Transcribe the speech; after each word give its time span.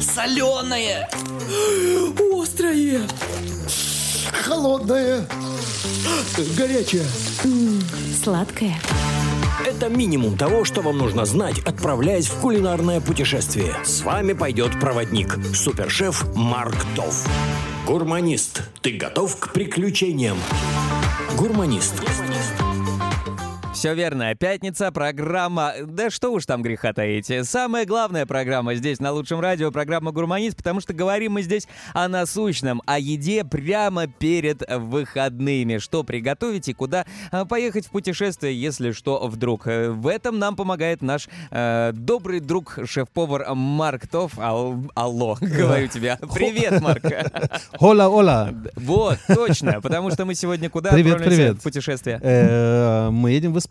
Соленое! 0.00 1.08
Острое! 2.32 3.02
Холодное. 4.32 5.26
Горячее. 6.56 7.04
Сладкое. 8.22 8.78
Это 9.66 9.88
минимум 9.88 10.36
того, 10.36 10.64
что 10.64 10.82
вам 10.82 10.98
нужно 10.98 11.24
знать, 11.24 11.58
отправляясь 11.60 12.28
в 12.28 12.40
кулинарное 12.40 13.00
путешествие. 13.00 13.74
С 13.84 14.02
вами 14.02 14.32
пойдет 14.32 14.78
проводник, 14.78 15.38
супершеф 15.54 16.24
Марк 16.34 16.76
Тов. 16.94 17.26
Гурманист, 17.86 18.62
ты 18.82 18.92
готов 18.92 19.36
к 19.38 19.52
приключениям? 19.52 20.36
Гурманист. 21.36 21.94
Все 23.76 23.94
верно. 23.94 24.34
Пятница, 24.34 24.90
программа... 24.90 25.74
Да 25.84 26.08
что 26.08 26.32
уж 26.32 26.46
там 26.46 26.62
греха 26.62 26.94
таить. 26.94 27.30
Самая 27.46 27.84
главная 27.84 28.24
программа 28.24 28.74
здесь, 28.74 29.00
на 29.00 29.12
Лучшем 29.12 29.38
радио, 29.38 29.70
программа 29.70 30.12
«Гурманист», 30.12 30.56
потому 30.56 30.80
что 30.80 30.94
говорим 30.94 31.32
мы 31.32 31.42
здесь 31.42 31.68
о 31.92 32.08
насущном, 32.08 32.80
о 32.86 32.98
еде 32.98 33.44
прямо 33.44 34.06
перед 34.06 34.62
выходными. 34.66 35.76
Что 35.76 36.04
приготовить 36.04 36.68
и 36.68 36.72
куда 36.72 37.04
а, 37.30 37.44
поехать 37.44 37.86
в 37.86 37.90
путешествие, 37.90 38.58
если 38.58 38.92
что 38.92 39.28
вдруг. 39.28 39.66
Э, 39.66 39.90
В 39.90 40.06
этом 40.06 40.38
нам 40.38 40.56
помогает 40.56 41.02
наш 41.02 41.28
э, 41.50 41.92
добрый 41.92 42.40
друг, 42.40 42.78
шеф-повар 42.86 43.54
Марк 43.54 44.08
Тов. 44.08 44.38
Ал- 44.38 44.84
алло, 44.94 45.36
говорю 45.38 45.88
тебе. 45.88 46.18
Привет, 46.32 46.80
Марк. 46.80 47.04
Ола, 47.78 48.08
ола. 48.08 48.54
Вот, 48.74 49.18
точно, 49.28 49.82
потому 49.82 50.10
что 50.12 50.24
мы 50.24 50.34
сегодня 50.34 50.70
куда 50.70 50.92
Привет, 50.92 51.16
отправляемся 51.16 51.42
привет. 51.48 51.60
в 51.60 51.62
путешествие? 51.62 52.18
Э, 52.22 53.10
Мы 53.10 53.32
едем 53.32 53.52
в 53.52 53.58
Испанию. 53.58 53.66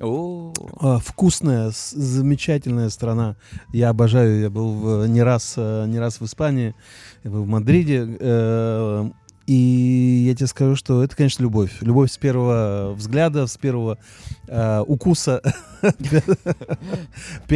О, 0.00 0.52
А, 0.80 0.98
Вкусная, 0.98 1.72
замечательная 1.74 2.88
страна. 2.90 3.36
Я 3.72 3.88
обожаю. 3.90 4.40
Я 4.40 4.50
был 4.50 4.72
в- 4.74 5.06
не 5.08 5.22
раз, 5.22 5.54
э, 5.56 5.86
не 5.86 5.98
раз 5.98 6.20
в 6.20 6.24
Испании. 6.24 6.74
Я 7.24 7.30
был 7.30 7.44
в 7.44 7.48
Мадриде. 7.48 8.06
э, 8.20 9.10
И 9.46 10.24
я 10.28 10.34
тебе 10.34 10.46
скажу, 10.46 10.76
что 10.76 11.02
это, 11.02 11.16
конечно, 11.16 11.42
любовь. 11.42 11.78
Любовь 11.80 12.10
с 12.12 12.18
первого 12.18 12.92
взгляда, 12.94 13.46
с 13.46 13.56
первого 13.56 13.96
э, 14.46 14.84
укуса. 14.86 15.40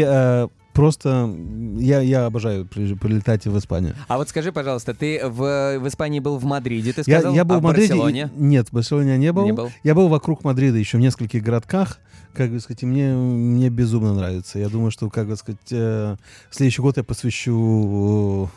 Э, 0.73 0.75
Просто 0.75 1.34
я, 1.78 2.01
я 2.01 2.27
обожаю 2.27 2.67
при- 2.67 2.95
прилетать 2.95 3.47
в 3.47 3.59
Испанию. 3.59 3.95
А 4.09 4.17
вот 4.17 4.28
скажи, 4.28 4.53
пожалуйста, 4.53 4.95
ты 4.95 5.20
в, 5.29 5.79
в 5.79 5.89
Испании 5.89 6.20
был 6.20 6.39
в 6.39 6.45
Мадриде, 6.45 6.92
ты 6.92 7.03
Я, 7.06 7.19
сказал? 7.19 7.34
я 7.34 7.45
был 7.45 7.56
а 7.56 7.59
в 7.59 7.62
Мадриде. 7.62 7.89
Барселоне? 7.91 8.31
Нет, 8.37 8.69
в 8.69 8.73
Барселоне 8.73 9.11
я 9.11 9.17
не 9.19 9.33
был. 9.33 9.45
Не 9.45 9.53
был? 9.53 9.70
Я 9.83 9.95
был 9.95 10.09
вокруг 10.09 10.45
Мадрида 10.45 10.79
еще 10.79 10.97
в 10.98 11.01
нескольких 11.01 11.42
городках. 11.42 11.98
Как 12.34 12.51
бы 12.51 12.61
сказать, 12.61 12.83
и 12.83 12.87
мне, 12.87 13.12
мне 13.14 13.69
безумно 13.69 14.14
нравится. 14.14 14.59
Я 14.59 14.70
думаю, 14.70 14.91
что, 14.91 15.11
как 15.11 15.29
бы 15.29 15.37
сказать, 15.37 15.59
э, 15.70 16.17
следующий 16.51 16.81
год 16.81 16.97
я 16.97 17.05
посвящу 17.05 18.48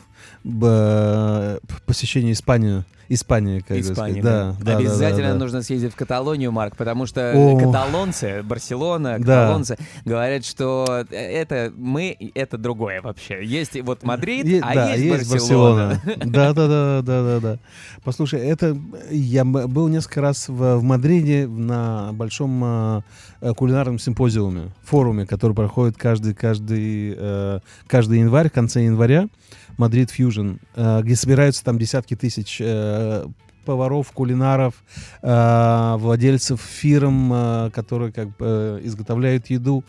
э, 0.46 1.58
посещению 1.86 2.32
Испанию. 2.32 2.84
Испании, 3.08 3.60
как 3.60 3.84
сказать. 3.84 4.20
Да, 4.20 4.56
да, 4.58 4.72
да, 4.72 4.76
Обязательно 4.78 5.28
да, 5.28 5.32
да. 5.34 5.38
нужно 5.38 5.62
съездить 5.62 5.92
в 5.92 5.96
Каталонию, 5.96 6.50
Марк, 6.50 6.76
потому 6.76 7.06
что 7.06 7.32
О. 7.34 7.56
каталонцы, 7.56 8.42
Барселона, 8.42 9.18
Да. 9.18 9.42
каталонцы 9.42 9.76
говорят, 10.04 10.44
что 10.44 11.04
это 11.10 11.72
мы, 11.76 12.16
это 12.34 12.58
другое 12.58 13.00
вообще. 13.00 13.44
Есть 13.44 13.80
вот 13.82 14.02
Мадрид, 14.02 14.46
Е- 14.46 14.60
а 14.60 14.74
да, 14.74 14.94
есть, 14.94 15.30
Барселона. 15.30 16.00
Да, 16.16 16.52
да, 16.52 16.66
да, 16.66 17.02
да, 17.02 17.22
да, 17.22 17.40
да. 17.40 17.58
Послушай, 18.02 18.40
это 18.40 18.76
я 19.10 19.44
был 19.44 19.86
несколько 19.88 20.20
раз 20.20 20.48
в, 20.48 20.78
в 20.78 20.82
Мадриде 20.82 21.46
на 21.46 22.10
большом 22.12 22.60
э, 22.64 23.02
э, 23.40 23.54
кулинарном 23.54 24.00
симпозиуме, 24.00 24.72
форуме, 24.82 25.26
который 25.26 25.54
проходит 25.54 25.96
каждый, 25.96 26.34
каждый, 26.34 27.14
э, 27.16 27.60
каждый 27.86 28.18
январь, 28.18 28.48
в 28.48 28.52
конце 28.52 28.84
января. 28.84 29.28
Madrid 29.76 30.10
Fusion, 30.10 30.54
э, 30.74 31.00
где 31.02 31.16
собираются 31.16 31.64
там 31.64 31.78
десятки 31.78 32.16
тысяч 32.16 32.58
э, 32.60 33.26
поваров, 33.64 34.12
кулинаров, 34.12 34.74
э, 35.22 35.94
владельцев 35.98 36.60
фирм, 36.60 37.70
которые 37.72 38.12
как 38.12 38.36
бы 38.36 38.80
изготовляют 38.84 39.50
еду. 39.50 39.84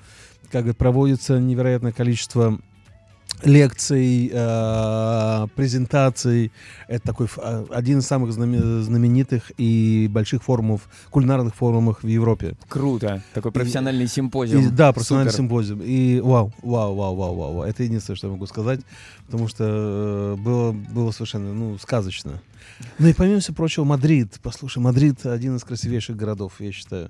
Как 0.52 0.66
бы 0.66 0.74
проводится 0.74 1.40
невероятное 1.40 1.92
количество 1.92 2.60
лекций, 3.44 4.30
э, 4.34 5.48
презентаций. 5.56 6.52
Это 6.88 7.06
такой 7.06 7.28
а, 7.38 7.66
один 7.72 8.00
из 8.00 8.08
самых 8.08 8.32
знаме- 8.32 8.82
знаменитых 8.82 9.52
и 9.58 10.08
больших 10.12 10.44
форумов, 10.44 10.82
кулинарных 11.10 11.56
форумов 11.56 12.04
в 12.04 12.08
Европе. 12.08 12.56
Круто. 12.68 13.22
Такой 13.34 13.52
И- 13.52 13.54
профессиональный 13.54 14.08
симпозиум. 14.08 14.64
И- 14.66 14.70
да, 14.70 14.92
профессиональный 14.92 15.32
Супер. 15.32 15.44
симпозиум. 15.44 15.82
И 15.84 16.20
вау, 16.20 16.52
вау, 16.64 16.96
вау, 16.96 17.16
вау, 17.16 17.36
вау, 17.36 17.54
вау. 17.56 17.64
Это 17.64 17.84
единственное, 17.84 18.18
что 18.18 18.28
я 18.28 18.34
могу 18.34 18.48
сказать, 18.48 18.82
потому 19.28 19.48
что 19.48 19.64
э, 19.66 20.36
было, 20.42 20.72
было 20.72 21.12
совершенно, 21.12 21.54
ну, 21.54 21.78
сказочно. 21.78 22.42
Ну 23.00 23.08
и 23.08 23.14
помимо 23.14 23.40
всего 23.40 23.56
прочего, 23.56 23.84
Мадрид. 23.84 24.40
Послушай, 24.42 24.80
Мадрид 24.80 25.26
один 25.26 25.56
из 25.56 25.64
красивейших 25.64 26.16
городов, 26.16 26.54
я 26.60 26.72
считаю. 26.72 27.10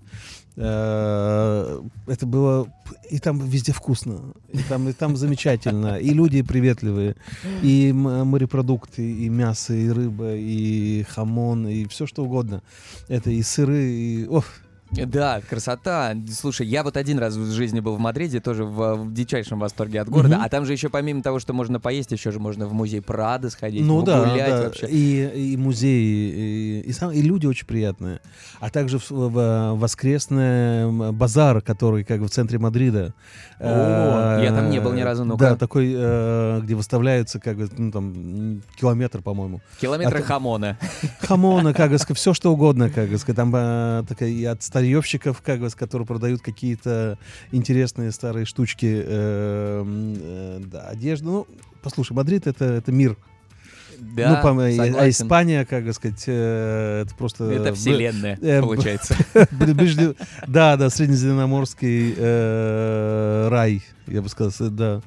Э, 0.55 1.81
Это 2.07 2.25
было... 2.25 2.71
И 3.09 3.19
там 3.19 3.39
везде 3.39 3.71
вкусно. 3.71 4.33
И 4.53 4.59
там, 4.69 4.89
и 4.89 4.93
там 4.93 5.15
замечательно. 5.17 5.97
И 5.97 6.09
люди 6.09 6.41
приветливые. 6.41 7.15
И 7.63 7.91
морепродукты, 7.93 9.09
и 9.09 9.29
мясо, 9.29 9.73
и 9.73 9.89
рыба, 9.89 10.35
и 10.35 11.03
хамон, 11.03 11.67
и 11.67 11.85
все 11.87 12.05
что 12.05 12.23
угодно. 12.23 12.61
Это 13.07 13.29
и 13.29 13.41
сыры, 13.41 13.83
и... 13.83 14.27
Ох, 14.27 14.45
Да, 14.91 15.41
красота. 15.49 16.15
Слушай, 16.31 16.67
я 16.67 16.83
вот 16.83 16.97
один 16.97 17.19
раз 17.19 17.35
в 17.35 17.51
жизни 17.51 17.79
был 17.81 17.95
в 17.95 17.99
Мадриде, 17.99 18.39
тоже 18.39 18.63
в, 18.63 18.95
в 18.95 19.13
дичайшем 19.13 19.59
восторге 19.59 20.01
от 20.01 20.09
города. 20.09 20.35
Мгм. 20.37 20.45
А 20.45 20.49
там 20.49 20.65
же 20.65 20.71
еще 20.73 20.89
помимо 20.89 21.21
того, 21.21 21.39
что 21.39 21.53
можно 21.53 21.79
поесть, 21.79 22.11
еще 22.11 22.31
же 22.31 22.39
можно 22.39 22.67
в 22.67 22.73
музей 22.73 23.01
Прадо 23.01 23.49
сходить, 23.49 23.83
Ну 23.85 24.01
да, 24.01 24.23
погулять 24.23 24.49
да. 24.49 24.61
вообще. 24.63 24.87
И, 24.87 25.53
и 25.53 25.57
музеи, 25.57 26.81
и, 26.81 26.81
и, 26.87 26.91
сам, 26.93 27.11
и 27.11 27.21
люди 27.21 27.45
очень 27.45 27.67
приятные. 27.67 28.21
А 28.59 28.69
также 28.69 28.97
в, 28.99 29.11
в- 29.11 29.73
воскресный 29.75 31.11
базар, 31.11 31.61
который 31.61 32.03
как 32.03 32.21
в 32.21 32.29
центре 32.29 32.57
Мадрида. 32.59 33.13
О, 33.59 34.37
Э, 34.39 34.43
я 34.43 34.51
там 34.53 34.69
не 34.69 34.79
был 34.79 34.93
ни 34.93 35.01
разу, 35.01 35.25
ну-ка. 35.25 35.39
Да, 35.39 35.55
такой, 35.55 35.91
э, 35.95 36.59
где 36.63 36.75
выставляются 36.75 37.39
как 37.39 37.57
бы, 37.57 37.67
ну 37.77 37.91
там, 37.91 38.61
километр, 38.75 39.21
по-моему. 39.21 39.61
Километры 39.81 40.19
а 40.19 40.21
то- 40.21 40.27
хамона. 40.27 40.77
Хамона, 41.21 41.73
как 41.73 41.91
бы, 41.91 41.97
все 41.97 42.33
что 42.33 42.53
угодно, 42.53 42.89
как 42.89 43.09
бы, 43.09 43.17
там 43.17 43.51
э, 43.55 44.03
такая, 44.07 44.29
и 44.29 44.45
от 44.45 44.61
старьевщиков, 44.77 45.41
как 45.41 45.59
бы, 45.59 45.69
которые 45.71 46.05
продают 46.05 46.41
какие-то 46.41 47.17
интересные 47.51 48.11
старые 48.11 48.45
штучки, 48.45 48.85
э, 48.85 49.83
э, 49.87 50.59
да, 50.65 50.81
одежду. 50.83 51.27
Ну, 51.27 51.47
послушай, 51.81 52.13
Мадрид 52.13 52.45
это, 52.45 52.65
это 52.65 52.91
мир. 52.91 53.17
Да, 53.99 54.41
ну, 54.43 54.55
по- 54.55 54.63
а. 54.63 55.09
Испания, 55.09 55.65
как 55.65 55.91
сказать, 55.93 56.23
э, 56.27 57.03
это 57.05 57.15
просто... 57.15 57.45
Это 57.51 57.73
вселенная, 57.73 58.37
э, 58.41 58.61
получается. 58.61 59.15
Да, 60.47 60.77
да, 60.77 60.89
среднеземноморский 60.89 62.13
э, 62.17 63.47
рай, 63.49 63.81
я 64.07 64.21
бы 64.21 64.29
сказал, 64.29 64.69
да. 64.71 65.01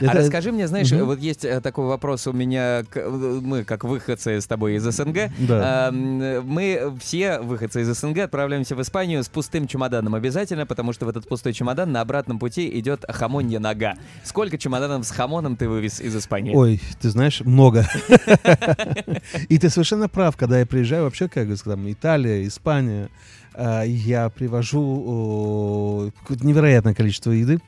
А 0.00 0.04
Это- 0.04 0.18
расскажи 0.18 0.52
мне, 0.52 0.66
знаешь, 0.68 0.90
Мгм. 0.92 1.04
вот 1.06 1.18
есть 1.20 1.44
э, 1.44 1.60
такой 1.60 1.86
вопрос 1.86 2.26
у 2.26 2.32
меня, 2.32 2.84
э, 2.94 3.40
мы 3.42 3.64
как 3.64 3.84
выходцы 3.84 4.40
с 4.40 4.46
тобой 4.46 4.74
из 4.76 4.82
СНГ, 4.84 5.30
Да. 5.38 5.90
мы 5.92 6.94
все 7.00 7.40
выходцы 7.40 7.82
из 7.82 7.88
СНГ 7.88 8.18
отправляемся 8.20 8.76
в 8.76 8.82
Испанию 8.82 9.22
с 9.22 9.28
пустым 9.28 9.66
чемоданом 9.66 10.14
обязательно, 10.14 10.66
потому 10.66 10.92
что 10.92 11.06
в 11.06 11.08
этот 11.08 11.28
пустой 11.28 11.52
чемодан 11.52 11.92
на 11.92 12.00
обратном 12.00 12.38
пути 12.38 12.68
идет 12.78 13.04
хамонья 13.08 13.58
нога. 13.58 13.94
Сколько 14.24 14.58
чемоданов 14.58 15.06
с 15.06 15.10
хамоном 15.10 15.56
ты 15.56 15.68
вывез 15.68 16.00
из 16.00 16.14
Испании? 16.16 16.54
Ой, 16.54 16.80
ты 17.00 17.10
знаешь, 17.10 17.40
много. 17.42 17.86
И 19.48 19.58
ты 19.58 19.70
совершенно 19.70 20.08
прав, 20.08 20.36
когда 20.36 20.58
я 20.58 20.66
приезжаю 20.66 21.04
вообще, 21.04 21.28
как 21.28 21.48
там, 21.64 21.90
Италия, 21.90 22.46
Испания, 22.46 23.08
а, 23.54 23.82
я 23.84 24.28
привожу 24.30 26.12
невероятное 26.42 26.94
количество 26.94 27.30
еды. 27.32 27.58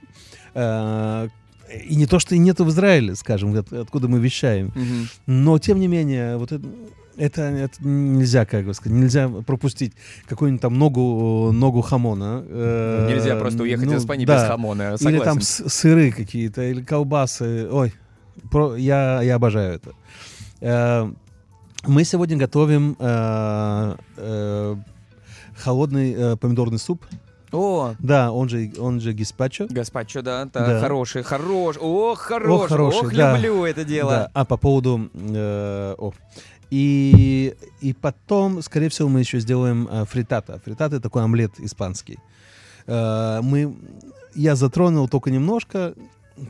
А, 0.54 1.28
И 1.88 1.96
не 1.96 2.06
то, 2.06 2.20
что 2.20 2.34
и 2.34 2.38
нету 2.38 2.64
в 2.64 2.68
Израиле, 2.70 3.16
скажем, 3.16 3.52
от- 3.56 3.72
откуда 3.72 4.06
мы 4.08 4.20
вещаем. 4.20 4.72
Но, 5.26 5.58
тем 5.58 5.80
не 5.80 5.88
менее, 5.88 6.36
вот 6.36 6.52
это, 6.52 6.64
это, 7.16 7.42
это 7.42 7.84
нельзя, 7.84 8.44
как 8.46 8.64
бы 8.66 8.72
сказать, 8.74 8.96
нельзя 8.96 9.28
пропустить 9.28 9.92
какую-нибудь 10.28 10.62
там 10.62 10.78
ногу, 10.78 11.50
ногу 11.52 11.80
хамона. 11.82 12.44
э, 12.46 13.08
Нельзя 13.10 13.34
просто 13.36 13.62
уехать 13.64 13.86
ну, 13.86 13.96
из 13.96 14.02
Испании 14.02 14.26
да. 14.26 14.36
без 14.42 14.48
хамона, 14.48 14.82
Или 14.90 14.96
согласен. 14.96 15.24
там 15.24 15.40
с- 15.40 15.68
сыры 15.68 16.12
какие-то, 16.12 16.62
или 16.62 16.82
колбасы. 16.82 17.68
Ой, 17.70 17.92
про- 18.50 18.76
я, 18.76 19.20
я 19.22 19.34
обожаю 19.34 19.74
это. 19.74 19.90
Э, 20.60 21.10
Мы 21.86 22.04
сегодня 22.04 22.36
готовим 22.36 22.96
э, 22.98 23.96
э, 24.16 24.76
холодный 25.56 26.36
помидорный 26.36 26.78
суп. 26.78 27.04
О, 27.52 27.94
Да, 28.00 28.32
он 28.32 28.48
же, 28.48 28.72
он 28.78 29.00
же 29.00 29.12
гиспачо. 29.12 29.66
Гаспачо, 29.70 30.20
да, 30.22 30.44
да, 30.44 30.66
Да. 30.66 30.80
хороший, 30.80 31.22
хорош, 31.22 31.76
ох, 31.80 32.18
хорош, 32.18 32.62
ох, 32.62 32.68
хороший, 32.68 33.16
да. 33.16 33.36
люблю 33.36 33.64
это 33.64 33.84
дело. 33.84 34.10
Да, 34.10 34.30
а 34.34 34.44
по 34.44 34.56
поводу... 34.56 35.08
э, 35.14 35.94
о. 35.98 36.12
И, 36.70 37.54
и 37.80 37.92
потом, 37.92 38.62
скорее 38.62 38.88
всего, 38.88 39.08
мы 39.08 39.20
еще 39.20 39.38
сделаем 39.38 39.88
э, 39.90 40.04
фритата. 40.04 40.60
Фритата— 40.64 41.00
такой 41.00 41.22
омлет 41.22 41.52
испанский. 41.60 42.18
Э, 42.88 43.40
мы, 43.42 43.76
я 44.34 44.56
затронул 44.56 45.08
только 45.08 45.30
немножко. 45.30 45.94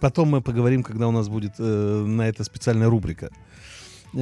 потом 0.01 0.31
мы 0.31 0.41
поговорим, 0.41 0.83
когда 0.83 1.07
у 1.07 1.11
нас 1.11 1.29
будет 1.29 1.53
э, 1.59 2.05
на 2.07 2.23
это 2.29 2.43
специальная 2.45 2.89
рубрика. 2.89 3.29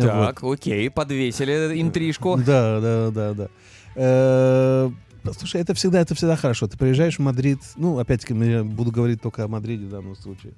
Так, 0.03 0.43
окей, 0.43 0.91
подвесили 0.91 1.81
интрижку. 1.81 2.37
Да, 2.37 2.81
да, 2.81 3.11
да, 3.11 3.35
да. 3.35 3.49
Э, 3.97 4.91
Слушай, 5.39 5.63
это 5.63 5.73
всегда, 5.73 6.01
это 6.01 6.15
всегда 6.15 6.37
хорошо. 6.37 6.67
Ты 6.69 6.77
приезжаешь 6.77 7.17
в 7.17 7.23
Мадрид, 7.23 7.59
ну, 7.77 7.99
опять-таки, 7.99 8.35
я 8.35 8.63
буду 8.63 8.91
говорить 8.91 9.23
только 9.23 9.45
о 9.45 9.49
Мадриде 9.49 9.87
в 9.87 9.91
данном 9.91 10.17
случае. 10.17 10.53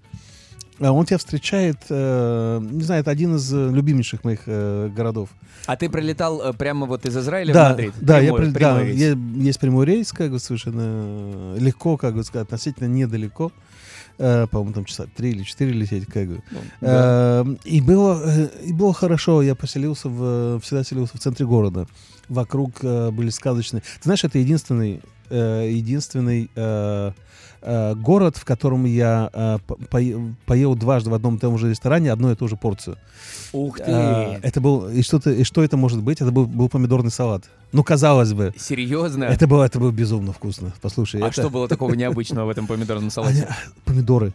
А 0.81 0.93
Он 0.93 1.07
тебя 1.07 1.19
встречает, 1.19 1.79
э, 1.89 2.61
не 2.61 2.83
знаю, 2.83 3.01
это 3.03 3.11
один 3.11 3.37
из 3.37 3.51
любимейших 3.53 4.25
моих 4.25 4.41
э, 4.47 4.91
городов. 4.95 5.31
А 5.67 5.77
ты 5.77 5.89
прилетал 5.89 6.53
прямо 6.55 6.87
вот 6.87 7.07
из 7.07 7.17
Израиля 7.17 7.55
да, 7.55 7.67
в 7.69 7.71
Мадрид? 7.71 7.95
да, 8.01 8.19
я 8.19 8.35
Прямой- 8.35 8.53
при- 8.53 8.61
да, 8.61 8.83
рейс. 8.83 9.17
есть 9.37 9.61
прямой 9.61 9.87
рейс, 9.87 10.13
как 10.13 10.33
бы 10.33 10.39
совершенно 10.39 11.57
легко, 11.57 11.97
как 11.97 12.15
бы 12.15 12.25
сказать, 12.25 12.47
относительно 12.49 12.89
недалеко. 12.89 13.53
Э, 13.55 13.76
по-моему, 14.51 14.73
там 14.73 14.85
часа 14.85 15.07
три 15.15 15.31
или 15.31 15.43
четыре 15.43 15.73
лететь, 15.73 16.07
как 16.07 16.27
бы. 16.29 16.43
Ну, 16.51 16.59
да. 16.81 17.45
Э, 17.47 17.55
И 17.65 17.81
было, 17.81 18.23
э, 18.25 18.49
и 18.65 18.73
было 18.73 18.93
хорошо. 18.95 19.43
Я 19.43 19.55
поселился 19.55 20.09
в, 20.09 20.59
всегда 20.61 20.85
селился 20.85 21.17
в 21.17 21.21
центре 21.21 21.45
города. 21.47 21.87
Вокруг 22.29 22.83
э, 22.83 23.11
были 23.11 23.31
сказочные. 23.31 23.81
Ты 23.83 24.05
знаешь, 24.05 24.25
это 24.25 24.39
единственный, 24.39 25.01
э, 25.31 25.69
единственный 25.71 26.51
э, 26.57 27.13
э, 27.63 27.95
город, 27.95 28.37
в 28.37 28.45
котором 28.45 28.85
я 28.85 29.31
э, 29.33 29.59
по- 29.67 29.75
пое- 29.91 30.35
поел 30.47 30.75
дважды 30.75 31.11
в 31.11 31.15
одном 31.15 31.37
и 31.37 31.39
том 31.39 31.59
же 31.59 31.69
ресторане 31.71 32.11
одну 32.13 32.33
и 32.33 32.35
ту 32.35 32.49
же 32.49 32.57
порцию. 32.57 32.97
Ух 33.53 33.79
ты! 33.79 33.85
Э, 33.91 34.39
это 34.43 34.61
был 34.61 34.89
и 34.89 35.03
что, 35.03 35.19
и 35.31 35.45
что 35.45 35.63
это 35.63 35.77
может 35.77 36.03
быть? 36.03 36.21
Это 36.21 36.31
был, 36.33 36.47
был 36.47 36.69
помидорный 36.69 37.11
салат. 37.11 37.45
Ну, 37.73 37.83
казалось 37.85 38.33
бы. 38.33 38.55
Серьезно? 38.59 39.25
Это 39.25 39.47
было, 39.47 39.65
это 39.65 39.79
было 39.79 39.91
безумно 39.91 40.33
вкусно. 40.33 40.73
Послушай, 40.81 41.21
А 41.23 41.27
это- 41.29 41.33
что 41.43 41.51
было 41.51 41.69
такого 41.69 41.93
необычного 41.95 42.47
в 42.47 42.51
этом 42.51 42.67
помидорном 42.67 43.05
Они- 43.05 43.11
салате? 43.11 43.49
помидоры. 43.85 44.33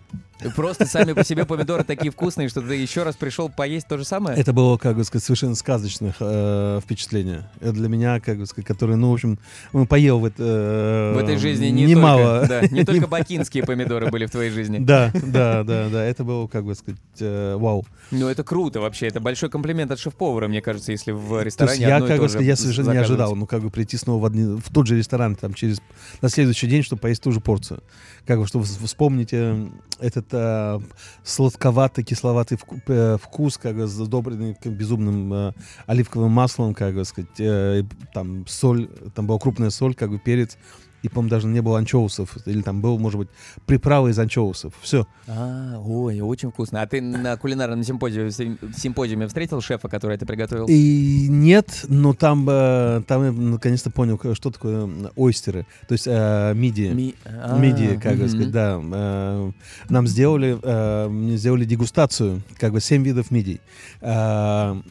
Просто 0.55 0.87
сами 0.87 1.13
по 1.13 1.23
себе 1.23 1.45
помидоры 1.45 1.83
такие 1.87 2.11
вкусные, 2.11 2.49
что 2.49 2.61
ты 2.61 2.73
еще 2.75 3.03
раз 3.03 3.15
пришел 3.15 3.47
поесть 3.47 3.87
то 3.87 3.97
же 3.99 4.03
самое? 4.05 4.35
Это 4.39 4.53
было, 4.53 4.75
как 4.77 4.95
бы 4.97 5.03
сказать, 5.03 5.23
совершенно 5.23 5.53
сказочное 5.53 6.15
э, 6.19 6.79
впечатление. 6.83 7.47
Это 7.59 7.73
для 7.73 7.87
меня, 7.87 8.19
как 8.19 8.39
бы 8.39 8.47
сказать, 8.47 8.65
который, 8.65 8.95
ну, 8.95 9.11
в 9.11 9.13
общем, 9.13 9.37
ну, 9.71 9.85
поел 9.85 10.19
в, 10.19 10.25
э, 10.25 11.13
В 11.15 11.17
этой 11.19 11.37
жизни 11.37 11.67
не, 11.67 11.85
немало. 11.85 12.39
только, 12.47 12.61
да, 12.61 12.67
не 12.75 12.83
только 12.85 13.05
бакинские 13.07 13.63
помидоры 13.63 14.09
были 14.09 14.25
в 14.25 14.31
твоей 14.31 14.49
жизни. 14.49 14.79
Да, 14.79 15.11
да, 15.13 15.63
да, 15.63 15.89
да. 15.89 16.03
Это 16.03 16.23
было, 16.23 16.47
как 16.47 16.65
бы 16.65 16.73
сказать, 16.73 16.99
э, 17.19 17.55
вау. 17.57 17.85
Ну, 18.09 18.27
это 18.27 18.43
круто 18.43 18.81
вообще. 18.81 19.07
Это 19.07 19.19
большой 19.19 19.49
комплимент 19.51 19.91
от 19.91 19.99
шеф-повара, 19.99 20.47
мне 20.47 20.61
кажется, 20.63 20.91
если 20.91 21.11
в 21.11 21.29
То 21.29 21.35
есть 21.35 21.45
ресторане 21.45 21.81
я, 21.81 22.01
как 22.01 22.19
бы 22.19 22.27
сказать, 22.29 22.47
я 22.47 22.55
совершенно 22.55 22.89
не 22.89 22.93
заказывать. 22.95 23.19
Ожидал, 23.23 23.35
ну, 23.35 23.45
как 23.45 23.61
бы 23.61 23.69
прийти 23.69 23.97
снова 23.97 24.21
в, 24.21 24.25
один- 24.25 24.57
в 24.57 24.69
тот 24.73 24.87
же 24.87 24.97
ресторан, 24.97 25.35
там, 25.35 25.53
через, 25.53 25.81
на 26.21 26.29
следующий 26.29 26.67
день, 26.67 26.83
чтобы 26.83 27.01
поесть 27.01 27.21
ту 27.23 27.31
же 27.31 27.39
порцию. 27.39 27.81
Как 28.25 28.39
бы, 28.39 28.47
чтобы 28.47 28.65
вс- 28.65 28.83
вспомнить 28.85 29.29
э, 29.33 29.67
этот 29.99 30.27
э, 30.31 30.79
сладковатый, 31.23 32.03
кисловатый 32.03 32.57
вку- 32.57 32.81
э, 32.87 33.17
вкус, 33.21 33.57
как 33.57 33.75
бы, 33.75 33.87
сдобренный 33.87 34.55
к- 34.55 34.67
безумным 34.67 35.33
э, 35.33 35.53
оливковым 35.87 36.31
маслом, 36.31 36.73
как 36.73 36.95
бы 36.95 37.05
сказать, 37.05 37.39
э, 37.39 37.83
там 38.13 38.45
соль, 38.47 38.87
там 39.15 39.27
была 39.27 39.39
крупная 39.39 39.69
соль, 39.69 39.93
как 39.95 40.09
бы 40.09 40.19
перец, 40.19 40.57
и, 41.03 41.09
по-моему, 41.09 41.29
даже 41.29 41.47
не 41.47 41.61
было 41.61 41.77
анчоусов, 41.79 42.37
или 42.45 42.61
там 42.61 42.81
был, 42.81 42.97
может 42.99 43.19
быть, 43.19 43.29
приправа 43.65 44.09
из 44.09 44.19
анчоусов. 44.19 44.73
Все. 44.81 45.07
А, 45.27 45.79
ой, 45.79 46.19
очень 46.21 46.51
вкусно. 46.51 46.81
А 46.81 46.87
ты 46.87 47.01
на 47.01 47.37
кулинарном 47.37 47.83
симпозиуме, 47.83 48.31
симпозиуме 48.31 49.27
встретил 49.27 49.61
шефа, 49.61 49.87
который 49.89 50.15
это 50.15 50.25
приготовил? 50.25 50.65
И 50.67 51.27
нет, 51.29 51.85
но 51.87 52.13
там, 52.13 52.47
э, 52.49 53.01
там 53.07 53.23
я 53.23 53.31
наконец-то 53.31 53.89
понял, 53.89 54.19
что 54.35 54.51
такое 54.51 54.89
ойстеры, 55.15 55.65
то 55.87 55.93
есть 55.93 56.05
э, 56.07 56.53
мидии. 56.55 56.89
Ми- 56.93 57.15
а, 57.25 57.57
Мидии, 57.57 57.99
как 58.01 58.17
бы 58.17 58.27
сказать, 58.27 58.51
да. 58.51 58.79
э, 58.81 59.51
нам 59.89 60.07
сделали, 60.07 60.57
э, 60.61 61.35
сделали 61.37 61.65
дегустацию, 61.65 62.41
как 62.59 62.73
бы 62.73 62.81
семь 62.81 63.03
видов 63.03 63.31
мидий. 63.31 63.61
Э, 64.01 64.81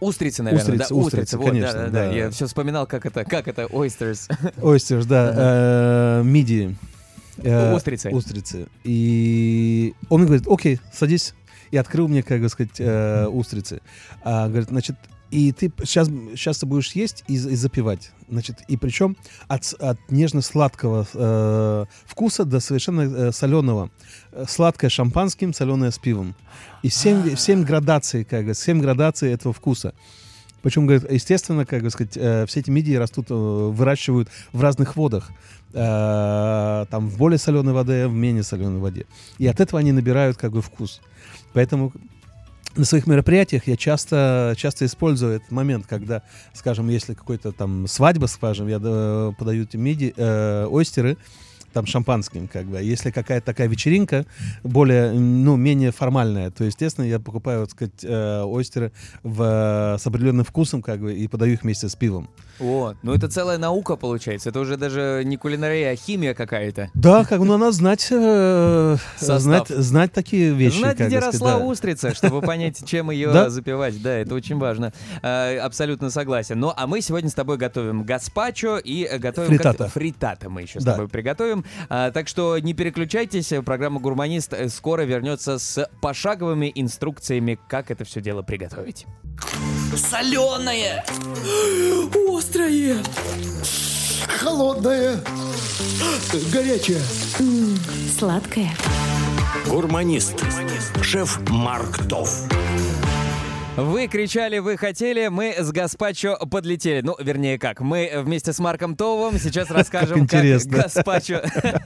Устрицы, 0.00 0.42
наверное, 0.42 0.64
Устрицы, 0.64 0.88
да? 0.88 0.94
устрицы, 0.94 1.38
вот, 1.38 1.48
конечно, 1.48 1.72
да, 1.72 1.84
да, 1.86 1.90
да. 1.90 2.08
да. 2.08 2.14
Я 2.14 2.30
все 2.30 2.46
вспоминал, 2.46 2.86
как 2.86 3.04
это, 3.04 3.24
как 3.24 3.48
это, 3.48 3.62
oysters. 3.64 4.30
Ойстерс, 4.62 5.06
да, 5.06 6.20
э, 6.20 6.22
мидии. 6.24 6.76
Э, 7.38 7.74
Устрицы. 7.74 8.10
Устрицы. 8.10 8.66
И 8.84 9.94
он 10.08 10.20
мне 10.20 10.26
говорит, 10.28 10.46
окей, 10.48 10.80
садись. 10.92 11.34
И 11.70 11.76
открыл 11.76 12.08
мне, 12.08 12.22
как 12.22 12.40
бы 12.40 12.48
сказать, 12.48 12.78
э, 12.78 13.26
устрицы. 13.26 13.80
А, 14.22 14.48
говорит, 14.48 14.68
значит, 14.68 14.96
и 15.30 15.52
ты 15.52 15.72
сейчас, 15.84 16.08
сейчас 16.08 16.58
ты 16.58 16.66
будешь 16.66 16.92
есть 16.92 17.24
и, 17.28 17.34
и 17.34 17.56
запивать. 17.56 18.12
Значит, 18.28 18.62
и 18.68 18.76
причем 18.76 19.16
от, 19.46 19.74
от 19.78 19.98
нежно-сладкого 20.10 21.06
э, 21.12 21.84
вкуса 22.06 22.44
до 22.44 22.60
совершенно 22.60 23.02
э, 23.02 23.32
соленого. 23.32 23.90
Сладкое 24.46 24.90
шампанским, 24.90 25.52
соленое 25.52 25.90
с 25.90 25.98
пивом. 25.98 26.34
И 26.82 26.88
семь, 26.88 27.22
ви- 27.22 27.36
семь 27.36 27.64
градаций, 27.64 28.24
как 28.24 28.46
бы, 28.46 28.54
семь 28.54 28.80
градаций 28.80 29.32
этого 29.32 29.52
вкуса. 29.52 29.94
Причем, 30.62 30.86
говорит, 30.86 31.10
естественно, 31.10 31.64
как 31.64 31.82
бы 31.82 31.90
сказать, 31.90 32.16
э, 32.16 32.44
все 32.46 32.60
эти 32.60 32.70
мидии 32.70 32.94
растут, 32.94 33.26
э, 33.30 33.34
выращивают 33.34 34.28
в 34.52 34.60
разных 34.60 34.96
водах. 34.96 35.30
Э, 35.72 36.86
там 36.90 37.08
в 37.08 37.16
более 37.16 37.38
соленой 37.38 37.72
воде, 37.72 38.08
в 38.08 38.12
менее 38.12 38.42
соленой 38.42 38.80
воде. 38.80 39.06
И 39.38 39.46
от 39.46 39.60
этого 39.60 39.78
они 39.78 39.92
набирают 39.92 40.36
как 40.36 40.52
бы 40.52 40.62
вкус. 40.62 41.00
Поэтому 41.52 41.92
на 42.76 42.84
своих 42.84 43.06
мероприятиях 43.06 43.66
я 43.66 43.76
часто, 43.76 44.54
часто 44.56 44.86
использую 44.86 45.36
этот 45.36 45.50
момент, 45.50 45.86
когда, 45.86 46.22
скажем, 46.52 46.88
если 46.88 47.14
какой-то 47.14 47.52
там 47.52 47.86
свадьба, 47.86 48.26
скажем, 48.26 48.68
я 48.68 48.78
э, 48.82 49.32
подаю 49.38 49.64
эти 49.64 49.76
миди, 49.76 50.14
э, 50.16 50.66
ойстеры, 50.66 51.16
там 51.72 51.86
шампанским, 51.86 52.48
как 52.48 52.66
бы. 52.66 52.78
А 52.78 52.80
Если 52.80 53.10
какая-то 53.10 53.46
такая 53.46 53.68
вечеринка, 53.68 54.24
более, 54.62 55.12
ну, 55.12 55.56
менее 55.56 55.90
формальная, 55.92 56.50
то, 56.50 56.64
естественно, 56.64 57.04
я 57.04 57.18
покупаю, 57.18 57.66
так 57.66 57.70
сказать, 57.70 58.04
э, 58.04 58.42
ойстеры 58.42 58.92
в, 59.22 59.42
э, 59.42 59.98
с 59.98 60.06
определенным 60.06 60.44
вкусом, 60.44 60.82
как 60.82 61.00
бы, 61.00 61.14
и 61.14 61.28
подаю 61.28 61.54
их 61.54 61.62
вместе 61.62 61.88
с 61.88 61.94
пивом. 61.96 62.28
О, 62.60 62.94
ну 63.02 63.14
это 63.14 63.28
целая 63.28 63.56
наука 63.58 63.94
получается. 63.96 64.48
Это 64.48 64.58
уже 64.60 64.76
даже 64.76 65.22
не 65.24 65.36
кулинария, 65.36 65.92
а 65.92 65.96
химия 65.96 66.34
какая-то. 66.34 66.90
Да, 66.94 67.24
как 67.24 67.38
ну, 67.38 67.56
надо 67.56 67.70
знать, 67.72 68.08
э, 68.10 68.96
знать, 69.18 69.68
знать 69.68 70.12
такие 70.12 70.52
вещи. 70.52 70.80
Знать, 70.80 70.96
как 70.96 71.06
где 71.06 71.20
сказать, 71.20 71.34
росла 71.34 71.58
да. 71.58 71.64
устрица, 71.64 72.14
чтобы 72.14 72.40
понять, 72.40 72.84
чем 72.84 73.10
ее 73.10 73.32
Да. 73.32 73.50
запивать. 73.50 74.02
Да, 74.02 74.10
это 74.12 74.34
очень 74.34 74.58
важно. 74.58 74.92
А, 75.22 75.58
Абсолютно 75.62 76.10
согласен. 76.10 76.58
Ну, 76.58 76.72
а 76.76 76.86
мы 76.86 77.00
сегодня 77.00 77.30
с 77.30 77.34
тобой 77.34 77.58
готовим 77.58 78.02
гаспачо 78.04 78.78
и 78.78 79.04
э, 79.04 79.18
готовим... 79.18 79.50
как- 79.50 79.58
Фриттата. 79.58 79.88
Фриттата 79.88 80.50
мы 80.50 80.62
еще 80.62 80.80
с 80.80 80.84
Да. 80.84 80.92
тобой 80.92 81.08
приготовим. 81.08 81.57
А, 81.88 82.10
Так 82.10 82.28
что 82.28 82.58
не 82.58 82.74
переключайтесь. 82.74 83.52
Программа 83.64 84.00
«Гурманист» 84.00 84.54
скоро 84.70 85.02
вернется 85.02 85.58
с 85.58 85.88
пошаговыми 86.00 86.70
инструкциями, 86.74 87.58
как 87.68 87.90
это 87.90 88.04
все 88.04 88.20
дело 88.20 88.42
приготовить. 88.42 89.06
Соленое! 89.96 91.04
Острое! 92.28 92.96
Холодная, 94.26 95.20
горячая. 96.52 97.02
Сладкое. 98.18 98.70
Гурманист. 99.66 100.44
Шеф 101.02 101.40
Марк 101.50 102.06
Тов. 102.08 102.42
Вы 103.78 104.08
кричали, 104.08 104.58
вы 104.58 104.76
хотели, 104.76 105.28
мы 105.28 105.54
с 105.56 105.70
Гаспачо 105.70 106.36
подлетели. 106.50 107.00
Ну, 107.00 107.14
вернее, 107.20 107.60
как, 107.60 107.80
мы 107.80 108.10
вместе 108.24 108.52
с 108.52 108.58
Марком 108.58 108.96
Товым 108.96 109.38
сейчас 109.38 109.70
расскажем, 109.70 110.26
как, 110.26 110.40
интересно. 110.40 110.78
Гаспачо 110.78 111.42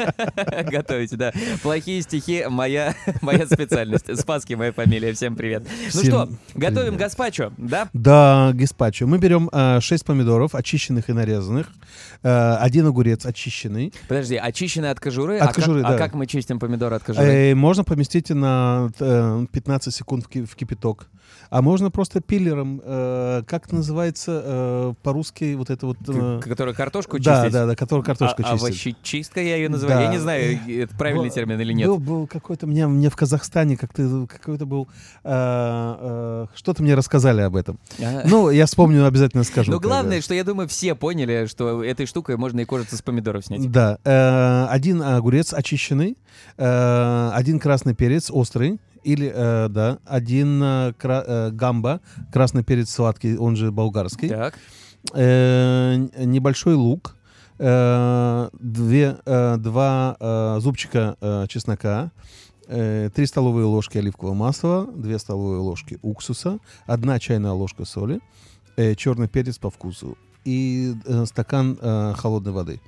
готовить, 0.70 1.14
да. 1.14 1.32
Плохие 1.62 2.00
стихи— 2.00 2.46
моя, 2.48 2.94
моя 3.20 3.44
специальность. 3.44 4.18
Спаски 4.18 4.54
моя 4.54 4.72
фамилия, 4.72 5.12
всем 5.12 5.36
привет. 5.36 5.64
Ну 5.68 5.88
Всем 5.90 6.04
что, 6.04 6.28
готовим 6.54 6.92
привет. 6.94 7.00
Гаспачо, 7.00 7.52
да? 7.58 7.90
Да, 7.92 8.52
гаспачо. 8.54 9.06
Мы 9.06 9.18
берем 9.18 9.50
э, 9.52 9.80
6 9.80 10.06
помидоров, 10.06 10.54
очищенных 10.54 11.10
и 11.10 11.12
нарезанных, 11.12 11.66
э, 12.22 12.56
один 12.58 12.86
огурец 12.86 13.26
очищенный. 13.26 13.92
Подожди, 14.08 14.36
очищенные 14.36 14.92
от 14.92 14.98
кожуры? 14.98 15.36
От 15.36 15.50
а, 15.50 15.52
кожуры, 15.52 15.82
как, 15.82 15.90
а 15.90 15.92
да. 15.92 15.98
как 15.98 16.14
мы 16.14 16.26
чистим 16.26 16.58
помидоры 16.58 16.96
от 16.96 17.02
кожуры? 17.02 17.26
Э, 17.26 17.54
можно 17.54 17.84
поместить 17.84 18.30
на 18.30 18.90
э, 18.98 19.46
15 19.52 19.94
секунд 19.94 20.24
в, 20.24 20.28
ки- 20.28 20.46
в 20.46 20.56
кипяток. 20.56 21.06
А 21.54 21.60
можно 21.60 21.90
просто 21.90 22.22
пиллером, 22.22 22.80
э, 22.82 23.42
как 23.46 23.70
называется 23.72 24.42
э, 24.42 24.94
по-русски, 25.02 25.52
вот 25.54 25.68
это 25.68 25.84
вот... 25.84 25.98
э, 26.08 26.40
К- 26.40 26.48
Которую 26.48 26.74
картошку 26.74 27.18
чистить? 27.18 27.26
да, 27.26 27.50
да, 27.50 27.66
да, 27.66 27.76
который 27.76 28.02
картошку 28.02 28.40
а, 28.42 28.52
чистит. 28.52 28.62
овощечистка 28.62 29.42
я 29.42 29.56
ее 29.56 29.68
называю. 29.68 30.00
Я 30.00 30.06
Да. 30.06 30.12
не 30.14 30.18
знаю, 30.18 30.58
это 30.66 30.96
правильный 30.96 31.28
Был- 31.28 31.34
термин 31.34 31.60
или 31.60 31.74
нет. 31.74 31.88
Был, 31.88 31.98
был 31.98 32.26
какой-то 32.26 32.66
мне, 32.66 32.86
мне 32.86 33.10
в 33.10 33.16
Казахстане 33.16 33.76
как-то 33.76 34.26
какой-то 34.28 34.64
был 34.64 34.88
э, 35.24 35.96
э, 36.00 36.46
что-то 36.54 36.82
мне 36.82 36.94
рассказали 36.94 37.42
об 37.42 37.54
этом. 37.56 37.78
Ага. 37.98 38.22
Ну, 38.24 38.48
я 38.48 38.64
вспомню, 38.64 39.06
обязательно 39.06 39.44
скажу. 39.44 39.70
Но 39.72 39.78
когда. 39.78 39.96
главное, 39.96 40.22
что 40.22 40.32
я 40.32 40.44
думаю, 40.44 40.68
все 40.68 40.94
поняли, 40.94 41.44
что 41.46 41.84
этой 41.84 42.06
штукой 42.06 42.38
можно 42.38 42.60
и 42.60 42.64
кожицу 42.64 42.96
с 42.96 43.02
помидоров 43.02 43.44
снять. 43.44 43.70
Да, 43.70 43.98
э, 44.04 44.66
один 44.70 45.02
огурец 45.02 45.52
очищенный, 45.52 46.16
э, 46.56 47.30
один 47.34 47.58
красный 47.58 47.94
перец 47.94 48.30
острый, 48.30 48.80
или, 49.04 49.32
э, 49.34 49.68
да, 49.68 49.98
один 50.06 50.62
э, 50.62 50.92
кра- 50.98 51.24
э, 51.26 51.50
гамба, 51.50 52.00
красный 52.32 52.62
перец 52.62 52.90
сладкий, 52.90 53.36
он 53.36 53.56
же 53.56 53.70
болгарский, 53.72 54.28
Так. 54.28 54.54
э, 55.14 55.96
небольшой 56.24 56.74
лук, 56.74 57.16
э, 57.58 58.48
две, 58.52 59.16
э, 59.24 59.56
два 59.58 60.16
э, 60.20 60.58
зубчика 60.60 61.16
э, 61.20 61.46
чеснока, 61.48 62.10
э, 62.68 63.10
3 63.14 63.26
столовые 63.26 63.66
ложки 63.66 63.98
оливкового 63.98 64.34
масла, 64.34 64.86
2 64.86 65.18
столовые 65.18 65.60
ложки 65.60 65.98
уксуса, 66.02 66.58
1 66.86 67.18
чайная 67.18 67.52
ложка 67.52 67.84
соли, 67.84 68.20
э, 68.76 68.94
черный 68.94 69.28
перец 69.28 69.58
по 69.58 69.68
вкусу 69.70 70.16
и 70.44 70.94
стакан 71.26 71.76
холодной 72.16 72.52
воды. 72.52 72.80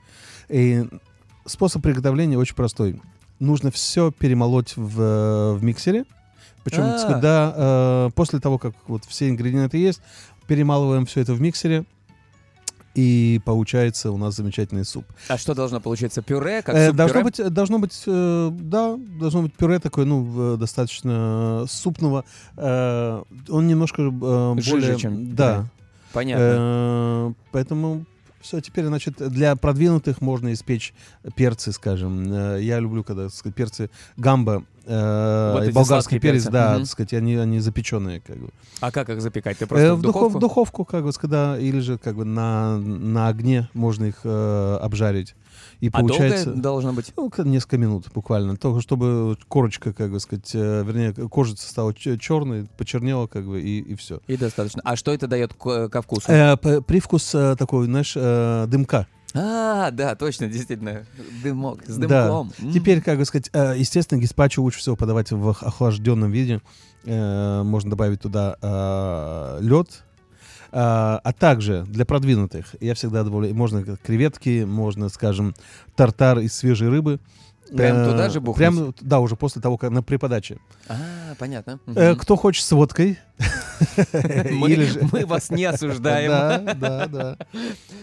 И 0.48 0.84
способ 1.46 1.82
приготовления 1.82 2.36
очень 2.38 2.56
простой. 2.56 3.00
Нужно 3.44 3.70
все 3.70 4.10
перемолоть 4.10 4.76
в, 4.76 5.00
э, 5.00 5.52
в 5.54 5.62
миксере. 5.62 6.04
Причем, 6.64 6.82
А. 6.84 7.06
когда 7.06 7.52
э, 7.56 8.10
после 8.14 8.40
того, 8.40 8.58
как 8.58 8.74
вот 8.86 9.04
все 9.04 9.28
ингредиенты 9.28 9.76
есть, 9.76 10.00
перемалываем 10.46 11.04
все 11.06 11.20
это 11.20 11.34
в 11.34 11.40
миксере, 11.40 11.84
и 12.94 13.40
получается 13.44 14.12
у 14.12 14.16
нас 14.16 14.36
замечательный 14.36 14.84
суп. 14.84 15.04
А 15.28 15.36
что 15.36 15.54
должно 15.54 15.80
получиться? 15.80 16.22
Пюре? 16.22 16.62
Как 16.62 16.74
Э, 16.74 16.88
суп 16.88 16.96
должно 16.96 17.14
пюре? 17.20 17.24
быть, 17.24 17.52
должно 17.52 17.78
быть, 17.80 18.02
э, 18.06 18.50
да, 18.52 18.96
должно 19.20 19.42
быть 19.42 19.54
пюре 19.54 19.78
такое, 19.78 20.04
ну, 20.04 20.54
э, 20.54 20.56
достаточно 20.56 21.64
супного. 21.68 22.24
Э, 22.56 23.22
он 23.48 23.66
немножко 23.66 24.02
э, 24.02 24.54
Жиже, 24.58 24.70
более, 24.70 24.96
чем 24.96 25.34
да. 25.34 25.54
пюре. 25.56 25.70
Понятно. 26.12 26.42
Э, 26.48 27.32
поэтому 27.50 28.04
все, 28.44 28.60
теперь, 28.60 28.84
значит, 28.84 29.14
для 29.30 29.56
продвинутых 29.56 30.20
можно 30.20 30.52
испечь 30.52 30.92
перцы, 31.34 31.72
скажем. 31.72 32.30
Э, 32.30 32.58
Я 32.62 32.78
люблю, 32.78 33.02
когда, 33.02 33.30
сказать, 33.30 33.56
перцы 33.56 33.88
гамба, 34.18 34.64
э, 34.84 35.52
Вот 35.64 35.72
болгарский 35.72 36.20
перец, 36.20 36.42
перцы. 36.42 36.50
да, 36.52 36.72
Мгм. 36.74 36.80
так 36.82 36.90
сказать, 36.90 37.12
они, 37.14 37.36
они 37.36 37.58
запеченные, 37.60 38.20
как 38.20 38.36
бы. 38.36 38.50
А 38.80 38.90
как 38.90 39.08
их 39.08 39.22
запекать? 39.22 39.56
Ты 39.56 39.64
Э, 39.64 39.68
просто 39.68 39.94
в, 39.94 39.98
в 39.98 40.02
духов- 40.02 40.12
духовку? 40.12 40.38
в 40.38 40.40
духовку, 40.40 40.84
как 40.84 41.04
бы, 41.04 41.12
когда, 41.12 41.58
или 41.58 41.78
же, 41.80 41.96
как 41.96 42.16
бы, 42.16 42.26
на, 42.26 42.76
на 42.78 43.28
огне 43.28 43.70
можно 43.72 44.04
их 44.04 44.20
э, 44.24 44.78
обжарить. 44.82 45.34
И 45.84 45.88
А 45.88 45.98
долго 45.98 46.14
получается... 46.14 46.52
должно 46.54 46.94
быть? 46.94 47.12
Ну, 47.14 47.30
несколько 47.44 47.76
минут 47.76 48.06
буквально. 48.14 48.56
Только 48.56 48.80
чтобы 48.80 49.36
корочка, 49.48 49.92
как 49.92 50.10
бы 50.12 50.18
сказать, 50.18 50.50
э, 50.54 50.82
вернее, 50.82 51.12
кожица 51.28 51.68
стала 51.68 51.92
черной, 51.92 52.66
почернела, 52.78 53.26
как 53.26 53.46
бы, 53.46 53.60
и, 53.60 53.80
и 53.80 53.94
все. 53.94 54.20
И 54.26 54.38
достаточно. 54.38 54.80
А 54.82 54.96
что 54.96 55.12
это 55.12 55.26
дает 55.26 55.52
ко, 55.52 55.90
вкусу? 56.00 56.32
Э, 56.32 56.56
привкус 56.56 57.34
э, 57.34 57.54
такой, 57.58 57.84
знаешь, 57.84 58.14
э, 58.16 58.64
дымка. 58.66 59.06
А, 59.34 59.90
да, 59.90 60.14
точно, 60.14 60.46
действительно. 60.48 61.04
Дымок 61.42 61.82
с 61.86 61.96
Да. 61.98 62.28
дымком. 62.28 62.52
М. 62.60 62.72
Теперь, 62.72 63.02
как 63.02 63.18
бы 63.18 63.26
сказать, 63.26 63.50
естественно, 63.52 64.20
гизпачо 64.20 64.62
лучше 64.62 64.78
всего 64.78 64.96
подавать 64.96 65.32
в 65.32 65.46
ох- 65.46 65.62
охлажденном 65.62 66.30
виде. 66.30 66.62
Можно 67.04 67.90
добавить 67.90 68.22
туда 68.22 69.58
лед. 69.60 70.02
А 70.76 71.32
также 71.38 71.84
для 71.86 72.04
продвинутых 72.04 72.74
я 72.80 72.94
всегда 72.94 73.22
добавляю, 73.22 73.54
можно 73.54 73.84
креветки, 73.96 74.64
можно, 74.64 75.08
скажем, 75.08 75.54
тартар 75.94 76.40
из 76.40 76.52
свежей 76.52 76.88
рыбы. 76.88 77.20
Прям 77.72 77.96
Э, 77.98 78.10
туда 78.10 78.28
же 78.28 78.40
бухнуть? 78.40 78.58
Прям, 78.58 78.94
да, 79.00 79.20
уже 79.20 79.36
после 79.36 79.62
того, 79.62 79.76
как 79.78 79.90
на 79.90 80.02
при 80.02 80.16
подаче. 80.16 80.58
А, 80.88 81.34
понятно. 81.38 81.80
Э. 81.86 82.14
Кто 82.14 82.36
хочет 82.36 82.64
с 82.64 82.72
водкой. 82.72 83.18
Мы, 84.12 85.24
вас 85.26 85.50
не 85.50 85.64
осуждаем. 85.64 86.30
Да, 86.30 86.74
да, 86.74 87.06
да. 87.06 87.38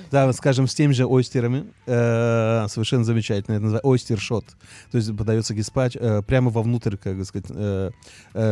Да, 0.09 0.33
скажем, 0.33 0.67
с 0.67 0.75
теми 0.75 0.93
же 0.93 1.05
ойстерами. 1.05 1.65
э, 1.85 2.65
совершенно 2.69 3.03
замечательно. 3.03 3.55
Это 3.55 3.63
называется 3.63 3.87
ойстер-шот. 3.87 4.45
То 4.91 4.97
есть 4.97 5.15
подается 5.15 5.53
гизпач 5.53 5.95
э, 5.95 6.21
прямо 6.21 6.49
вовнутрь, 6.49 6.97
как 6.97 7.17
бы 7.17 7.25
сказать, 7.25 7.47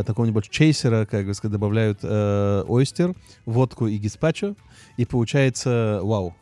такого 0.05 0.25
нибудь 0.25 0.49
чейсера, 0.49 1.05
как 1.05 1.25
бы 1.25 1.33
сказать, 1.33 1.51
добавляют 1.51 2.03
ойстер, 2.03 3.13
водку 3.45 3.87
и 3.87 3.97
гизпачо. 3.97 4.55
И 4.97 5.05
получается, 5.05 5.99
вау. 6.03 6.35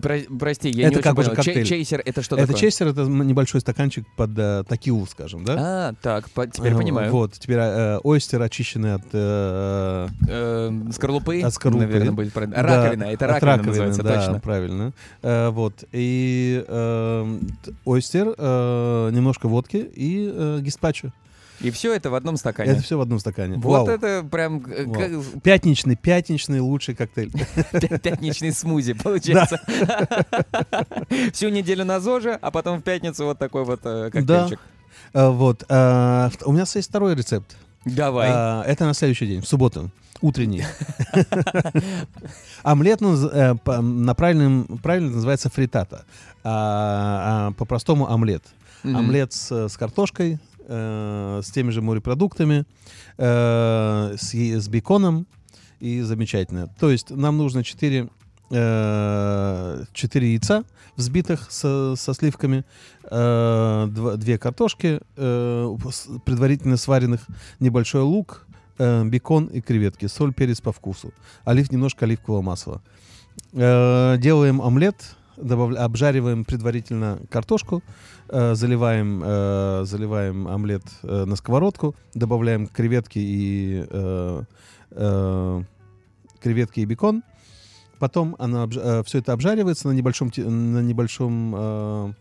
Про- 0.00 0.20
прости, 0.38 0.70
я 0.70 0.86
Это 0.88 0.96
не 0.96 1.02
как 1.02 1.18
очень 1.18 1.30
понял. 1.30 1.36
коктейль. 1.36 1.66
Чейсер 1.66 2.02
это 2.04 2.22
что 2.22 2.36
это 2.36 2.46
такое? 2.46 2.60
чейсер, 2.60 2.88
это 2.88 3.02
небольшой 3.02 3.60
стаканчик 3.60 4.06
под 4.16 4.30
э, 4.38 4.64
такилу, 4.68 5.06
скажем, 5.06 5.44
да? 5.44 5.56
А, 5.58 5.92
так, 6.00 6.30
по- 6.30 6.46
теперь 6.46 6.72
Э, 6.72 6.76
понимаю. 6.76 7.12
Вот, 7.12 7.32
теперь 7.34 7.58
э, 7.58 7.98
ойстер 8.02 8.40
очищенный 8.42 8.94
от 8.94 9.02
э, 9.12 10.08
Э, 10.28 10.70
скорлупы, 10.92 11.42
От 11.42 11.54
скорлупы. 11.54 11.84
наверное, 11.86 12.12
будет 12.12 12.32
правильно. 12.32 12.56
Да, 12.56 12.62
Раковина, 12.62 13.04
это 13.04 13.26
раковина 13.26 13.52
раковины, 13.52 13.68
называется, 13.68 14.02
да, 14.02 14.16
точно. 14.26 14.40
правильно. 14.40 14.92
Э, 15.22 15.48
вот. 15.50 15.84
И 15.92 16.64
э, 16.66 17.38
ойстер, 17.84 18.34
э, 18.36 19.10
немножко 19.12 19.48
водки 19.48 19.76
и 19.76 20.30
э, 20.34 20.58
гизпачо. 20.62 21.12
И 21.62 21.70
все 21.70 21.94
это 21.94 22.10
в 22.10 22.14
одном 22.14 22.36
стакане. 22.36 22.72
Это 22.72 22.82
все 22.82 22.98
в 22.98 23.00
одном 23.00 23.18
стакане. 23.18 23.56
Вот 23.56 23.86
Вау. 23.86 23.88
это 23.88 24.26
прям 24.28 24.64
э, 24.66 24.84
Вау. 24.86 25.22
Пятничный, 25.42 25.96
пятничный 25.96 26.60
лучший 26.60 26.94
коктейль. 26.94 27.30
пя- 27.72 27.98
пятничный 27.98 28.52
смузи 28.52 28.94
получается. 28.94 29.60
Всю 31.32 31.48
неделю 31.48 31.84
на 31.84 32.00
ЗОЖе, 32.00 32.38
а 32.40 32.50
потом 32.50 32.80
в 32.80 32.82
пятницу 32.82 33.24
вот 33.24 33.38
такой 33.38 33.64
вот 33.64 33.80
э, 33.84 34.10
коктейльчик. 34.10 34.60
Э, 35.14 35.28
Вот. 35.28 35.62
У 35.68 36.52
меня 36.52 36.64
есть 36.74 36.88
второй 36.88 37.14
рецепт. 37.14 37.56
Давай. 37.84 38.28
Это 38.66 38.84
на 38.84 38.94
следующий 38.94 39.26
день, 39.26 39.40
в 39.40 39.48
субботу. 39.48 39.90
Утренний. 40.20 40.64
Омлет 42.62 43.00
ну, 43.00 43.16
на 43.66 44.14
правильном, 44.14 44.78
правильно 44.80 45.10
называется 45.10 45.50
фритата. 45.50 46.04
А, 46.44 47.48
а 47.48 47.52
по-простому 47.52 48.08
омлет. 48.08 48.44
Мгм. 48.84 48.96
Омлет 48.96 49.32
с, 49.32 49.68
с 49.68 49.76
картошкой, 49.76 50.38
э, 50.66 51.40
с 51.42 51.50
теми 51.50 51.70
же 51.70 51.82
морепродуктами, 51.82 52.64
э, 53.18 54.14
с, 54.18 54.34
с 54.34 54.68
беконом 54.68 55.26
и 55.80 56.00
замечательно. 56.00 56.68
То 56.78 56.90
есть 56.90 57.10
нам 57.10 57.38
нужно 57.38 57.64
4, 57.64 58.08
4 58.50 60.32
яйца 60.32 60.64
взбитых 60.96 61.50
со, 61.50 61.94
со 61.96 62.14
сливками, 62.14 62.64
э, 63.04 63.08
дв- 63.88 64.16
две 64.16 64.38
картошки, 64.38 65.00
э, 65.16 65.76
предварительно 66.24 66.76
сваренных, 66.76 67.26
небольшой 67.60 68.02
лук, 68.02 68.46
э, 68.78 69.04
бекон 69.04 69.46
и 69.46 69.60
креветки, 69.60 70.06
соль, 70.06 70.34
перец 70.34 70.60
по 70.60 70.72
вкусу, 70.72 71.12
олив, 71.44 71.72
немножко 71.72 72.04
оливкового 72.04 72.42
масла. 72.42 72.82
Э, 73.52 74.16
делаем 74.18 74.60
омлет, 74.60 75.16
добавля- 75.36 75.78
обжариваем 75.78 76.44
предварительно 76.44 77.20
картошку, 77.30 77.82
э, 78.28 78.54
заливаем, 78.54 79.22
э, 79.24 79.82
заливаем 79.84 80.48
омлет 80.48 80.82
э, 81.02 81.24
на 81.24 81.36
сковородку, 81.36 81.94
добавляем 82.14 82.66
креветки 82.66 83.18
и 83.18 83.84
э, 83.88 84.42
э, 84.90 85.62
креветки 86.40 86.80
и 86.80 86.84
бекон. 86.84 87.22
Потом 87.98 88.34
она 88.40 88.66
все 89.04 89.18
это 89.18 89.32
обжаривается 89.32 89.88
на 89.88 89.92
небольшом, 89.92 90.32
на 90.36 90.80
небольшом 90.82 91.54
э, 91.56 92.12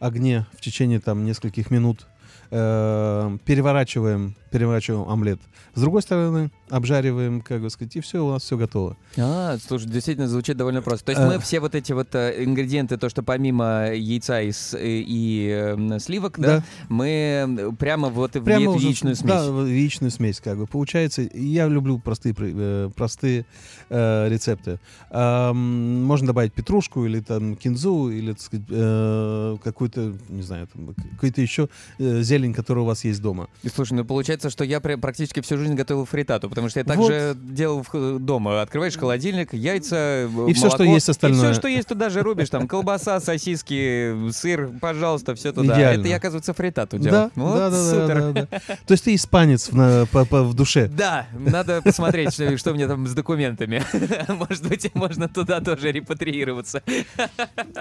огне 0.00 0.46
в 0.52 0.60
течение 0.60 0.98
там 0.98 1.24
нескольких 1.24 1.70
минут. 1.70 2.06
Э, 2.52 3.36
переворачиваем, 3.44 4.34
переворачиваем 4.50 5.08
омлет. 5.08 5.40
С 5.74 5.80
другой 5.82 6.02
стороны, 6.02 6.50
обжариваем, 6.68 7.42
как 7.42 7.62
бы 7.62 7.70
сказать, 7.70 7.94
и 7.94 8.00
все, 8.00 8.24
у 8.26 8.30
нас 8.32 8.42
все 8.42 8.56
готово. 8.56 8.96
А, 9.16 9.56
слушай, 9.64 9.86
действительно 9.88 10.26
звучит 10.26 10.56
довольно 10.56 10.82
просто. 10.82 11.06
То 11.06 11.12
есть 11.12 11.22
Э. 11.22 11.28
мы 11.28 11.38
все 11.38 11.60
вот 11.60 11.76
эти 11.76 11.92
вот 11.92 12.12
э, 12.16 12.42
ингредиенты, 12.44 12.96
то, 12.96 13.08
что 13.08 13.22
помимо 13.22 13.92
яйца 13.94 14.40
и, 14.42 14.50
с- 14.50 14.76
и, 14.76 15.04
и, 15.06 15.48
э, 15.48 15.98
сливок, 16.00 16.40
да, 16.40 16.56
Да. 16.58 16.64
мы 16.88 17.08
э, 17.08 17.70
прямо 17.78 18.08
вот 18.08 18.34
в 18.34 18.42
Прямо 18.42 18.70
уже- 18.72 18.86
яичную 18.86 19.14
смесь. 19.14 19.28
Да, 19.30 19.48
в 19.48 19.64
яичную 19.66 20.10
смесь, 20.10 20.40
как 20.40 20.58
бы. 20.58 20.66
Получается, 20.66 21.22
я 21.32 21.68
люблю 21.68 22.00
простые, 22.00 22.34
э, 22.36 22.90
простые 22.96 23.46
э, 23.90 24.28
рецепты. 24.28 24.80
Ам, 25.10 26.02
можно 26.04 26.26
добавить 26.28 26.52
петрушку 26.52 27.04
или 27.06 27.20
там 27.20 27.54
кинзу, 27.54 28.10
или, 28.10 28.32
так 28.32 28.40
сказать, 28.40 28.66
э, 28.70 29.56
какую-то, 29.62 30.14
не 30.28 30.42
знаю, 30.42 30.68
какую-то 31.12 31.40
еще 31.40 31.68
э, 31.98 32.22
зелень, 32.22 32.39
которая 32.48 32.82
у 32.82 32.86
вас 32.86 33.04
есть 33.04 33.20
дома. 33.22 33.48
И 33.62 33.68
Слушай, 33.68 33.94
ну 33.94 34.04
получается, 34.04 34.50
что 34.50 34.64
я 34.64 34.80
пр- 34.80 34.98
практически 34.98 35.40
всю 35.40 35.56
жизнь 35.56 35.74
готовил 35.74 36.04
фритату, 36.04 36.48
потому 36.48 36.68
что 36.68 36.80
я 36.80 36.84
Вот. 36.84 36.94
также 36.94 37.36
делал 37.36 37.82
в 37.82 37.88
х- 37.88 38.18
дома. 38.18 38.62
Открываешь 38.62 38.96
холодильник, 38.96 39.52
яйца, 39.54 40.28
И 40.48 40.52
всё, 40.54 40.68
что 40.68 40.78
молоко, 40.78 40.94
есть 40.94 41.08
остальное. 41.08 41.40
И 41.40 41.52
все, 41.52 41.54
что 41.54 41.68
есть, 41.68 41.88
туда 41.88 42.08
же 42.10 42.20
рубишь. 42.22 42.50
Там 42.50 42.66
колбаса, 42.66 43.20
сосиски, 43.20 44.30
сыр, 44.32 44.70
пожалуйста, 44.80 45.34
все 45.34 45.52
туда. 45.52 45.74
Идеально. 45.76 46.00
Это 46.00 46.08
я, 46.08 46.16
оказывается, 46.16 46.52
фритату 46.54 46.98
делал. 46.98 47.30
Да, 47.34 47.42
Вот 47.42 47.54
да, 47.56 47.70
да, 47.70 47.76
да, 47.76 47.90
супер. 47.90 48.32
да, 48.32 48.48
да. 48.50 48.58
То 48.86 48.92
есть 48.92 49.04
ты 49.04 49.14
испанец 49.14 49.68
в, 49.70 49.76
на- 49.76 50.06
по- 50.10 50.24
по- 50.24 50.42
в 50.42 50.54
душе. 50.54 50.88
Да, 50.96 51.26
надо 51.32 51.80
посмотреть, 51.82 52.32
что, 52.34 52.56
что 52.58 52.72
у 52.72 52.74
меня 52.74 52.86
там 52.88 53.06
с 53.06 53.14
документами. 53.14 53.82
Может 54.28 54.66
быть, 54.68 54.94
можно 54.94 55.28
туда 55.28 55.60
тоже 55.60 55.92
репатриироваться. 55.92 56.82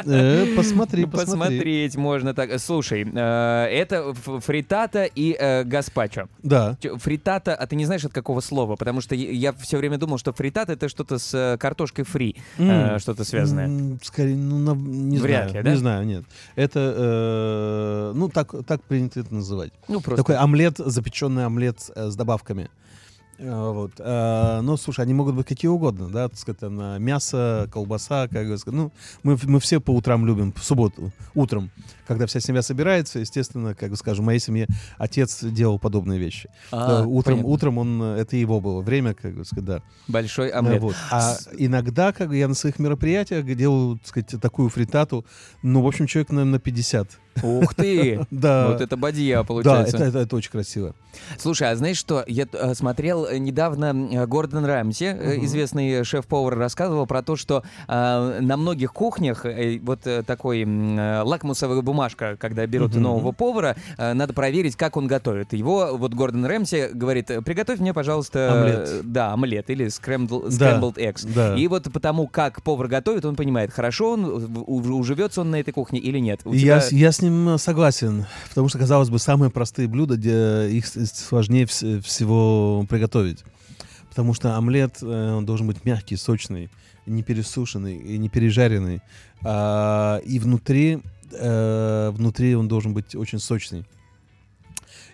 Э, 0.05 0.45
посмотри, 0.55 1.05
посмотри. 1.05 1.05
Посмотреть 1.05 1.95
можно 1.95 2.33
так. 2.33 2.59
Слушай, 2.59 3.05
э, 3.13 3.65
это 3.71 4.13
фритата 4.49 5.05
и 5.05 5.35
э, 5.39 5.63
гаспачо. 5.63 6.27
Да. 6.43 6.75
Фритата, 6.97 7.53
а 7.53 7.67
ты 7.67 7.75
не 7.75 7.85
знаешь 7.85 8.03
от 8.05 8.13
какого 8.13 8.41
слова? 8.41 8.75
Потому 8.75 8.99
что 9.01 9.13
я- 9.15 9.53
все 9.53 9.77
время 9.77 9.97
думал, 9.99 10.17
что 10.17 10.33
фритата 10.33 10.73
это 10.73 10.89
что-то 10.89 11.19
с 11.19 11.33
э, 11.35 11.57
картошкой 11.59 12.03
фри, 12.03 12.35
э, 12.57 12.63
М. 12.93 12.99
что-то 12.99 13.23
связанное. 13.25 13.65
М, 13.67 13.99
Скорее, 14.01 14.35
ну, 14.35 14.57
на- 14.57 14.73
не 14.75 15.17
Вряд 15.19 15.49
знаю. 15.51 15.53
ли, 15.53 15.63
да? 15.63 15.71
Не 15.71 15.77
знаю, 15.77 16.05
нет. 16.07 16.23
Это, 16.55 16.79
э, 16.79 18.11
ну, 18.15 18.29
так, 18.29 18.53
так 18.65 18.81
принято 18.81 19.19
это 19.19 19.31
называть. 19.35 19.71
Ну, 19.87 20.01
просто. 20.01 20.23
Такой 20.23 20.35
омлет, 20.43 20.77
запеченный 20.79 21.45
омлет 21.45 21.77
э, 21.95 22.09
с 22.09 22.15
добавками. 22.15 22.69
А, 23.39 23.71
Вот. 23.71 23.93
А, 23.99 24.61
Ну, 24.61 24.77
слушай, 24.77 25.01
они 25.01 25.13
могут 25.13 25.35
быть 25.35 25.47
какие 25.47 25.69
угодно, 25.69 26.09
да, 26.09 26.27
так 26.29 26.37
сказать, 26.37 26.59
там, 26.59 26.77
а, 26.79 26.97
мясо, 26.97 27.67
колбаса, 27.71 28.27
как 28.27 28.47
бы 28.47 28.57
сказать. 28.57 28.77
Ну, 28.77 28.91
мы, 29.23 29.37
мы 29.43 29.59
все 29.59 29.79
по 29.79 29.91
утрам 29.91 30.25
любим, 30.25 30.51
в 30.53 30.63
субботу, 30.63 31.11
утром, 31.35 31.71
когда 32.07 32.25
вся 32.25 32.39
семья 32.39 32.61
собирается, 32.61 33.19
естественно, 33.19 33.75
как 33.75 33.91
бы 33.91 33.95
скажем, 33.95 34.23
в 34.23 34.25
моей 34.25 34.39
семье 34.39 34.67
отец 34.97 35.43
делал 35.43 35.79
подобные 35.79 36.19
вещи. 36.19 36.49
А, 36.71 36.87
Да, 36.87 37.07
утром, 37.07 37.35
понятно. 37.37 37.51
утром 37.53 37.77
он, 37.77 38.01
это 38.03 38.35
его 38.35 38.59
было 38.59 38.81
время, 38.81 39.13
как 39.13 39.33
бы 39.35 39.45
сказать, 39.45 39.65
да. 39.65 39.81
Большой 40.07 40.49
омлет. 40.49 40.81
вот. 40.81 40.95
А 41.11 41.37
иногда, 41.57 42.11
как 42.11 42.29
бы, 42.29 42.37
я 42.37 42.47
на 42.47 42.55
своих 42.55 42.79
мероприятиях 42.79 43.45
делаю, 43.45 43.97
так 43.99 44.07
сказать, 44.07 44.41
такую 44.41 44.69
фритату, 44.69 45.25
ну, 45.61 45.81
в 45.81 45.87
общем, 45.87 46.07
человек, 46.07 46.29
наверное, 46.29 46.53
на 46.53 46.59
50. 46.59 47.19
Ух 47.43 47.73
ты! 47.73 48.25
Да. 48.31 48.67
Вот 48.69 48.81
это 48.81 48.97
бадья 48.97 49.37
Да, 49.37 49.43
получается. 49.43 49.97
это, 49.97 50.05
это, 50.05 50.19
это 50.19 50.35
очень 50.35 50.51
красиво. 50.51 50.93
Слушай, 51.37 51.71
а 51.71 51.75
знаешь 51.75 51.97
что? 51.97 52.23
Я 52.27 52.45
э, 52.51 52.73
смотрел 52.75 53.25
э, 53.25 53.37
недавно 53.37 53.95
э, 54.11 54.25
Гордон 54.27 54.65
Рамси, 54.65 55.13
Мгм. 55.13 55.45
известный 55.45 56.03
шеф-повар, 56.03 56.57
рассказывал 56.57 57.05
про 57.07 57.21
то, 57.23 57.35
что 57.35 57.63
э, 57.87 58.39
на 58.41 58.57
многих 58.57 58.93
кухнях 58.93 59.45
э, 59.45 59.79
вот 59.81 60.01
такой 60.25 60.63
э, 60.65 61.21
лакмусовая 61.23 61.81
бумажка, 61.81 62.37
когда 62.37 62.65
берут 62.67 62.93
Мгм. 62.93 63.01
нового 63.03 63.31
повара, 63.31 63.75
э, 63.97 64.13
надо 64.13 64.33
проверить, 64.33 64.75
как 64.75 64.97
он 64.97 65.07
готовит. 65.07 65.53
Его 65.53 65.91
вот 65.97 66.13
Гордон 66.13 66.45
Рэмси 66.45 66.89
говорит, 66.93 67.31
«Э, 67.31 67.41
приготовь 67.41 67.79
мне, 67.79 67.93
пожалуйста, 67.93 68.61
Омлет. 68.61 69.11
да, 69.11 69.33
омлет 69.33 69.69
или 69.69 69.87
scrambled, 69.87 70.55
Да. 70.57 70.79
scrambled 70.79 70.95
eggs. 70.97 71.27
Да. 71.33 71.55
И 71.55 71.67
вот 71.67 71.91
потому, 71.91 72.27
как 72.27 72.61
повар 72.63 72.87
готовит, 72.87 73.25
он 73.25 73.35
понимает, 73.35 73.71
хорошо 73.71 74.13
он, 74.13 74.63
уживется 74.67 75.41
он 75.41 75.51
на 75.51 75.59
этой 75.59 75.71
кухне 75.71 75.99
или 75.99 76.19
нет. 76.19 76.41
У 76.45 76.53
Я, 76.53 76.79
тебя- 76.79 76.97
я 76.97 77.11
с 77.19 77.21
ним 77.21 77.49
э, 77.49 77.57
согласен, 77.57 78.25
потому 78.47 78.69
что, 78.69 78.79
казалось 78.79 79.09
бы, 79.09 79.19
самые 79.19 79.51
простые 79.51 79.87
блюда, 79.89 80.15
где 80.15 80.69
их 80.69 80.87
сложнее 80.87 81.65
вс- 81.65 82.01
всего 82.01 82.85
приготовить. 82.89 83.43
Потому 84.09 84.33
что 84.33 84.55
омлет, 84.55 84.99
э, 85.01 85.33
он 85.33 85.45
должен 85.45 85.67
быть 85.67 85.83
мягкий, 85.83 86.15
сочный, 86.15 86.69
не 87.05 87.21
пересушенный 87.21 87.97
и 87.97 88.17
не 88.17 88.29
пережаренный. 88.29 89.01
А, 89.43 90.19
и 90.19 90.39
внутри, 90.39 90.99
э, 91.33 92.11
внутри 92.13 92.55
он 92.55 92.69
должен 92.69 92.93
быть 92.93 93.15
очень 93.15 93.39
сочный. 93.39 93.85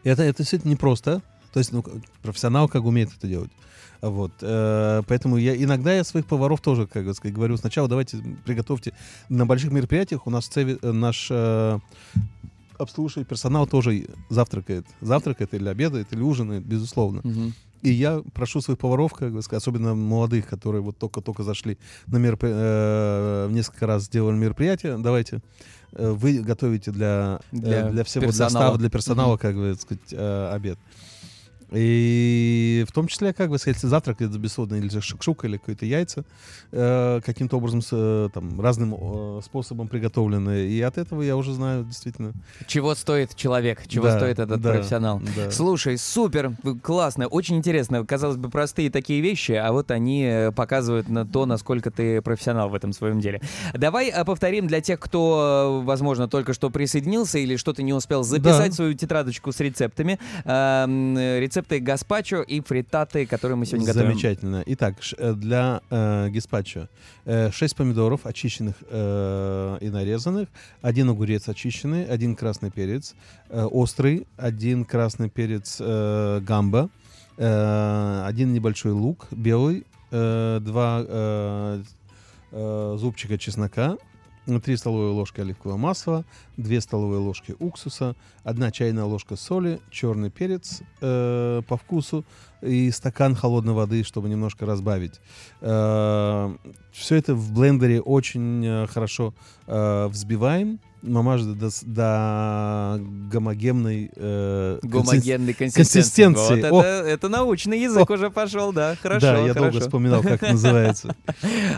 И 0.04 0.10
это, 0.10 0.22
это 0.22 0.40
действительно 0.40 0.72
непросто. 0.72 1.24
То 1.54 1.60
есть 1.60 1.72
ну, 1.72 1.84
профессионал 2.22 2.68
как 2.68 2.84
умеет 2.84 3.10
это 3.18 3.28
делать. 3.28 3.50
Вот, 4.10 4.32
э, 4.42 5.02
поэтому 5.08 5.38
я 5.38 5.56
иногда 5.56 5.94
я 5.94 6.04
своих 6.04 6.26
поваров 6.26 6.62
тоже, 6.62 6.86
как 6.86 7.06
бы 7.06 7.14
сказать, 7.14 7.36
говорю, 7.36 7.58
сначала 7.58 7.88
давайте 7.88 8.18
приготовьте 8.46 8.94
на 9.30 9.46
больших 9.46 9.72
мероприятиях 9.72 10.28
у 10.28 10.30
нас 10.30 10.48
цеви- 10.48 10.78
э, 10.82 10.92
наш 10.92 11.28
э, 11.32 11.80
обслуживающий 12.78 13.28
персонал 13.28 13.68
тоже 13.68 14.06
завтракает, 14.30 14.86
завтракает 15.02 15.54
или 15.54 15.68
обедает 15.70 16.12
или 16.14 16.22
ужинает, 16.22 16.64
безусловно. 16.66 17.22
Мгм. 17.24 17.54
И 17.82 17.92
я 17.92 18.22
прошу 18.34 18.62
своих 18.62 18.80
поваров, 18.80 19.14
как 19.14 19.32
бы 19.34 19.42
сказать, 19.42 19.62
особенно 19.64 19.96
молодых, 19.96 20.48
которые 20.48 20.82
вот 20.82 20.98
только-только 20.98 21.44
зашли 21.44 21.78
на 22.08 22.18
меропри... 22.18 22.50
э, 22.52 23.48
несколько 23.52 23.86
раз 23.88 24.04
сделали 24.04 24.36
мероприятие, 24.36 24.98
давайте 24.98 25.40
э, 25.94 26.12
вы 26.12 26.40
готовите 26.40 26.92
для, 26.92 27.40
э, 27.52 27.58
Для 27.58 27.90
для, 27.90 28.04
всего, 28.04 28.22
для 28.22 28.30
персонала. 28.30 28.50
става, 28.50 28.78
для 28.78 28.90
персонала, 28.90 29.32
Мгм. 29.34 29.38
как 29.40 29.56
бы 29.56 29.76
сказать, 29.80 30.02
э, 30.12 30.50
обед. 30.54 30.78
И 31.72 32.86
в 32.88 32.92
том 32.92 33.08
числе, 33.08 33.34
как 33.34 33.50
бы, 33.50 33.58
сказать, 33.58 33.78
если 33.78 33.88
завтрак 33.88 34.22
это 34.22 34.38
бессодный 34.38 34.80
или 34.80 34.90
же 34.90 35.02
шакшука, 35.02 35.48
или 35.48 35.58
какие-то 35.58 35.86
яйца, 35.86 36.24
э, 36.72 37.22
каким-то 37.26 37.58
образом, 37.58 37.82
с, 37.82 37.90
э, 37.92 38.30
там, 38.34 38.60
разным 38.62 38.96
э, 38.98 39.42
способом 39.44 39.88
приготовлены. 39.88 40.68
И 40.68 40.82
от 40.82 40.98
этого 40.98 41.22
я 41.22 41.36
уже 41.38 41.54
знаю 41.54 41.84
действительно. 41.86 42.34
Чего 42.68 42.96
стоит 42.96 43.36
человек, 43.36 43.88
чего 43.88 44.06
Да, 44.06 44.18
стоит 44.18 44.40
этот 44.40 44.62
да, 44.62 44.72
профессионал. 44.74 45.22
да. 45.36 45.52
Слушай, 45.52 45.98
супер, 45.98 46.52
классно, 46.82 47.28
очень 47.28 47.58
интересно. 47.58 48.06
Казалось 48.06 48.38
бы, 48.38 48.50
простые 48.50 48.90
такие 48.90 49.22
вещи, 49.22 49.54
а 49.54 49.72
вот 49.72 49.92
они 49.92 50.24
э, 50.24 50.52
показывают 50.52 51.10
на 51.10 51.26
то, 51.26 51.46
насколько 51.46 51.92
ты 51.92 52.22
профессионал 52.22 52.70
в 52.70 52.76
этом 52.76 52.94
своем 52.94 53.20
деле. 53.20 53.42
Давай 53.74 54.10
э, 54.10 54.24
повторим 54.26 54.68
для 54.68 54.82
тех, 54.82 55.00
кто, 55.00 55.82
э, 55.82 55.86
возможно, 55.86 56.28
только 56.28 56.54
что 56.54 56.70
присоединился 56.70 57.40
или 57.40 57.56
что-то 57.56 57.84
не 57.84 57.94
успел 57.94 58.24
записать 58.24 58.70
Да. 58.72 58.76
свою 58.76 58.94
тетрадочку 58.94 59.52
с 59.52 59.60
рецептами. 59.60 60.20
Э, 60.44 60.86
рецепты 61.56 61.80
гаспачо 61.80 62.42
и 62.42 62.60
фритаты, 62.60 63.26
которые 63.26 63.56
мы 63.56 63.66
сегодня 63.66 63.88
готовим. 63.88 64.10
Замечательно. 64.10 64.64
Итак, 64.66 64.96
э, 65.18 65.34
для 65.34 65.82
э, 65.90 66.30
геспачо 66.30 66.90
6 67.26 67.76
помидоров, 67.76 68.26
очищенных 68.26 68.76
э, 68.90 69.78
и 69.82 69.90
нарезанных, 69.90 70.50
один 70.82 71.10
огурец 71.10 71.48
очищенный, 71.48 72.06
один 72.06 72.36
красный 72.36 72.72
перец, 72.72 73.16
э, 73.50 73.64
острый, 73.64 74.28
один 74.38 74.84
красный 74.84 75.30
перец 75.30 75.78
э, 75.80 76.42
гамба, 76.42 76.90
э, 77.38 78.24
один 78.26 78.52
небольшой 78.52 78.92
лук 78.92 79.28
белый, 79.32 79.86
э, 80.12 80.60
два 80.62 81.04
э, 81.08 81.84
э, 82.52 82.96
зубчика 83.00 83.38
чеснока, 83.38 83.98
3 84.46 84.78
столовые 84.78 85.12
ложки 85.12 85.42
оливкового 85.42 85.78
масла, 85.78 86.26
2 86.58 86.82
столовые 86.82 87.20
ложки 87.20 87.56
уксуса, 87.60 88.16
1 88.44 88.72
чайная 88.72 89.04
ложка 89.06 89.36
соли, 89.36 89.80
черный 89.92 90.30
перец 90.30 90.82
э, 91.02 91.62
по 91.68 91.78
вкусу 91.78 92.26
и 92.62 92.92
стакан 92.92 93.36
холодной 93.36 93.74
воды, 93.74 94.04
чтобы 94.04 94.30
немножко 94.30 94.66
разбавить. 94.66 95.20
все 95.60 97.16
это 97.16 97.36
в 97.36 97.52
блендере 97.52 98.02
очень 98.02 98.66
э, 98.66 98.88
хорошо 98.88 99.34
э, 99.68 100.08
взбиваем, 100.08 100.80
мамаш 101.06 101.42
до, 101.42 101.70
до 101.86 103.00
гомогенной 103.32 104.12
э, 104.16 104.80
Гомогенной 104.82 105.54
консистенции. 105.54 106.02
консистенции. 106.02 106.70
Вот 106.70 106.84
О. 106.84 106.86
это, 106.86 107.08
это 107.08 107.30
научный 107.30 107.80
язык 107.82 108.10
уже 108.10 108.30
пошел, 108.30 108.74
да, 108.74 108.96
хорошо, 109.02 109.28
Да, 109.28 109.38
я 109.40 109.54
долго 109.54 109.72
хорошо. 109.72 109.80
вспоминал, 109.82 110.22
как 110.22 110.42
называется. 110.52 111.16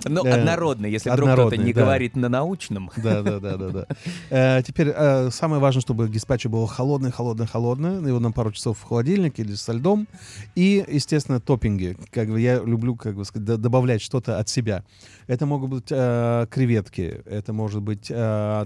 Ну, 0.05 0.25
Э, 0.25 0.31
однородный, 0.39 0.91
если 0.91 1.09
вдруг 1.09 1.31
кто-то 1.33 1.57
не 1.57 1.73
говорит 1.73 2.15
на 2.15 2.29
научном. 2.29 2.89
Да, 2.97 3.21
да, 3.21 3.39
да, 3.39 3.57
да, 3.57 3.69
да. 3.69 3.85
Э, 4.29 4.61
Теперь 4.63 4.91
э, 4.93 5.29
самое 5.31 5.61
важное, 5.61 5.81
чтобы 5.81 6.09
геспачо 6.09 6.49
было 6.49 6.67
холодное, 6.67 7.11
холодное, 7.11 7.47
холодное. 7.47 8.01
Его 8.01 8.19
на 8.19 8.31
пару 8.31 8.51
часов 8.51 8.79
в 8.79 8.83
холодильнике 8.83 9.43
или 9.43 9.53
со 9.55 9.73
льдом. 9.73 10.07
И, 10.55 10.83
естественно, 10.87 11.39
топпинги. 11.39 11.95
Как 12.11 12.27
бы 12.29 12.41
я 12.41 12.59
люблю, 12.59 12.95
как 12.95 13.15
бы 13.15 13.23
сказать, 13.25 13.45
добавлять 13.61 14.01
что-то 14.01 14.39
от 14.39 14.49
себя. 14.49 14.83
Это 15.27 15.45
могут 15.45 15.69
быть 15.69 15.87
креветки, 15.87 17.21
это 17.25 17.51
может 17.53 17.81
быть 17.81 18.07
э, 18.09 18.65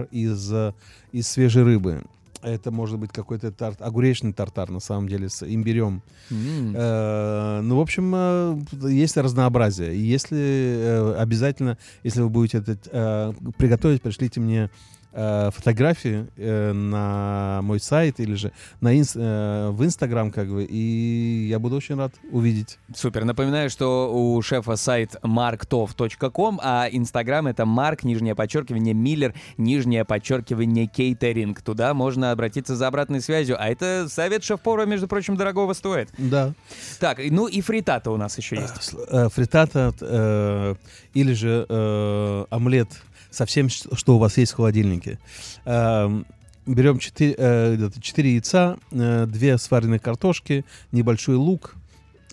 тартар 0.00 0.08
из, 0.10 0.52
э, 0.52 0.72
из 1.12 1.28
свежей 1.28 1.62
рыбы. 1.62 2.02
Это 2.42 2.70
может 2.70 2.98
быть 2.98 3.12
какой-то 3.12 3.52
тарт, 3.52 3.82
огуречный 3.82 4.32
тартар, 4.32 4.70
на 4.70 4.80
самом 4.80 5.08
деле, 5.08 5.28
с 5.28 5.42
имбирем. 5.42 6.00
М. 6.30 6.72
Э, 6.74 7.60
Ну, 7.62 7.76
в 7.76 7.80
общем, 7.80 8.12
э, 8.14 8.58
есть 8.88 9.16
разнообразие. 9.18 9.94
И 9.94 10.00
Если 10.00 10.38
э, 10.38 11.14
обязательно, 11.18 11.76
если 12.02 12.22
вы 12.22 12.30
будете 12.30 12.58
это 12.58 12.78
э, 12.90 13.32
приготовить, 13.58 14.00
пришлите 14.00 14.40
мне 14.40 14.70
э, 15.12 15.50
фотографии 15.54 16.26
э, 16.36 16.72
на 16.72 17.60
мой 17.62 17.80
сайт 17.80 18.20
или 18.20 18.34
же 18.34 18.52
на 18.80 18.94
инс- 18.98 19.16
э, 19.16 19.70
в 19.70 19.84
Инстаграм, 19.84 20.30
как 20.30 20.48
бы, 20.48 20.64
и 20.64 21.46
я 21.48 21.58
буду 21.58 21.76
очень 21.76 21.96
рад 21.96 22.12
увидеть. 22.32 22.78
Супер. 22.94 23.24
Напоминаю, 23.24 23.70
что 23.70 24.10
у 24.12 24.40
шефа 24.42 24.76
сайт 24.76 25.16
marktov.com, 25.22 26.60
а 26.62 26.88
инстаграм 26.90 27.46
это 27.46 27.64
марк, 27.66 28.02
нижнее 28.04 28.34
подчеркивание, 28.34 28.94
миллер, 28.94 29.34
нижнее 29.56 30.04
подчеркивание, 30.04 30.86
кейтеринг. 30.86 31.62
Туда 31.62 31.94
можно 31.94 32.32
обратиться 32.32 32.76
за 32.76 32.86
обратной 32.88 33.20
связью. 33.20 33.56
А 33.60 33.68
это 33.68 34.06
совет 34.08 34.44
шеф-повара, 34.44 34.86
между 34.86 35.08
прочим, 35.08 35.36
дорогого 35.36 35.72
стоит. 35.74 36.08
Да. 36.18 36.52
Так, 36.98 37.18
ну 37.30 37.46
и 37.46 37.60
фритата 37.60 38.10
у 38.10 38.16
нас 38.16 38.36
еще 38.38 38.56
есть. 38.56 38.74
Сл- 38.76 39.06
э, 39.08 39.28
Фритата 39.28 39.92
э, 40.00 40.74
или 41.14 41.32
же 41.32 41.66
э, 41.68 42.44
омлет 42.50 42.88
со 43.30 43.46
всем, 43.46 43.68
что 43.68 44.16
у 44.16 44.18
вас 44.18 44.36
есть 44.38 44.52
в 44.52 44.56
холодильнике. 44.56 45.18
Эм, 45.64 46.26
Берем 46.66 46.98
4, 46.98 47.34
яйца, 48.32 48.76
2 48.90 49.58
сваренные 49.58 49.98
картошки, 49.98 50.64
небольшой 50.92 51.34
лук, 51.36 51.74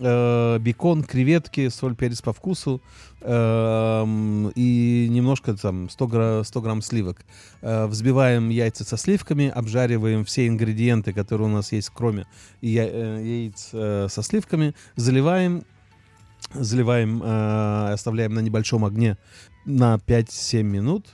э, 0.00 0.58
бекон, 0.60 1.02
креветки, 1.02 1.68
соль, 1.70 1.96
перец 1.96 2.20
по 2.22 2.32
вкусу 2.32 2.80
эм, 3.22 4.50
и 4.54 5.08
немножко 5.10 5.54
там 5.54 5.88
100, 5.90 6.06
гра- 6.06 6.44
100 6.44 6.60
грамм 6.60 6.82
сливок. 6.82 7.24
Э, 7.62 7.86
Взбиваем 7.86 8.50
яйца 8.50 8.84
со 8.84 8.96
сливками, 8.96 9.48
обжариваем 9.48 10.24
все 10.24 10.46
ингредиенты, 10.46 11.12
которые 11.12 11.48
у 11.48 11.52
нас 11.52 11.72
есть, 11.72 11.90
кроме 11.92 12.26
я- 12.60 12.86
э, 12.88 13.22
яиц 13.24 13.70
э, 13.72 14.06
со 14.10 14.22
сливками, 14.22 14.74
заливаем, 14.94 15.64
заливаем, 16.54 17.22
э, 17.24 17.92
оставляем 17.94 18.34
на 18.34 18.40
небольшом 18.40 18.84
огне 18.84 19.16
на 19.68 19.96
5-7 19.96 20.62
минут, 20.62 21.06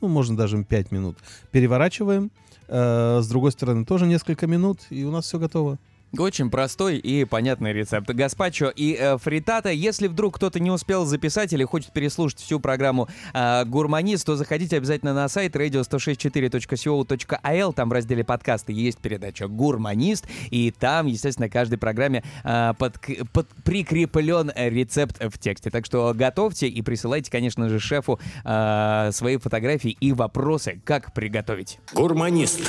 ну, 0.00 0.08
можно 0.08 0.36
даже 0.36 0.62
5 0.62 0.92
минут. 0.92 1.16
Переворачиваем, 1.50 2.30
э, 2.68 3.20
с 3.22 3.28
другой 3.28 3.52
стороны 3.52 3.84
тоже 3.84 4.06
несколько 4.06 4.46
минут, 4.46 4.80
и 4.90 5.04
у 5.04 5.10
нас 5.10 5.24
все 5.24 5.38
готово. 5.38 5.78
Очень 6.18 6.50
простой 6.50 6.98
и 6.98 7.24
понятный 7.24 7.72
рецепт. 7.72 8.08
Гаспачо 8.08 8.70
и 8.74 8.96
э, 8.98 9.18
фритата. 9.18 9.70
Если 9.70 10.06
вдруг 10.06 10.36
кто-то 10.36 10.60
не 10.60 10.70
успел 10.70 11.06
записать 11.06 11.52
или 11.52 11.64
хочет 11.64 11.92
переслушать 11.92 12.38
всю 12.40 12.60
программу 12.60 13.08
э, 13.32 13.64
«Гурманист», 13.64 14.26
то 14.26 14.36
заходите 14.36 14.76
обязательно 14.76 15.14
на 15.14 15.28
сайт 15.28 15.56
radio164.co.il. 15.56 17.72
Там 17.72 17.88
в 17.88 17.92
разделе 17.92 18.22
подкасты 18.24 18.72
есть 18.72 18.98
передача 18.98 19.48
«Гурманист». 19.48 20.26
И 20.50 20.70
там, 20.70 21.06
естественно, 21.06 21.48
каждой 21.48 21.78
программе 21.78 22.22
э, 22.44 22.74
под, 22.78 23.00
под, 23.32 23.48
прикреплен 23.64 24.52
рецепт 24.54 25.16
в 25.20 25.36
тексте. 25.38 25.70
Так 25.70 25.86
что 25.86 26.12
готовьте 26.14 26.68
и 26.68 26.82
присылайте, 26.82 27.30
конечно 27.30 27.68
же, 27.68 27.80
шефу 27.80 28.20
э, 28.44 29.10
свои 29.12 29.38
фотографии 29.38 29.96
и 30.00 30.12
вопросы, 30.12 30.80
как 30.84 31.12
приготовить. 31.12 31.80
Гурманист. 31.92 32.60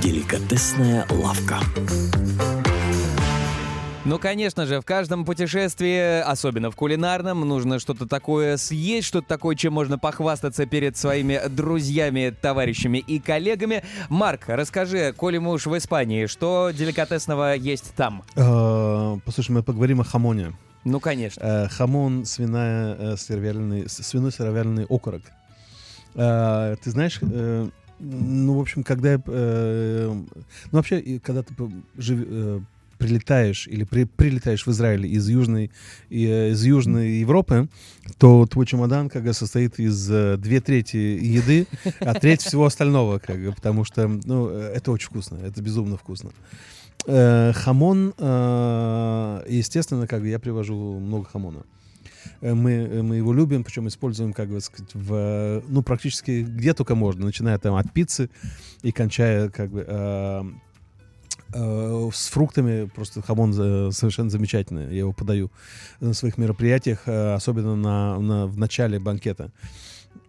Деликатесная 0.00 1.06
лавка. 1.10 1.58
Ну, 4.04 4.18
конечно 4.18 4.66
же, 4.66 4.80
в 4.80 4.84
каждом 4.84 5.24
путешествии, 5.24 6.20
особенно 6.20 6.70
в 6.72 6.76
кулинарном, 6.76 7.40
нужно 7.40 7.78
что-то 7.78 8.06
такое 8.06 8.56
съесть, 8.56 9.06
что-то 9.06 9.28
такое, 9.28 9.54
чем 9.54 9.72
можно 9.74 9.96
похвастаться 9.98 10.66
перед 10.66 10.96
своими 10.96 11.40
друзьями, 11.48 12.34
товарищами 12.40 12.98
и 12.98 13.20
коллегами. 13.20 13.84
Марк, 14.08 14.42
расскажи, 14.48 15.12
коли 15.16 15.38
мы 15.38 15.52
уж 15.52 15.66
в 15.66 15.76
Испании, 15.78 16.26
что 16.26 16.70
деликатесного 16.72 17.54
есть 17.54 17.94
там? 17.94 18.24
Э, 18.34 19.16
Послушай, 19.24 19.52
мы 19.52 19.62
поговорим 19.62 20.00
о 20.00 20.04
хамоне. 20.04 20.52
Ну, 20.84 20.98
конечно. 20.98 21.40
Э, 21.40 21.68
Хамон, 21.68 22.24
свиная, 22.24 22.94
э, 22.98 23.16
сыровяленый, 23.16 23.88
с- 23.88 24.02
свиной 24.02 24.32
сыровяленый 24.32 24.84
окорок. 24.88 25.22
Ты 26.14 26.90
знаешь, 26.90 27.20
ну, 28.02 28.54
в 28.58 28.60
общем, 28.60 28.82
когда... 28.82 29.12
я, 29.12 29.22
э, 29.26 30.12
Ну, 30.12 30.26
вообще, 30.72 31.20
когда 31.24 31.42
ты 31.42 31.54
жив- 31.96 32.26
э, 32.28 32.60
прилетаешь 32.98 33.66
или 33.66 33.84
при- 33.84 34.04
прилетаешь 34.04 34.64
в 34.66 34.70
Израиль 34.70 35.06
из 35.06 35.28
Южной, 35.28 35.70
э, 36.10 36.50
из 36.50 36.64
Южной 36.64 37.18
Европы, 37.20 37.68
то 38.18 38.46
твой 38.46 38.66
чемодан 38.66 39.08
как 39.08 39.24
бы 39.24 39.32
состоит 39.32 39.78
из 39.80 40.08
э, 40.10 40.36
две 40.36 40.60
трети 40.60 40.96
еды, 40.96 41.66
а 42.00 42.14
треть 42.14 42.42
всего 42.42 42.64
остального, 42.64 43.18
как 43.18 43.38
бы, 43.42 43.52
потому 43.52 43.84
что, 43.84 44.06
ну, 44.24 44.48
э, 44.50 44.72
это 44.76 44.92
очень 44.92 45.08
вкусно, 45.08 45.38
это 45.44 45.60
безумно 45.62 45.96
вкусно. 45.96 46.30
Э, 47.06 47.52
хамон, 47.54 48.14
э, 48.18 49.44
естественно, 49.48 50.06
как 50.06 50.20
бы 50.20 50.28
я 50.28 50.38
привожу 50.38 51.00
много 51.00 51.24
хамона. 51.24 51.58
Э, 51.58 51.81
Мы, 52.42 52.70
э, 52.72 53.02
мы 53.02 53.16
его 53.16 53.32
любим, 53.32 53.62
причем 53.64 53.86
используем, 53.88 54.32
как 54.32 54.48
бы 54.48 54.60
сказать, 54.60 54.92
в, 54.94 55.14
э, 55.14 55.62
ну, 55.68 55.82
практически 55.82 56.42
где 56.42 56.74
только 56.74 56.94
можно, 56.94 57.24
начиная 57.26 57.56
там 57.58 57.76
от 57.76 57.92
пиццы 57.92 58.28
и 58.82 58.90
кончая, 58.90 59.48
как 59.48 59.70
бы, 59.70 59.84
э, 59.86 60.42
э, 61.54 62.10
с 62.12 62.28
фруктами, 62.28 62.86
просто 62.94 63.22
хамон 63.22 63.52
за- 63.52 63.90
совершенно 63.92 64.30
замечательный, 64.30 64.86
я 64.92 64.98
его 65.00 65.12
подаю 65.12 65.50
на 66.00 66.14
своих 66.14 66.36
мероприятиях, 66.38 67.02
э, 67.06 67.34
особенно 67.34 67.76
на, 67.76 68.18
на- 68.18 68.46
в 68.46 68.58
начале 68.58 68.98
банкета. 68.98 69.50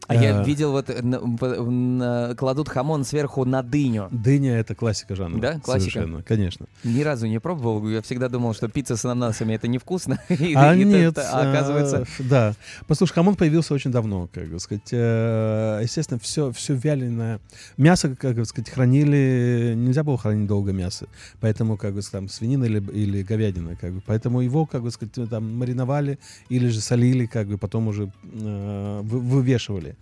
А 0.07 0.15
я 0.15 0.41
Э, 0.41 0.43
видел, 0.43 0.71
вот 0.71 0.89
на- 1.01 2.35
кладут 2.35 2.67
хамон 2.69 3.03
сверху 3.05 3.45
на 3.45 3.63
дыню. 3.63 4.09
Дыня— 4.11 4.57
это 4.59 4.75
классика 4.75 5.15
жанра. 5.15 5.39
Да? 5.39 5.59
Классика? 5.59 5.91
Совершенно, 5.91 6.23
конечно. 6.23 6.65
Ни 6.83 7.01
разу 7.01 7.27
не 7.27 7.39
пробовал. 7.39 7.87
Я 7.89 8.01
всегда 8.01 8.27
думал, 8.29 8.53
что 8.53 8.67
пицца 8.67 8.95
с 8.97 9.05
ананасами 9.05 9.53
это 9.53 9.67
невкусно. 9.67 10.19
А 10.55 10.75
нет, 10.75 11.17
оказывается... 11.17 12.05
э, 12.19 12.23
да. 12.23 12.53
Послушай, 12.87 13.13
хамон 13.13 13.35
появился 13.35 13.73
очень 13.73 13.91
давно, 13.91 14.27
как 14.33 14.47
бы 14.49 14.59
сказать. 14.59 14.89
э, 14.91 15.79
Естественно, 15.83 16.19
все, 16.19 16.51
все 16.51 16.73
вяленое. 16.75 17.39
Мясо, 17.77 18.15
как 18.15 18.35
бы 18.35 18.45
сказать, 18.45 18.69
хранили... 18.69 19.73
Нельзя 19.75 20.03
было 20.03 20.17
хранить 20.17 20.47
долго 20.47 20.71
мясо. 20.73 21.07
Поэтому, 21.39 21.77
как 21.77 21.93
бы, 21.93 22.01
там, 22.01 22.27
свинина 22.29 22.65
или, 22.65 22.79
или 22.91 23.23
говядина, 23.23 23.75
как 23.75 23.93
бы. 23.93 24.01
Поэтому 24.05 24.41
его, 24.41 24.65
как 24.65 24.81
бы 24.83 24.91
сказать, 24.91 25.29
там, 25.29 25.57
мариновали 25.57 26.19
или 26.49 26.67
же 26.67 26.81
солили, 26.81 27.25
как 27.25 27.47
бы, 27.47 27.57
потом 27.57 27.87
уже 27.87 28.11
э, 28.33 29.01
вы- 29.03 29.19
вывешивали. 29.19 29.92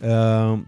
Э, 0.00 0.58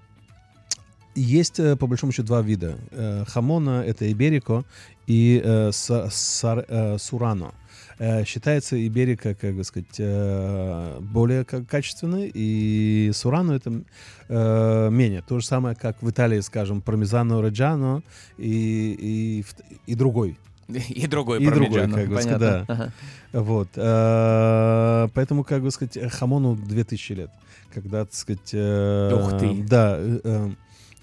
Есть, 1.15 1.59
э, 1.59 1.75
по 1.77 1.87
большому 1.87 2.13
счету, 2.13 2.29
два 2.29 2.43
вида. 2.43 2.79
Э, 2.93 3.25
Хамона— 3.27 3.83
это 3.87 4.11
иберико 4.11 4.65
и 5.09 5.41
э, 5.45 5.71
сурано. 5.73 7.53
Считается 8.25 8.77
иберика, 8.77 9.35
как 9.35 9.57
бы 9.57 9.65
сказать, 9.65 10.01
более 11.01 11.45
ка- 11.45 11.65
качественной, 11.65 12.31
и 12.33 13.11
сурано 13.13 13.53
это 13.53 13.71
менее. 14.29 15.23
То 15.23 15.41
же 15.41 15.47
самое, 15.47 15.75
как 15.75 16.01
в 16.01 16.09
Италии, 16.09 16.39
скажем, 16.39 16.81
пармезано 16.81 17.43
реджано 17.43 18.05
и, 18.37 18.95
и, 19.01 19.45
и 19.91 19.95
другой. 19.97 20.39
И 20.69 21.07
другой 21.07 21.43
И 21.43 21.47
другой, 21.51 21.91
как 21.91 22.09
бы 22.09 22.21
сказать, 22.21 22.39
да. 22.39 22.65
Ага. 22.69 22.93
Вот. 23.33 23.69
э, 23.77 25.09
Поэтому, 25.15 25.45
как 25.45 25.63
бы 25.63 25.71
сказать, 25.71 25.99
хамону 26.13 26.57
2000 26.57 27.13
лет. 27.13 27.31
Когда, 27.73 28.05
так 28.05 28.15
сказать... 28.15 28.51
э, 28.53 29.15
Ух 29.15 29.39
ты. 29.39 29.65
Да. 29.69 29.97
э, 29.99 30.51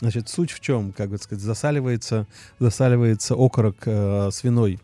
Значит, 0.02 0.28
суть 0.28 0.52
в 0.52 0.60
чем, 0.60 0.92
как 0.92 1.10
бы 1.10 1.18
сказать, 1.18 1.42
засаливается, 1.42 2.28
засаливается 2.60 3.34
окорок 3.36 3.78
э, 3.86 4.30
свиной 4.32 4.80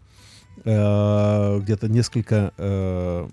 э, 0.63 1.59
где-то 1.61 1.89
несколько, 1.89 2.53
э, 2.57 3.27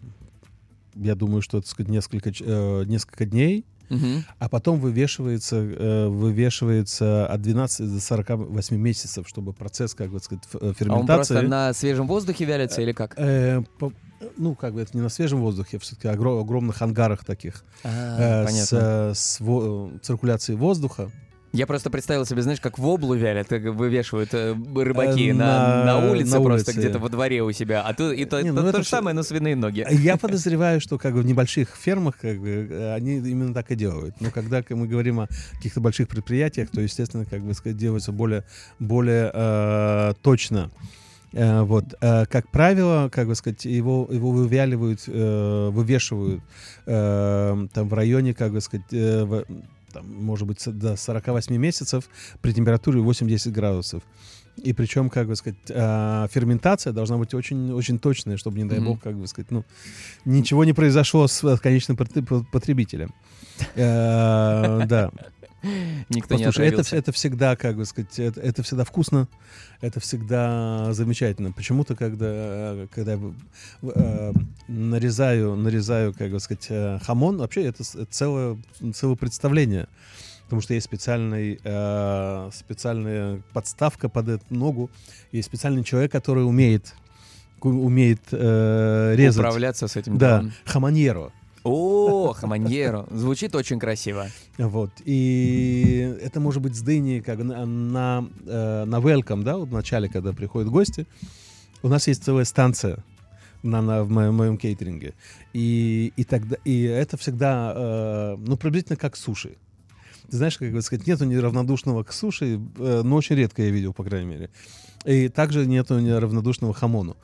я 0.96 1.14
думаю, 1.14 1.40
что, 1.40 1.60
так 1.60 1.68
сказать, 1.70 1.88
несколько, 1.90 2.30
э, 2.30 2.84
несколько 2.86 3.26
дней, 3.26 3.64
Мгм. 3.90 4.24
а 4.38 4.48
потом 4.48 4.78
вывешивается, 4.80 5.56
э, 5.56 6.06
вывешивается 6.08 7.26
от 7.26 7.40
12 7.42 7.92
до 7.94 8.00
48 8.00 8.76
месяцев, 8.76 9.28
чтобы 9.28 9.52
процесс, 9.52 9.94
как 9.94 10.10
бы 10.10 10.20
сказать, 10.20 10.44
ф- 10.44 10.54
э, 10.56 10.58
А 10.60 10.66
он 10.68 10.74
ферментации... 10.74 11.34
просто 11.34 11.42
на 11.48 11.72
свежем 11.72 12.06
воздухе 12.06 12.44
вялится 12.44 12.82
или 12.82 12.92
как? 12.92 13.14
Э, 13.16 13.62
по- 13.78 13.92
ну, 14.36 14.54
как 14.54 14.74
бы 14.74 14.80
это 14.82 14.90
не 14.96 15.00
на 15.02 15.08
свежем 15.08 15.40
воздухе, 15.40 15.78
все-таки 15.78 16.08
огромных 16.08 16.82
ангарах 16.82 17.24
таких 17.24 17.64
А, 17.84 18.44
э, 18.44 18.48
с, 18.48 18.72
э, 18.72 19.12
с 19.14 19.40
во- 19.40 19.90
э, 19.94 19.98
циркуляцией 20.02 20.58
воздуха. 20.58 21.10
Я 21.52 21.66
просто 21.66 21.88
представил 21.90 22.26
себе, 22.26 22.42
знаешь, 22.42 22.60
как 22.60 22.78
воблу 22.78 23.14
вялят, 23.14 23.50
э, 23.52 23.58
вывешивают 23.70 24.34
э, 24.34 24.52
рыбаки 24.76 25.30
Э, 25.30 25.34
на, 25.34 25.84
на- 25.84 25.84
на 25.84 26.10
улице 26.10 26.34
на 26.36 26.42
просто 26.42 26.70
улице. 26.72 26.80
где-то 26.80 26.98
во 26.98 27.08
дворе 27.08 27.42
у 27.42 27.50
себя. 27.52 27.82
А 27.82 27.94
то, 27.94 28.12
и 28.12 28.24
то, 28.26 28.40
Не, 28.42 28.50
то- 28.50 28.56
ну 28.56 28.62
то 28.62 28.68
это 28.68 28.82
же 28.82 28.88
самое, 28.88 29.14
но 29.14 29.22
свиные 29.22 29.56
ноги. 29.56 29.86
Я 29.90 30.16
подозреваю, 30.18 30.80
что 30.80 30.98
как 30.98 31.14
бы 31.14 31.22
в 31.22 31.26
небольших 31.26 31.70
фермах 31.74 32.18
как 32.20 32.38
бы, 32.38 32.68
э, 32.70 32.94
они 32.94 33.16
именно 33.16 33.54
так 33.54 33.70
и 33.70 33.76
делают. 33.76 34.20
Но 34.20 34.30
когда 34.30 34.62
мы 34.70 34.86
говорим 34.86 35.20
о 35.20 35.28
каких-то 35.54 35.80
больших 35.80 36.08
предприятиях, 36.08 36.68
то, 36.70 36.80
естественно, 36.82 37.24
как 37.24 37.40
бы 37.42 37.54
сказать, 37.54 37.78
делается 37.78 38.12
более, 38.12 38.44
более 38.78 39.30
э, 39.32 40.12
точно. 40.22 40.70
Э, 41.32 41.62
вот, 41.62 41.84
Э, 42.02 42.26
как 42.26 42.50
правило, 42.50 43.08
как 43.10 43.26
бы 43.26 43.34
сказать, 43.34 43.64
его, 43.64 44.06
его 44.10 44.30
вывяливают, 44.32 45.00
э, 45.06 45.68
вывешивают 45.72 46.42
э, 46.86 47.66
там 47.72 47.88
в 47.88 47.94
районе, 47.94 48.34
как 48.34 48.52
бы 48.52 48.60
сказать, 48.60 48.86
э, 48.92 49.24
в- 49.24 49.44
там, 49.98 50.24
может 50.24 50.46
быть, 50.46 50.62
до 50.78 50.96
48 50.96 51.56
месяцев 51.56 52.08
при 52.40 52.52
температуре 52.52 53.00
8-10 53.00 53.50
градусов. 53.50 54.02
И 54.64 54.72
причем, 54.72 55.08
как 55.08 55.28
бы 55.28 55.36
сказать, 55.36 55.58
э, 55.68 56.26
ферментация 56.32 56.92
должна 56.92 57.16
быть 57.16 57.32
очень, 57.34 57.72
очень 57.72 57.98
точная, 57.98 58.36
чтобы, 58.36 58.58
не 58.58 58.64
дай 58.64 58.78
бог, 58.88 59.00
как 59.00 59.14
бы 59.16 59.26
сказать, 59.28 59.50
ну, 59.52 59.64
ничего 60.24 60.64
не 60.64 60.72
произошло 60.72 61.28
с 61.28 61.56
конечным 61.58 61.96
пот- 61.96 62.26
по- 62.26 62.44
потребителем. 62.52 63.12
Э, 63.76 64.84
Да. 64.86 65.10
Никто 65.62 66.36
не 66.36 66.44
Послушай, 66.44 66.66
это, 66.68 66.82
отравился. 66.82 66.94
вс- 66.96 66.98
это 66.98 67.12
всегда, 67.12 67.56
как 67.56 67.76
бы 67.76 67.84
сказать, 67.84 68.18
это, 68.18 68.40
это 68.40 68.62
всегда 68.62 68.84
вкусно, 68.84 69.26
это 69.80 69.98
всегда 70.00 70.92
замечательно. 70.92 71.50
Почему-то, 71.52 71.96
когда, 71.96 72.86
когда 72.94 73.14
я 73.14 73.20
э, 73.82 74.32
нарезаю, 74.68 75.56
нарезаю, 75.56 76.14
как 76.14 76.30
бы 76.30 76.38
сказать, 76.40 76.66
э, 76.70 76.98
хамон, 77.02 77.38
вообще 77.38 77.64
это, 77.64 77.82
это 77.82 78.06
целое, 78.06 78.56
целое 78.94 79.16
представление. 79.16 79.88
Потому 80.44 80.62
что 80.62 80.74
есть 80.74 80.86
специальный, 80.86 81.58
э, 81.62 82.50
специальная 82.54 83.42
подставка 83.52 84.08
под 84.08 84.28
эту 84.28 84.44
ногу, 84.54 84.90
есть 85.32 85.46
специальный 85.48 85.84
человек, 85.84 86.10
который 86.12 86.46
умеет, 86.46 86.94
умеет 87.60 88.20
э, 88.30 89.14
резать. 89.16 89.40
Управляться 89.40 89.88
с 89.88 89.96
этим 89.96 90.16
Да, 90.16 90.38
делом. 90.38 90.52
О, 91.68 92.32
хаманьеро. 92.32 93.06
Звучит 93.10 93.54
очень 93.54 93.78
красиво. 93.78 94.28
Вот. 94.58 94.90
И 95.04 96.16
это 96.22 96.40
может 96.40 96.62
быть 96.62 96.74
с 96.74 96.80
дыни 96.80 97.20
как 97.20 97.38
на, 97.38 97.66
на, 97.66 98.28
э, 98.46 98.84
на 98.84 98.96
welcome, 98.96 99.42
да, 99.42 99.56
вот 99.56 99.68
в 99.68 99.72
начале, 99.72 100.08
когда 100.08 100.32
приходят 100.32 100.68
гости. 100.70 101.06
У 101.82 101.88
нас 101.88 102.08
есть 102.08 102.24
целая 102.24 102.44
станция 102.44 103.04
на, 103.62 103.82
на, 103.82 104.04
в 104.04 104.10
моем, 104.10 104.34
моем 104.34 104.58
кейтеринге. 104.58 105.14
И, 105.52 106.12
и, 106.16 106.24
тогда, 106.24 106.56
и 106.64 106.82
это 106.82 107.16
всегда, 107.16 107.72
э, 107.74 108.36
ну, 108.38 108.56
приблизительно 108.56 108.96
как 108.96 109.16
суши. 109.16 109.56
Ты 110.30 110.36
знаешь, 110.36 110.58
как 110.58 110.72
бы 110.72 110.82
сказать, 110.82 111.06
нету 111.06 111.24
неравнодушного 111.24 112.02
к 112.02 112.12
суши, 112.12 112.60
э, 112.78 113.02
но 113.04 113.16
очень 113.16 113.36
редко 113.36 113.62
я 113.62 113.70
видел, 113.70 113.92
по 113.92 114.04
крайней 114.04 114.28
мере. 114.28 114.50
И 115.04 115.28
также 115.28 115.66
нету 115.66 115.98
неравнодушного 115.98 116.74
хамону. 116.74 117.16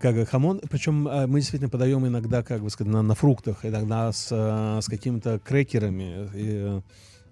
Как 0.00 0.28
хамон, 0.28 0.60
причем 0.70 1.06
э, 1.06 1.26
мы 1.26 1.40
действительно 1.40 1.68
подаем 1.68 2.06
иногда, 2.06 2.42
как 2.42 2.62
бы 2.62 2.70
сказать, 2.70 2.92
на, 2.92 3.02
на 3.02 3.14
фруктах, 3.14 3.64
иногда 3.64 4.10
с, 4.12 4.28
э, 4.30 4.80
с 4.80 4.86
какими-то 4.86 5.38
крекерами, 5.38 6.30
и, 6.34 6.80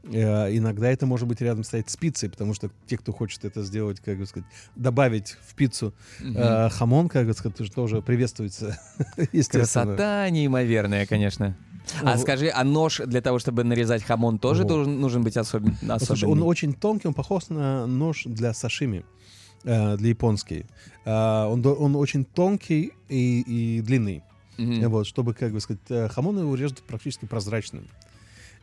Э, 0.04 0.56
иногда 0.56 0.90
это 0.90 1.06
может 1.06 1.28
быть 1.28 1.40
рядом 1.40 1.64
стоять 1.64 1.90
с 1.90 1.96
пиццей, 1.96 2.30
потому 2.30 2.54
что 2.54 2.70
те, 2.86 2.96
кто 2.96 3.12
хочет 3.12 3.44
это 3.44 3.62
сделать, 3.62 4.00
как 4.00 4.18
бы 4.18 4.26
сказать, 4.26 4.48
добавить 4.76 5.36
в 5.46 5.54
пиццу 5.54 5.92
э, 6.20 6.68
хамон, 6.70 7.08
как 7.08 7.26
бы 7.26 7.34
сказать, 7.34 7.74
тоже 7.74 8.00
приветствуется. 8.00 8.78
Красота 9.50 10.28
неимоверная, 10.30 11.06
конечно. 11.06 11.56
А 12.02 12.14
Ну, 12.14 12.20
скажи, 12.20 12.50
а 12.54 12.64
нож 12.64 13.00
для 13.06 13.22
того, 13.22 13.38
чтобы 13.38 13.64
нарезать 13.64 14.02
хамон, 14.02 14.38
тоже 14.38 14.62
Вот. 14.62 14.68
должен, 14.68 15.00
нужен 15.00 15.24
быть 15.24 15.36
особен, 15.36 15.76
Слушай, 15.78 15.96
особенный? 15.96 16.32
он 16.32 16.42
очень 16.42 16.74
тонкий, 16.74 17.08
он 17.08 17.14
похож 17.14 17.48
на 17.48 17.86
нож 17.86 18.24
для 18.24 18.52
сашими, 18.52 19.04
э, 19.64 19.96
для 19.96 20.08
японский. 20.08 20.66
Э, 21.04 21.44
он, 21.46 21.64
он 21.66 21.96
очень 21.96 22.24
тонкий 22.24 22.92
и, 23.08 23.40
и 23.46 23.80
длинный. 23.82 24.22
Э, 24.58 24.88
Вот, 24.88 25.06
чтобы, 25.06 25.34
как 25.34 25.52
бы 25.52 25.60
сказать, 25.60 25.82
э, 25.88 26.08
хамон 26.08 26.38
его 26.38 26.54
режут 26.54 26.82
практически 26.82 27.26
прозрачным. 27.26 27.86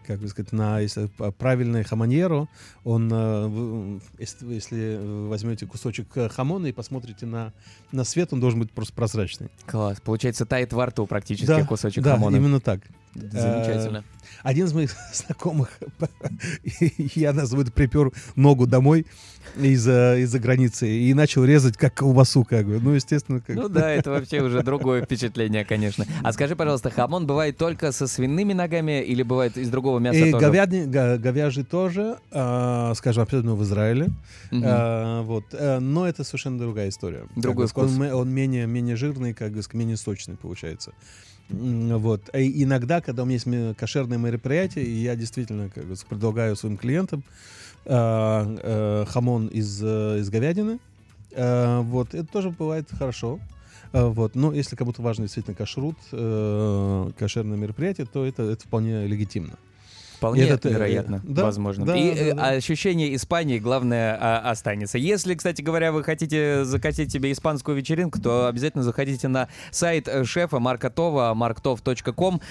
Как 0.08 0.19
бы 0.19 0.27
сказать, 0.27 0.51
на 0.51 0.79
если 0.81 1.08
п- 1.08 1.31
правильное 1.31 1.84
хамоньеро, 1.84 2.47
он, 2.84 4.01
если, 4.19 4.53
если 4.53 4.99
возьмете 5.27 5.65
кусочек 5.65 6.08
хамона 6.31 6.67
и 6.67 6.71
посмотрите 6.71 7.25
на, 7.25 7.53
на 7.91 8.03
свет, 8.03 8.31
он 8.31 8.39
должен 8.39 8.60
быть 8.60 8.71
просто 8.71 8.93
прозрачный. 8.93 9.49
Класс. 9.65 9.99
Получается, 10.01 10.45
тает 10.45 10.73
во 10.73 10.86
рту 10.86 11.08
практически 11.08 11.65
кусочек 11.65 12.03
да, 12.03 12.13
хамона. 12.13 12.36
именно 12.36 12.60
так. 12.60 12.81
Замечательно. 13.15 14.04
Один 14.43 14.65
из 14.65 14.73
моих 14.73 14.91
знакомых, 15.13 15.80
я 17.15 17.34
назову 17.34 17.62
это, 17.62 17.71
припер 17.71 18.12
ногу 18.36 18.67
домой 18.67 19.06
из-за 19.56 20.17
из 20.17 20.34
границы 20.34 20.89
и 20.89 21.13
начал 21.13 21.45
резать 21.45 21.78
как 21.78 21.93
колбасу, 21.93 22.43
как 22.43 22.65
бы. 22.65 22.80
Ну, 22.80 22.91
естественно, 22.91 23.39
как 23.39 23.56
Ну 23.56 23.69
да, 23.69 23.89
это 23.91 24.12
вообще 24.12 24.41
уже 24.41 24.63
другое 24.63 25.04
впечатление, 25.04 25.63
конечно. 25.63 26.06
А 26.23 26.34
скажи, 26.34 26.56
пожалуйста, 26.56 26.89
хамон 26.89 27.25
бывает 27.25 27.58
только 27.58 27.91
со 27.91 28.08
свиными 28.08 28.54
ногами 28.54 29.01
или 29.01 29.23
бывает 29.23 29.58
из 29.58 29.69
другого 29.69 29.99
мяса 29.99 30.17
И 30.17 30.32
тоже? 30.32 30.45
говядный, 30.45 30.88
говяжий 30.88 31.63
тоже, 31.63 32.17
а, 32.32 32.93
скажем, 32.95 33.23
абсолютно 33.23 33.56
в 33.56 33.63
Израиле. 33.63 34.10
Мгм. 34.51 34.63
А, 34.65 35.21
вот. 35.21 35.45
э, 35.54 35.80
но 35.80 36.08
это 36.08 36.23
совершенно 36.23 36.60
другая 36.60 36.89
история. 36.89 37.21
Как 37.34 37.43
Другой 37.43 37.67
сказать, 37.67 37.91
вкус. 37.91 38.08
Он, 38.08 38.13
он 38.13 38.30
менее, 38.30 38.67
менее 38.67 38.95
жирный, 38.95 39.34
как 39.34 39.54
бы, 39.54 39.62
менее 39.73 39.97
сочный 39.97 40.36
получается. 40.36 40.91
Вот. 41.49 42.29
И 42.36 42.63
иногда, 42.63 43.01
когда 43.01 43.23
у 43.23 43.25
меня 43.25 43.36
есть 43.36 43.45
ме- 43.45 43.73
кошерное 43.73 44.17
мероприятие, 44.17 44.86
и 44.86 44.91
я 44.91 45.15
действительно 45.15 45.69
как 45.69 45.86
бы, 45.86 45.95
предлагаю 46.10 46.55
своим 46.55 46.77
клиентам 46.77 47.23
а, 47.86 48.45
э, 48.63 49.05
хамон 49.08 49.47
из, 49.47 49.79
э, 49.84 50.19
из 50.19 50.29
говядины. 50.29 50.79
А, 51.36 51.81
вот. 51.81 52.13
Это 52.15 52.27
тоже 52.27 52.49
бывает 52.49 52.88
хорошо. 52.91 53.39
А, 53.93 54.08
Вот. 54.08 54.36
Но 54.36 54.53
если 54.53 54.75
кому-то 54.75 55.01
важно 55.01 55.25
действительно 55.25 55.55
кашрут, 55.55 55.97
э, 56.12 57.12
кошерное 57.17 57.58
мероприятие, 57.58 58.08
то 58.12 58.25
это, 58.25 58.43
это 58.43 58.65
вполне 58.65 59.05
легитимно. 59.05 59.53
Вполне 60.25 60.43
Это- 60.47 60.69
вероятно, 60.69 61.21
да, 61.23 61.43
возможно. 61.43 61.85
да, 61.85 61.95
И 61.95 62.15
да, 62.15 62.21
э, 62.21 62.33
да. 62.33 62.47
ощущение 62.49 63.15
Испании, 63.15 63.59
главное, 63.59 64.17
а, 64.19 64.49
останется. 64.49 64.97
Если, 64.97 65.35
кстати 65.35 65.61
говоря, 65.61 65.91
вы 65.91 66.03
хотите 66.03 66.65
закатить 66.65 67.11
себе 67.11 67.31
испанскую 67.31 67.77
вечеринку, 67.77 68.19
то 68.19 68.47
обязательно 68.47 68.83
заходите 68.83 69.27
на 69.27 69.47
сайт 69.71 70.07
э, 70.07 70.23
шефа 70.25 70.59
Марка 70.59 70.89
Това, 70.89 71.33
marktov.com 71.33 72.41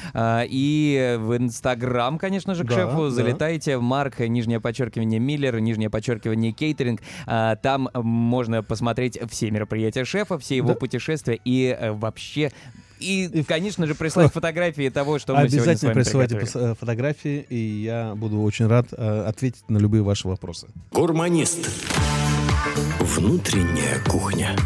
и 0.48 1.16
в 1.18 1.37
Инстаграм, 1.37 2.18
конечно 2.18 2.54
же, 2.54 2.64
к 2.64 2.68
Да, 2.68 2.74
шефу 2.74 3.04
да. 3.04 3.10
залетайте. 3.10 3.78
Марк, 3.78 4.20
нижнее 4.20 4.60
подчеркивание 4.60 5.18
Миллер, 5.20 5.58
нижнее 5.60 5.90
подчеркивание 5.90 6.52
Кейтеринг. 6.52 7.00
Там 7.26 7.88
э, 7.92 8.00
можно 8.00 8.62
посмотреть 8.62 9.18
все 9.30 9.50
мероприятия 9.50 10.04
шефа, 10.04 10.38
все 10.38 10.56
его 10.56 10.68
Да. 10.68 10.74
путешествия 10.74 11.38
и 11.44 11.76
э, 11.78 11.92
вообще... 11.92 12.50
И, 13.04 13.24
И- 13.26 13.42
конечно 13.44 13.86
же, 13.86 13.94
прислать 13.94 14.32
фотографии 14.34 14.88
того, 14.88 15.18
что 15.18 15.34
мы 15.34 15.40
сегодня 15.48 15.58
с 15.58 15.62
Обязательно 15.68 15.92
вами 15.92 16.02
присылайте 16.02 16.36
приготовили. 16.36 16.66
пос- 16.66 16.72
э, 16.72 16.74
фотографии, 16.78 17.46
и 17.48 17.56
я 17.82 18.14
буду 18.14 18.40
очень 18.40 18.66
рад 18.66 18.86
э, 18.92 19.24
ответить 19.26 19.68
на 19.68 19.78
любые 19.78 20.02
ваши 20.02 20.26
вопросы. 20.28 20.68
Гурманист. 20.92 21.68
Внутренняя 23.00 23.98
кухня. 24.08 24.56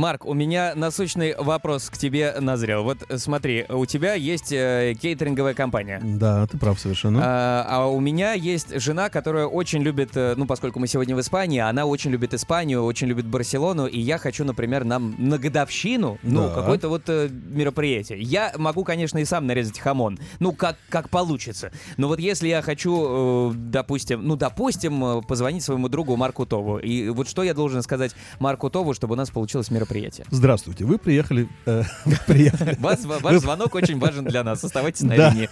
Марк, 0.00 0.24
у 0.24 0.32
меня 0.32 0.72
насущный 0.74 1.34
вопрос 1.36 1.90
к 1.90 1.98
тебе 1.98 2.34
назрел. 2.40 2.84
Вот 2.84 3.00
смотри, 3.16 3.66
у 3.68 3.84
тебя 3.84 4.14
есть 4.14 4.50
э, 4.50 4.94
кейтеринговая 4.98 5.52
компания. 5.52 6.00
Да, 6.02 6.46
ты 6.46 6.56
прав 6.56 6.80
совершенно. 6.80 7.20
А, 7.22 7.66
а 7.68 7.86
у 7.86 8.00
меня 8.00 8.32
есть 8.32 8.80
жена, 8.80 9.10
которая 9.10 9.44
очень 9.44 9.82
любит, 9.82 10.12
э, 10.16 10.32
ну, 10.38 10.46
поскольку 10.46 10.78
мы 10.78 10.86
сегодня 10.86 11.14
в 11.14 11.20
Испании, 11.20 11.58
она 11.58 11.84
очень 11.84 12.10
любит 12.10 12.32
Испанию, 12.32 12.82
очень 12.82 13.08
любит 13.08 13.26
Барселону, 13.26 13.84
и 13.86 14.00
я 14.00 14.16
хочу, 14.16 14.42
например, 14.42 14.84
нам 14.84 15.16
на 15.18 15.36
годовщину, 15.36 16.18
ну, 16.22 16.48
Да. 16.48 16.54
какое-то 16.54 16.88
вот 16.88 17.02
э, 17.08 17.28
мероприятие. 17.30 18.22
Я 18.22 18.54
могу, 18.56 18.84
конечно, 18.84 19.18
и 19.18 19.26
сам 19.26 19.46
нарезать 19.46 19.78
хамон, 19.78 20.18
ну, 20.38 20.52
как, 20.52 20.76
как 20.88 21.10
получится. 21.10 21.72
Но 21.98 22.08
вот 22.08 22.20
если 22.20 22.48
я 22.48 22.62
хочу, 22.62 23.50
э, 23.50 23.52
допустим, 23.54 24.26
ну, 24.26 24.36
допустим, 24.36 25.04
э, 25.04 25.20
позвонить 25.20 25.62
своему 25.62 25.90
другу 25.90 26.16
Марку 26.16 26.46
Тову, 26.46 26.78
и 26.78 27.10
вот 27.10 27.28
что 27.28 27.42
я 27.42 27.52
должен 27.52 27.82
сказать 27.82 28.12
Марку 28.38 28.70
Тову, 28.70 28.94
чтобы 28.94 29.12
у 29.12 29.16
нас 29.16 29.28
получилось 29.28 29.70
мероприятие? 29.70 29.89
Здравствуйте, 30.30 30.84
вы 30.84 30.98
приехали, 30.98 31.48
э, 31.66 31.82
вы 32.04 32.16
приехали, 32.26 32.76
Вас- 32.78 33.04
ваш 33.04 33.36
звонок 33.40 33.74
очень 33.74 33.98
важен 33.98 34.24
для 34.24 34.44
нас. 34.44 34.62
Оставайтесь 34.64 35.02
на 35.02 35.16
Да. 35.16 35.30
линии. 35.30 35.48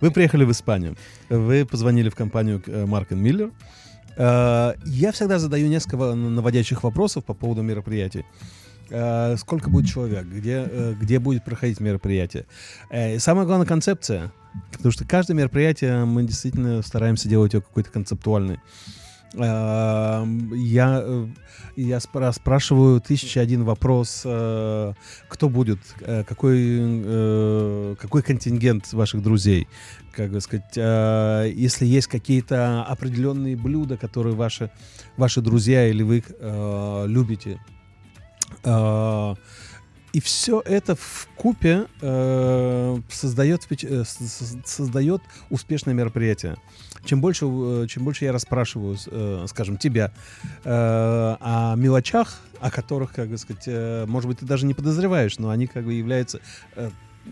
вы 0.00 0.10
приехали 0.10 0.44
в 0.44 0.50
Испанию. 0.50 0.96
Вы 1.28 1.64
позвонили 1.66 2.08
в 2.08 2.14
компанию 2.14 2.62
э, 2.66 2.86
Марк 2.86 3.10
Миллер. 3.10 3.50
Э, 4.16 4.74
Я 4.84 5.12
всегда 5.12 5.38
задаю 5.38 5.68
несколько 5.68 6.14
наводящих 6.14 6.82
вопросов 6.84 7.24
по 7.24 7.34
поводу 7.34 7.62
мероприятий. 7.62 8.24
Сколько 9.38 9.68
будет 9.68 9.88
человек, 9.90 10.26
где, 10.26 10.94
где 11.00 11.18
будет 11.18 11.44
проходить 11.44 11.80
мероприятие. 11.80 12.46
И 12.94 13.18
самая 13.18 13.44
главная 13.44 13.66
концепция, 13.66 14.30
потому 14.70 14.92
что 14.92 15.04
каждое 15.04 15.34
мероприятие 15.34 16.04
мы 16.04 16.22
действительно 16.22 16.82
стараемся 16.82 17.28
делать 17.28 17.52
его 17.54 17.62
какой-то 17.62 17.90
концептуальный. 17.90 18.60
Э, 19.36 20.24
Я, 20.54 21.02
э, 21.04 21.26
я 21.76 21.98
спра- 21.98 22.32
спрашиваю 22.32 23.00
тысяча 23.00 23.40
один 23.40 23.64
вопрос, 23.64 24.22
э, 24.24 24.94
кто 25.28 25.48
будет, 25.48 25.78
э, 26.00 26.24
какой, 26.24 27.96
какой 27.96 28.22
контингент 28.22 28.92
ваших 28.92 29.22
друзей, 29.22 29.68
как 30.12 30.30
бы 30.30 30.40
сказать, 30.40 30.76
если 31.54 31.84
есть 31.84 32.06
какие-то 32.06 32.82
определенные 32.84 33.56
блюда, 33.56 33.96
которые 33.96 34.34
ваши, 34.34 34.70
ваши 35.16 35.42
друзья 35.42 35.86
или 35.88 36.02
вы 36.02 36.22
любите. 37.06 37.60
И 40.12 40.20
все 40.20 40.62
это 40.64 40.94
в 40.94 41.28
купе 41.36 41.86
создает, 43.10 43.68
создает 44.64 45.20
успешное 45.50 45.92
мероприятие. 45.94 46.56
Чем 47.06 47.20
больше, 47.20 47.46
э, 47.46 47.86
чем 47.88 48.04
больше 48.04 48.24
я 48.24 48.32
расспрашиваю, 48.32 48.96
э, 49.06 49.46
скажем, 49.48 49.78
тебя 49.78 50.12
э, 50.64 50.70
о 51.40 51.74
мелочах, 51.76 52.40
о 52.60 52.70
которых, 52.70 53.12
как 53.12 53.28
бы 53.28 53.38
сказать, 53.38 54.08
может 54.08 54.28
быть, 54.28 54.40
ты 54.40 54.46
даже 54.46 54.66
не 54.66 54.74
подозреваешь, 54.74 55.38
но 55.38 55.50
они 55.50 55.66
как 55.66 55.84
бы 55.84 55.92
являются 55.92 56.40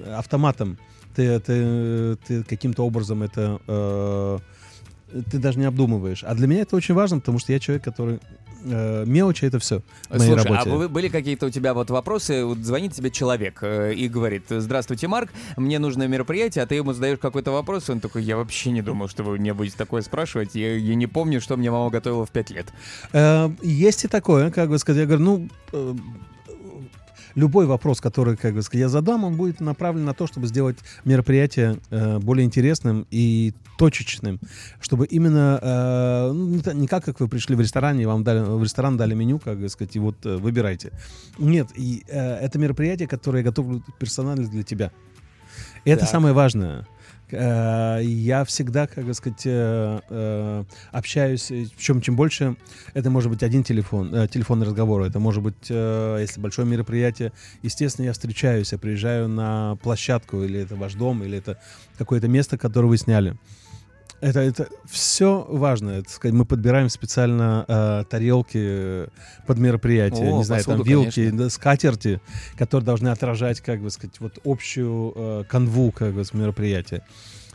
автоматом. 0.07 0.79
Ты, 1.17 1.39
ты, 1.41 2.17
ты 2.17 2.45
каким-то 2.45 2.85
образом 2.85 3.23
это 3.23 4.41
ты 5.31 5.39
даже 5.39 5.61
не 5.61 5.65
обдумываешь. 5.65 6.25
А 6.25 6.35
для 6.35 6.49
меня 6.49 6.63
это 6.63 6.75
очень 6.75 6.95
важно, 6.95 7.21
потому 7.21 7.39
что 7.39 7.53
я 7.53 7.61
человек, 7.61 7.85
который 7.85 8.19
э, 8.65 9.05
мелочи 9.07 9.45
это 9.45 9.59
все 9.59 9.83
моей 10.11 10.33
Слушай, 10.33 10.49
работе. 10.49 10.71
а 10.71 10.89
были 10.89 11.09
какие-то 11.09 11.47
у 11.47 11.51
тебя 11.51 11.75
вот 11.75 11.91
вопросы? 11.91 12.45
Вот 12.45 12.59
звонит 12.59 12.93
тебе 12.93 13.11
человек 13.11 13.59
э, 13.63 13.95
и 13.95 14.09
говорит, 14.09 14.45
здравствуйте, 14.49 15.07
Марк, 15.09 15.31
мне 15.57 15.79
нужно 15.79 16.07
мероприятие, 16.09 16.65
а 16.65 16.67
ты 16.67 16.77
ему 16.77 16.93
задаешь 16.93 17.19
какой-то 17.19 17.51
вопрос, 17.53 17.89
и 17.89 17.93
он 17.93 18.01
такой, 18.01 18.23
я 18.23 18.37
вообще 18.37 18.71
не 18.71 18.83
думал, 18.83 19.09
что 19.09 19.23
вы 19.23 19.39
мне 19.39 19.55
будете 19.55 19.77
такое 19.77 20.03
спрашивать, 20.03 20.55
я, 20.55 20.77
я 20.77 20.95
не 20.95 21.07
помню, 21.07 21.41
что 21.41 21.57
мне 21.57 21.71
мама 21.71 21.91
готовила 21.91 22.27
в 22.27 22.31
пять 22.31 22.51
лет. 22.51 22.73
Э, 23.13 23.51
Есть 23.63 24.05
и 24.05 24.09
такое, 24.09 24.51
как 24.51 24.69
бы 24.71 24.79
сказать, 24.79 25.01
я 25.01 25.07
говорю, 25.07 25.23
ну, 25.25 25.49
э, 25.73 25.95
любой 27.35 27.67
вопрос, 27.67 28.01
который, 28.01 28.37
как 28.37 28.55
бы 28.55 28.63
сказать, 28.63 28.81
я 28.81 28.89
задам, 28.89 29.25
он 29.25 29.37
будет 29.37 29.61
направлен 29.61 30.05
на 30.05 30.15
то, 30.15 30.27
чтобы 30.27 30.47
сделать 30.47 30.79
мероприятие 31.05 31.79
э, 31.91 32.19
более 32.19 32.45
интересным 32.45 33.07
и 33.11 33.53
точечным, 33.79 34.41
чтобы 34.81 35.07
именно 35.07 35.59
э, 35.61 36.33
ну, 36.33 36.47
не, 36.47 36.81
не 36.81 36.87
как, 36.87 37.05
как 37.05 37.21
вы 37.21 37.29
пришли 37.29 37.57
в 37.57 37.61
ресторан, 37.61 37.99
и 37.99 38.05
вам 38.07 38.25
дали, 38.25 38.41
в 38.41 38.63
ресторан 38.63 38.97
дали 38.97 39.15
меню, 39.15 39.39
как 39.39 39.59
бы 39.59 39.69
сказать, 39.69 39.97
и 39.97 39.99
вот 39.99 40.17
э, 40.25 40.37
выбирайте. 40.37 40.93
Нет, 41.39 41.69
и, 41.75 42.05
э, 42.09 42.37
это 42.37 42.59
мероприятие, 42.59 43.09
которое 43.09 43.39
я 43.39 43.45
готовлю 43.45 43.83
персонально 43.99 44.47
для 44.47 44.63
тебя. 44.63 44.91
И 45.85 45.91
это 45.91 46.01
Так. 46.01 46.11
самое 46.11 46.35
важное. 46.35 46.87
Э, 47.31 48.01
Я 48.03 48.45
всегда, 48.45 48.87
как 48.87 49.15
сказать, 49.15 49.43
э, 49.47 50.01
э, 50.09 50.65
общаюсь, 50.93 51.47
причем 51.77 52.01
чем 52.01 52.17
больше, 52.17 52.57
это 52.95 53.11
может 53.11 53.31
быть 53.31 53.43
один 53.43 53.63
телефон, 53.63 54.29
телефонный 54.29 54.67
разговор, 54.67 55.03
это 55.03 55.19
может 55.19 55.43
быть, 55.43 55.69
если 55.69 56.41
большое 56.41 56.67
мероприятие, 56.67 57.33
естественно, 57.63 58.07
я 58.07 58.13
встречаюсь, 58.13 58.73
я 58.73 58.79
приезжаю 58.79 59.29
на 59.29 59.77
площадку, 59.83 60.43
или 60.43 60.61
это 60.61 60.77
ваш 60.77 60.95
дом, 60.95 61.23
или 61.23 61.39
это 61.39 61.59
какое-то 61.99 62.29
место, 62.29 62.59
которое 62.59 62.89
вы 62.89 62.97
сняли. 62.97 63.37
Это, 64.25 64.41
это 64.41 64.69
все 64.87 65.47
важно. 65.51 65.91
Это, 65.91 66.11
сказать, 66.11 66.35
мы 66.35 66.47
подбираем 66.47 66.89
специально 66.89 67.67
э, 67.69 68.05
тарелки 68.09 68.59
э, 68.59 69.09
под 69.47 69.59
мероприятие, 69.59 70.33
О, 70.33 70.39
не 70.39 70.45
знаю, 70.45 70.65
там 70.65 70.79
посуду, 70.79 70.89
вилки, 70.89 71.25
конечно. 71.27 71.39
да, 71.39 71.51
скатерти, 71.51 72.21
которые 72.57 72.87
должны 72.87 73.09
отражать, 73.09 73.61
как 73.61 73.81
бы 73.83 73.91
сказать, 73.91 74.19
вот 74.21 74.39
общую 74.43 75.13
э, 75.15 75.45
канву 75.47 75.93
как 75.93 76.15
бы 76.15 76.25
мероприятия. 76.33 77.05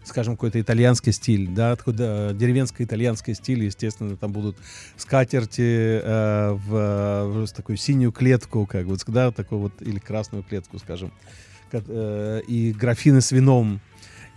скажем, 0.03 0.35
какой-то 0.35 0.61
итальянский 0.61 1.11
стиль, 1.11 1.47
да, 1.47 1.71
откуда 1.71 2.33
деревенский 2.35 2.85
итальянский 2.85 3.33
стиль, 3.33 3.63
естественно, 3.63 4.15
там 4.15 4.31
будут 4.31 4.55
скатерти 4.95 6.01
э, 6.03 6.51
в, 6.51 7.45
в 7.45 7.51
такую 7.51 7.77
синюю 7.77 8.11
клетку, 8.11 8.67
как 8.67 8.85
вот, 8.85 9.03
да, 9.07 9.31
такую 9.31 9.61
вот, 9.61 9.81
или 9.81 9.97
красную 9.97 10.43
клетку, 10.43 10.77
скажем, 10.77 11.11
Ка- 11.71 11.83
э, 11.87 12.41
и 12.47 12.73
графины 12.73 13.21
с 13.21 13.31
вином. 13.31 13.81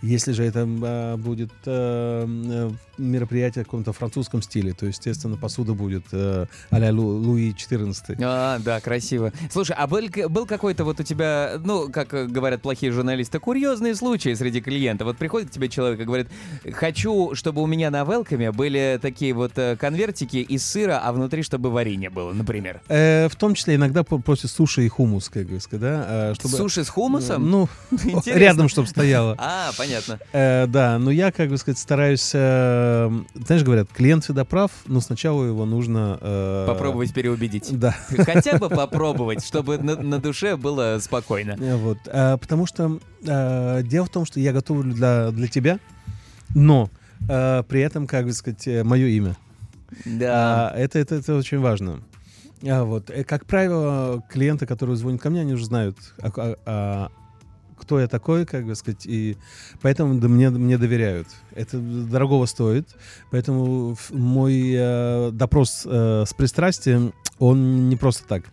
Если 0.03 0.33
же 0.33 0.43
это 0.43 0.67
э, 0.67 1.15
будет 1.15 1.51
э, 1.65 2.69
мероприятие 2.97 3.63
в 3.63 3.67
каком-то 3.67 3.93
французском 3.93 4.41
стиле, 4.41 4.73
то, 4.73 4.85
естественно, 4.85 5.37
посуда 5.37 5.73
будет 5.73 6.03
э, 6.11 6.45
а-ля 6.71 6.89
Лу- 6.89 7.19
Луи 7.19 7.51
XIV. 7.51 8.17
А, 8.21 8.59
да, 8.59 8.81
красиво. 8.81 9.31
Слушай, 9.49 9.77
а 9.79 9.87
был, 9.87 10.01
был 10.27 10.45
какой-то 10.45 10.83
вот 10.83 10.99
у 10.99 11.03
тебя, 11.03 11.53
ну, 11.63 11.89
как 11.89 12.13
э, 12.13 12.25
говорят 12.25 12.61
плохие 12.61 12.91
журналисты, 12.91 13.39
курьезные 13.39 13.95
случаи 13.95 14.33
среди 14.33 14.59
клиентов? 14.59 15.07
Вот 15.07 15.15
приходит 15.17 15.49
к 15.49 15.51
тебе 15.53 15.69
человек 15.69 16.01
и 16.01 16.03
говорит, 16.03 16.27
хочу, 16.73 17.33
чтобы 17.33 17.61
у 17.61 17.65
меня 17.65 17.89
на 17.89 18.03
велкаме 18.03 18.51
были 18.51 18.99
такие 19.01 19.33
вот 19.33 19.57
э, 19.57 19.77
конвертики 19.77 20.37
из 20.37 20.65
сыра, 20.65 20.99
а 21.01 21.13
внутри, 21.13 21.43
чтобы 21.43 21.71
варенье 21.71 22.09
было, 22.09 22.33
например. 22.33 22.81
Э, 22.89 23.29
в 23.29 23.37
том 23.37 23.55
числе 23.55 23.75
иногда 23.75 24.03
просят 24.03 24.51
суши 24.51 24.85
и 24.85 24.89
хумус, 24.89 25.29
как 25.29 25.45
сказать, 25.61 25.81
да, 25.81 26.31
э, 26.31 26.33
чтобы... 26.35 26.57
Суши 26.57 26.83
с 26.83 26.89
хумусом? 26.89 27.49
Ну, 27.49 27.69
Интересно. 27.91 28.37
рядом, 28.37 28.67
чтобы 28.67 28.89
стояло. 28.89 29.35
А, 29.37 29.71
понятно. 29.77 29.92
Э, 30.33 30.65
да, 30.67 30.97
но 30.99 31.11
я, 31.11 31.31
как 31.31 31.49
бы 31.49 31.57
сказать, 31.57 31.77
стараюсь... 31.77 32.31
э, 32.33 33.11
знаешь, 33.35 33.63
говорят, 33.63 33.89
клиент 33.93 34.23
всегда 34.23 34.45
прав, 34.45 34.71
но 34.87 35.01
сначала 35.01 35.43
его 35.45 35.65
нужно... 35.65 36.17
э, 36.21 36.65
Попробовать 36.67 37.13
переубедить. 37.13 37.77
Да. 37.77 37.95
Хотя 38.09 38.57
бы 38.57 38.69
попробовать, 38.69 39.43
чтобы 39.45 39.77
на, 39.77 39.95
на 39.95 40.19
душе 40.19 40.55
было 40.55 40.97
спокойно. 41.01 41.55
Вот. 41.77 41.97
э, 42.05 42.37
потому 42.37 42.65
что 42.65 42.99
э, 43.25 43.81
дело 43.83 44.05
в 44.05 44.09
том, 44.09 44.25
что 44.25 44.39
я 44.39 44.53
готовлю 44.53 44.93
для, 44.93 45.31
для 45.31 45.47
тебя, 45.47 45.79
но 46.55 46.89
э, 47.29 47.63
при 47.67 47.81
этом, 47.81 48.07
как 48.07 48.25
бы 48.25 48.33
сказать, 48.33 48.67
мое 48.83 49.07
имя. 49.07 49.35
Да. 50.05 50.71
А, 50.71 50.75
это, 50.77 50.99
это, 50.99 51.15
это 51.15 51.35
очень 51.35 51.59
важно. 51.59 51.99
А, 52.65 52.83
вот. 52.83 53.11
Как 53.27 53.45
правило, 53.45 54.23
клиенты, 54.29 54.65
которые 54.65 54.95
звонят 54.95 55.21
ко 55.21 55.29
мне, 55.29 55.41
они 55.41 55.53
уже 55.53 55.65
знают, 55.65 55.97
а- 56.21 56.55
а, 56.65 57.09
кто 57.83 57.99
я 57.99 58.07
такой, 58.07 58.45
как 58.45 58.65
бы 58.65 58.75
сказать, 58.75 59.05
и 59.05 59.37
поэтому 59.81 60.19
да, 60.19 60.29
мне, 60.29 60.49
мне 60.49 60.77
доверяют. 60.77 61.27
Это 61.53 61.77
дорогого 61.77 62.45
стоит, 62.45 62.87
поэтому 63.29 63.97
мой 64.09 64.73
э, 64.73 65.31
допрос 65.33 65.83
э, 65.85 66.23
с 66.25 66.33
пристрастием, 66.33 67.13
он 67.39 67.89
не 67.89 67.97
просто 67.97 68.25
так. 68.25 68.45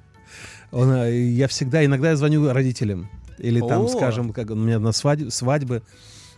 Он, 0.72 0.92
э, 0.92 1.16
я 1.16 1.46
всегда, 1.46 1.84
иногда 1.84 2.10
я 2.10 2.16
звоню 2.16 2.52
родителям, 2.52 3.08
или 3.38 3.60
там, 3.60 3.82
О! 3.82 3.88
скажем, 3.88 4.32
как 4.32 4.50
у 4.50 4.56
меня 4.56 4.80
на 4.80 4.90
свадьбе, 4.90 5.30
свадьбы, 5.30 5.82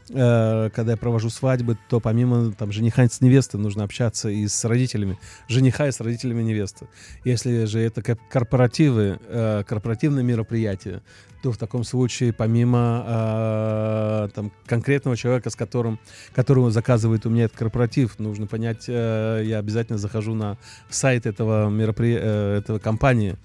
э, 0.09 0.71
когда 0.75 0.93
я 0.93 0.97
провожу 0.97 1.31
свадьбы, 1.31 1.77
то 1.88 2.01
помимо 2.01 2.53
там 2.53 2.73
жениха 2.73 3.07
с 3.09 3.21
невестой 3.21 3.61
нужно 3.61 3.85
общаться 3.85 4.29
и 4.29 4.47
с 4.47 4.65
родителями 4.65 5.19
жениха 5.49 5.88
и 5.88 5.93
с 5.93 6.01
родителями 6.01 6.43
невесты. 6.43 6.87
Если 7.25 7.65
же 7.65 7.81
это 7.81 8.03
корпоративы, 8.03 9.19
э, 9.27 9.65
корпоративные 9.67 10.25
мероприятия, 10.25 11.03
то 11.43 11.51
в 11.51 11.59
таком 11.59 11.83
случае 11.83 12.33
помимо 12.33 13.05
э, 13.07 14.29
там, 14.35 14.53
конкретного 14.67 15.17
человека, 15.17 15.51
с 15.51 15.57
которым, 15.57 15.99
которого 16.35 16.71
заказывает 16.71 17.27
у 17.27 17.31
меня 17.31 17.45
этот 17.45 17.59
корпоратив, 17.59 18.19
нужно 18.19 18.47
понять, 18.47 18.85
э, 18.88 19.43
я 19.45 19.59
обязательно 19.59 19.99
захожу 19.99 20.35
на 20.35 20.57
сайт 20.88 21.27
этого 21.27 21.69
мероприятия, 21.69 22.59
этого 22.59 22.79
компании, 22.79 23.37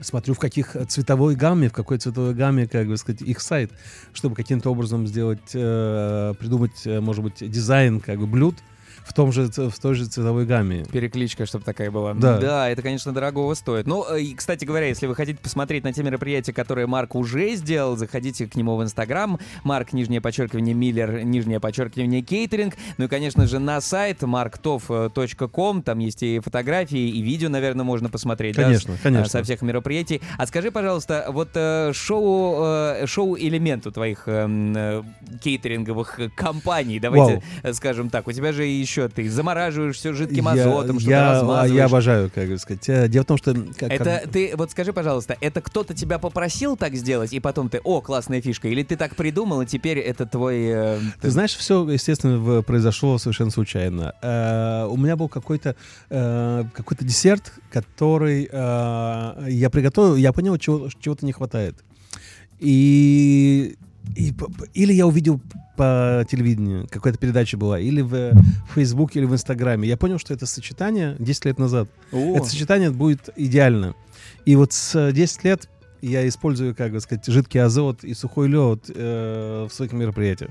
смотрю 0.00 0.34
в 0.34 0.38
каких 0.38 0.76
цветовой 0.88 1.34
гамме, 1.34 1.68
в 1.68 1.72
какой 1.72 1.98
цветовой 1.98 2.34
гамме, 2.34 2.66
как 2.66 2.88
бы 2.88 2.96
сказать, 2.96 3.22
их 3.22 3.40
сайт, 3.40 3.70
чтобы 4.12 4.34
каким-то 4.34 4.70
образом 4.70 5.06
сделать, 5.06 5.50
э, 5.54 6.34
придумать, 6.38 6.86
э, 6.86 7.00
может 7.00 7.22
быть, 7.22 7.50
дизайн 7.50 8.00
как 8.00 8.18
бы 8.18 8.26
блюд 8.26 8.56
в 9.04 9.12
том 9.12 9.32
же 9.32 9.46
в 9.46 9.78
той 9.78 9.94
же 9.94 10.06
цветовой 10.06 10.46
гамме. 10.46 10.84
Перекличка, 10.84 11.46
чтобы 11.46 11.64
такая 11.64 11.90
была. 11.90 12.14
Да. 12.14 12.68
это, 12.68 12.82
конечно, 12.82 13.12
дорогого 13.12 13.54
стоит. 13.54 13.86
Ну, 13.86 14.04
э, 14.08 14.20
и, 14.20 14.34
кстати 14.34 14.64
говоря, 14.64 14.86
если 14.86 15.06
вы 15.06 15.14
хотите 15.14 15.38
посмотреть 15.40 15.84
на 15.84 15.92
те 15.92 16.02
мероприятия, 16.02 16.52
которые 16.52 16.86
Марк 16.86 17.14
уже 17.14 17.54
сделал, 17.54 17.96
заходите 17.96 18.46
к 18.46 18.54
нему 18.54 18.76
в 18.76 18.82
Инстаграм. 18.82 19.38
Марк, 19.64 19.92
нижнее 19.92 20.20
подчеркивание, 20.20 20.74
Миллер, 20.74 21.24
нижнее 21.24 21.60
подчеркивание, 21.60 22.22
кейтеринг. 22.22 22.74
Ну 22.98 23.06
и, 23.06 23.08
конечно 23.08 23.46
же, 23.46 23.58
на 23.58 23.80
сайт 23.80 24.22
marktov.com. 24.22 25.82
Там 25.82 25.98
есть 25.98 26.22
и 26.22 26.38
фотографии, 26.40 27.08
и 27.08 27.22
видео, 27.22 27.48
наверное, 27.48 27.84
можно 27.84 28.08
посмотреть. 28.08 28.56
да, 28.56 28.64
Конечно, 28.64 28.96
с- 28.96 29.00
конечно. 29.00 29.26
а, 29.26 29.28
Со 29.28 29.42
всех 29.42 29.62
мероприятий. 29.62 30.20
А 30.38 30.46
скажи, 30.46 30.70
пожалуйста, 30.70 31.26
вот 31.30 31.50
э, 31.54 31.92
шоу, 31.94 32.62
э, 32.64 33.06
шоу-элемент 33.06 33.86
у 33.86 33.90
твоих 33.90 34.24
эм, 34.26 34.72
э, 34.76 35.02
кейтеринговых 35.42 36.20
э, 36.20 36.28
компаний, 36.34 37.00
давайте 37.00 37.42
э, 37.62 37.72
скажем 37.72 38.10
так, 38.10 38.28
у 38.28 38.32
тебя 38.32 38.52
же 38.52 38.64
еще 38.64 38.89
ты 39.14 39.28
замораживаешь 39.30 39.96
все 39.96 40.12
жидким 40.12 40.44
Я- 40.46 40.52
азотом, 40.52 40.98
что-то 41.00 41.10
я, 41.10 41.32
размазываешь. 41.32 41.72
я 41.74 41.84
обожаю, 41.86 42.30
как 42.34 42.58
сказать. 42.58 42.88
Э, 42.88 43.08
Дело 43.08 43.24
в 43.24 43.26
том, 43.26 43.36
что... 43.38 43.54
как- 43.54 43.90
Это 43.92 44.04
как- 44.04 44.30
ты, 44.30 44.52
вот 44.56 44.70
скажи, 44.70 44.92
пожалуйста, 44.92 45.36
это 45.40 45.60
кто-то 45.60 45.94
тебя 45.94 46.18
попросил 46.18 46.76
так 46.76 46.94
сделать, 46.94 47.32
и 47.32 47.40
потом 47.40 47.68
ты, 47.68 47.80
о, 47.84 48.00
классная 48.00 48.40
фишка, 48.40 48.68
или 48.68 48.82
ты 48.82 48.96
так 48.96 49.16
придумал, 49.16 49.62
и 49.62 49.66
теперь 49.66 49.98
это 49.98 50.26
твой... 50.26 50.58
э, 50.66 50.98
Ты 51.20 51.30
знаешь, 51.30 51.54
все, 51.54 51.88
естественно, 51.88 52.62
произошло 52.62 53.18
совершенно 53.18 53.50
случайно. 53.50 54.14
Э, 54.22 54.86
у 54.88 54.96
меня 54.96 55.16
был 55.16 55.28
какой-то 55.28 55.76
э, 56.10 56.64
какой-то 56.74 57.04
десерт, 57.04 57.52
который 57.70 58.48
э, 58.50 59.46
я 59.48 59.70
приготовил, 59.70 60.16
я 60.16 60.32
понял, 60.32 60.56
чего, 60.58 60.88
чего-то 61.00 61.24
не 61.26 61.32
хватает. 61.32 61.76
И, 62.58 63.76
и 64.16 64.34
или 64.74 64.92
я 64.92 65.06
увидел 65.06 65.40
по 65.76 66.26
телевидению, 66.30 66.86
какая-то 66.90 67.18
передача 67.18 67.56
была, 67.56 67.78
или 67.80 68.00
в 68.00 68.32
Фейсбуке, 68.74 69.20
или 69.20 69.26
в 69.26 69.32
Инстаграме. 69.32 69.88
Я 69.88 69.96
понял, 69.96 70.18
что 70.18 70.34
это 70.34 70.46
сочетание 70.46 71.16
10 71.18 71.44
лет 71.46 71.58
назад. 71.58 71.88
о, 72.12 72.36
Это 72.36 72.46
сочетание 72.46 72.90
будет 72.90 73.30
идеально. 73.36 73.94
И 74.44 74.56
вот 74.56 74.72
с 74.72 75.12
10 75.12 75.44
лет 75.44 75.68
я 76.02 76.26
использую, 76.28 76.74
как 76.74 76.92
бы 76.92 77.00
сказать, 77.00 77.26
жидкий 77.26 77.60
азот 77.60 78.04
и 78.04 78.14
сухой 78.14 78.48
лед 78.48 78.84
э, 78.88 79.66
в 79.70 79.74
своих 79.74 79.92
мероприятиях. 79.92 80.50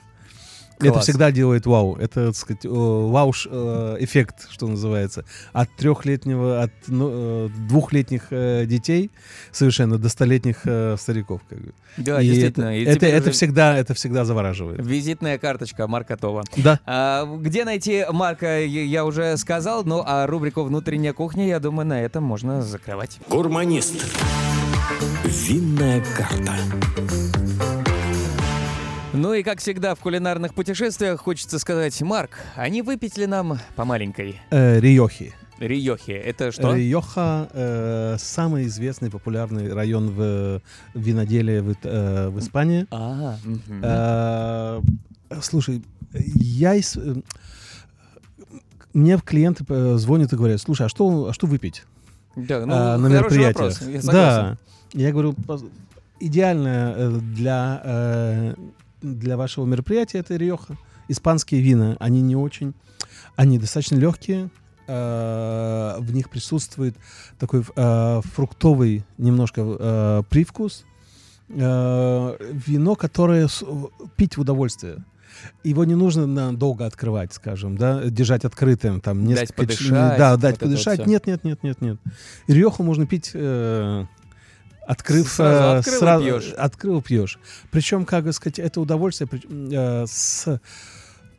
Это 0.80 0.92
Класс. 0.94 1.04
всегда 1.04 1.32
делает 1.32 1.66
вау. 1.66 1.96
Это, 1.96 2.28
так 2.28 2.36
сказать, 2.36 2.66
э, 2.66 2.70
вау-эффект, 2.70 4.48
что 4.50 4.68
называется. 4.68 5.26
От 5.52 5.70
трехлетнего, 5.76 6.64
от 6.64 6.72
ну, 6.88 7.10
э, 7.12 7.50
двухлетних 7.68 8.28
э, 8.32 8.66
детей 8.66 9.12
совершенно 9.52 9.98
до 9.98 10.08
столетних 10.08 10.62
э, 10.66 10.96
стариков. 10.98 11.42
Как 11.50 11.60
бы. 11.60 11.74
да, 11.98 12.22
И 12.22 12.28
действительно. 12.28 12.66
это, 12.66 12.74
и 12.74 12.86
это, 12.86 13.06
это 13.08 13.32
всегда, 13.32 13.78
это 13.78 13.94
всегда 13.94 14.24
завораживает. 14.24 14.80
Визитная 14.86 15.38
карточка 15.38 15.88
Марка 15.88 16.16
Това. 16.16 16.44
Да. 16.56 16.80
А, 16.86 17.26
где 17.26 17.66
найти 17.66 18.06
Марка, 18.12 18.60
я 18.62 19.00
я 19.00 19.06
уже 19.06 19.38
сказал, 19.38 19.84
ну 19.84 20.04
а 20.06 20.28
рубрику 20.28 20.64
«Внутренняя 20.64 21.14
кухня», 21.14 21.48
я 21.48 21.60
думаю, 21.60 21.88
на 21.88 22.02
этом 22.02 22.24
можно 22.24 22.62
закрывать. 22.62 23.20
Гурманист. 23.30 24.06
Винная 25.26 26.04
карта. 26.16 26.56
Ну 29.20 29.34
и 29.34 29.44
как 29.44 29.60
всегда 29.60 29.96
в 29.96 30.00
кулинарных 30.00 30.54
путешествиях 30.54 31.20
хочется 31.20 31.60
сказать, 31.60 32.02
Марк, 32.02 32.40
а 32.56 32.70
не 32.70 32.82
выпить 32.82 33.18
ли 33.18 33.28
нам 33.28 33.60
по 33.76 33.84
маленькой 33.84 34.40
Э, 34.50 34.80
Риохи. 34.80 35.34
Риохи? 35.60 36.12
Это 36.12 36.54
что? 36.54 36.74
Риоха 36.74 37.50
э, 37.52 38.16
самый 38.18 38.68
известный 38.68 39.12
популярный 39.12 39.74
район 39.74 40.10
в 40.12 40.62
виноделии 40.94 41.60
в, 41.60 41.76
э, 41.84 42.30
в 42.30 42.40
Испании. 42.40 42.88
А, 42.92 43.36
мгм. 43.44 43.82
Э, 43.84 44.82
слушай, 45.42 45.84
я 46.14 46.76
из- 46.76 46.96
э, 46.96 47.16
мне 48.94 49.20
клиенты 49.20 49.66
э, 49.68 49.96
звонят 49.98 50.32
и 50.32 50.38
говорят, 50.38 50.62
слушай, 50.62 50.86
а 50.86 50.90
что, 50.90 51.28
а 51.28 51.34
что 51.34 51.46
выпить 51.46 51.84
да, 52.38 52.66
ну, 52.66 52.74
э, 52.74 52.98
на 52.98 53.10
хороший 53.10 53.40
мероприятиях? 53.40 53.56
вопрос, 53.82 53.82
я 53.82 54.02
согласен. 54.02 54.12
да, 54.14 54.58
я 54.94 55.12
говорю, 55.12 55.36
идеально 56.22 56.94
э, 56.96 57.20
для 57.36 57.82
э, 57.84 58.54
для 59.02 59.38
вашего 59.38 59.66
мероприятия 59.66 60.20
это 60.20 60.36
Риоха. 60.36 60.78
Испанские 61.08 61.62
вина, 61.62 61.98
они 62.00 62.22
не 62.22 62.36
очень, 62.36 62.74
они 63.36 63.58
достаточно 63.58 63.96
легкие, 63.96 64.50
э, 64.88 65.96
в 66.00 66.14
них 66.14 66.30
присутствует 66.30 66.96
такой 67.40 67.64
э, 67.76 68.22
фруктовый 68.24 69.04
немножко 69.18 69.62
э, 69.80 70.24
привкус, 70.30 70.86
э, 71.50 72.38
вино, 72.68 72.96
которое 72.96 73.48
с- 73.48 73.64
пить 74.16 74.38
в 74.38 74.42
удовольствие. 74.42 74.98
Его 75.64 75.86
не 75.86 75.96
нужно 75.96 76.54
долго 76.56 76.86
открывать, 76.86 77.34
скажем, 77.34 77.78
да, 77.78 78.04
держать 78.04 78.46
открытым, 78.46 79.00
там 79.00 79.20
Дать 79.26 79.28
несколько 79.42 79.66
ч- 79.68 79.78
подышать, 79.78 80.18
да, 80.18 80.36
дать 80.38 80.56
вот 80.56 80.70
подышать. 80.70 81.08
нет, 81.08 81.26
нет, 81.28 81.44
нет, 81.44 81.64
нет, 81.64 81.82
нет. 81.82 81.98
Риоху 82.48 82.84
можно 82.84 83.06
пить, 83.08 83.32
э, 83.34 84.06
открыв, 84.92 85.30
Сразу 85.32 85.78
открыл 85.80 86.00
сразу- 86.00 86.24
пьешь. 86.26 86.54
открыл 86.58 87.02
пьешь. 87.02 87.40
Причем, 87.72 88.06
как 88.06 88.24
бы 88.26 88.34
сказать, 88.34 88.60
это 88.60 88.82
удовольствие 88.82 89.28
при- 89.28 89.42
э, 89.74 90.06
с 90.08 90.60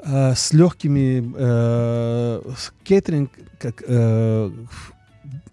э, 0.02 0.34
с 0.34 0.52
легкими 0.54 1.32
э, 1.36 2.52
с 2.56 2.72
кейтеринг, 2.84 3.30
как 3.58 3.82
э, 3.86 4.50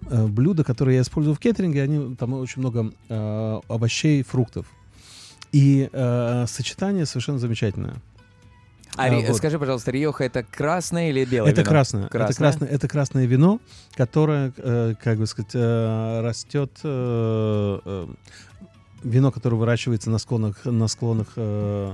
э, 0.09 0.27
блюда, 0.27 0.63
которые 0.63 0.95
я 0.97 1.01
использую 1.01 1.35
в 1.35 1.39
кейтеринге, 1.39 1.81
они 1.83 2.15
там 2.15 2.33
очень 2.33 2.61
много 2.61 2.91
э, 3.09 3.59
овощей, 3.67 4.23
фруктов. 4.23 4.65
И 5.51 5.89
э, 5.91 6.45
сочетание 6.47 7.05
совершенно 7.05 7.39
замечательное. 7.39 7.95
А, 8.97 9.09
ри- 9.09 9.25
вот. 9.27 9.37
скажи, 9.37 9.57
пожалуйста, 9.59 9.91
Риоха 9.91 10.23
это 10.23 10.43
красное 10.43 11.09
или 11.09 11.23
белое 11.25 11.51
Это 11.51 11.61
вино? 11.61 11.69
красное. 11.69 12.01
Это 12.03 12.09
Красное? 12.11 12.35
красное. 12.35 12.67
Это 12.69 12.87
красное 12.87 13.25
вино, 13.25 13.59
которое, 13.95 14.51
э, 14.57 14.93
как 15.03 15.17
бы 15.17 15.27
сказать, 15.27 15.51
э, 15.53 16.21
растет. 16.21 16.71
э, 16.83 18.07
вино, 19.03 19.31
которое 19.31 19.55
выращивается 19.55 20.09
на 20.09 20.17
склонах, 20.17 20.65
на 20.65 20.87
склонах 20.87 21.27
э, 21.35 21.93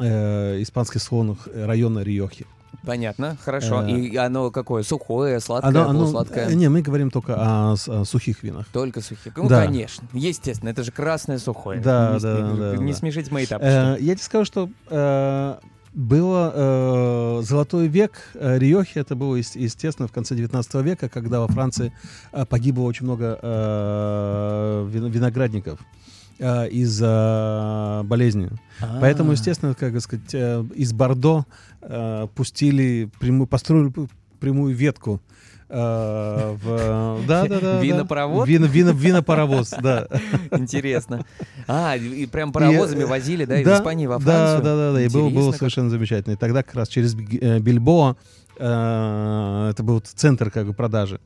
э, 0.00 0.62
испанских 0.62 1.02
склонах 1.02 1.48
района 1.54 2.00
Риохи. 2.00 2.46
Понятно, 2.84 3.36
хорошо. 3.42 3.82
Э, 3.82 3.90
И 3.90 4.16
оно 4.16 4.50
какое? 4.50 4.82
Сухое, 4.82 5.40
сладкое, 5.40 5.70
Оно- 5.70 5.88
оно- 5.88 5.98
полусладкое? 6.00 6.54
не, 6.54 6.68
мы 6.68 6.82
говорим 6.82 7.10
только 7.10 7.34
о, 7.36 7.72
о 7.74 8.04
сухих 8.04 8.42
винах. 8.42 8.66
Только 8.72 9.00
сухие. 9.00 9.32
Ну, 9.36 9.48
Да. 9.48 9.64
конечно. 9.64 10.06
Естественно, 10.12 10.68
это 10.70 10.82
же 10.84 10.92
красное 10.92 11.38
сухое. 11.38 11.80
Да, 11.80 12.14
не, 12.14 12.20
да, 12.20 12.40
не- 12.40 12.58
да, 12.58 12.76
Не 12.76 12.92
да. 12.92 12.98
смешите 12.98 13.32
мои 13.32 13.46
тапочки. 13.46 13.70
Э, 13.72 13.96
я 14.00 14.14
тебе 14.14 14.22
скажу, 14.24 14.44
что 14.44 14.70
э, 14.88 15.56
было 15.96 16.52
э, 16.54 17.42
золотой 17.42 17.88
век 17.88 18.12
э, 18.34 18.58
Риохи, 18.58 18.98
это 18.98 19.16
было, 19.16 19.36
ес- 19.36 19.56
естественно, 19.56 20.06
в 20.06 20.12
конце 20.12 20.34
19 20.36 20.74
века, 20.84 21.08
когда 21.08 21.40
во 21.40 21.48
Франции 21.48 21.90
э, 22.32 22.44
погибло 22.44 22.82
очень 22.82 23.06
много 23.06 23.38
э, 23.42 24.88
вин- 24.92 25.08
виноградников 25.10 25.80
э, 26.38 26.68
из-за 26.68 28.02
болезни. 28.04 28.50
Поэтому, 29.00 29.30
А. 29.30 29.32
естественно, 29.32 29.74
как 29.74 29.98
сказать, 30.00 30.34
э, 30.34 30.64
из 30.74 30.92
Бордо 30.92 31.46
э, 31.80 32.26
пустили 32.34 33.08
прямую, 33.18 33.46
построили 33.46 33.90
прямую 34.38 34.74
ветку. 34.76 35.20
Э, 35.68 36.56
в, 36.62 37.26
да, 37.26 37.46
да, 37.46 37.60
да, 37.60 37.80
Винопровод? 37.80 38.48
Вино, 38.48 38.66
вино, 38.66 38.92
винопаровоз, 38.92 39.74
да. 39.82 40.06
Интересно. 40.52 41.24
А, 41.66 41.96
и 41.96 42.26
прям 42.26 42.52
паровозами 42.52 43.00
И, 43.00 43.04
э, 43.04 43.06
возили, 43.06 43.44
да, 43.44 43.60
из 43.60 43.64
да, 43.64 43.76
Испании 43.76 44.06
во 44.06 44.18
да, 44.18 44.24
Францию? 44.24 44.62
Да, 44.62 44.76
да, 44.76 44.92
да, 44.92 45.02
и 45.02 45.08
было, 45.08 45.30
было 45.30 45.52
совершенно 45.52 45.90
замечательно. 45.90 46.34
И 46.34 46.36
тогда 46.36 46.62
как 46.62 46.74
раз 46.74 46.88
через 46.88 47.14
э, 47.14 47.58
Бильбоа 47.58 48.16
э, 48.58 49.68
это 49.70 49.82
был 49.82 50.00
центр 50.00 50.50
как 50.50 50.66
бы 50.66 50.72
продажи. 50.72 51.20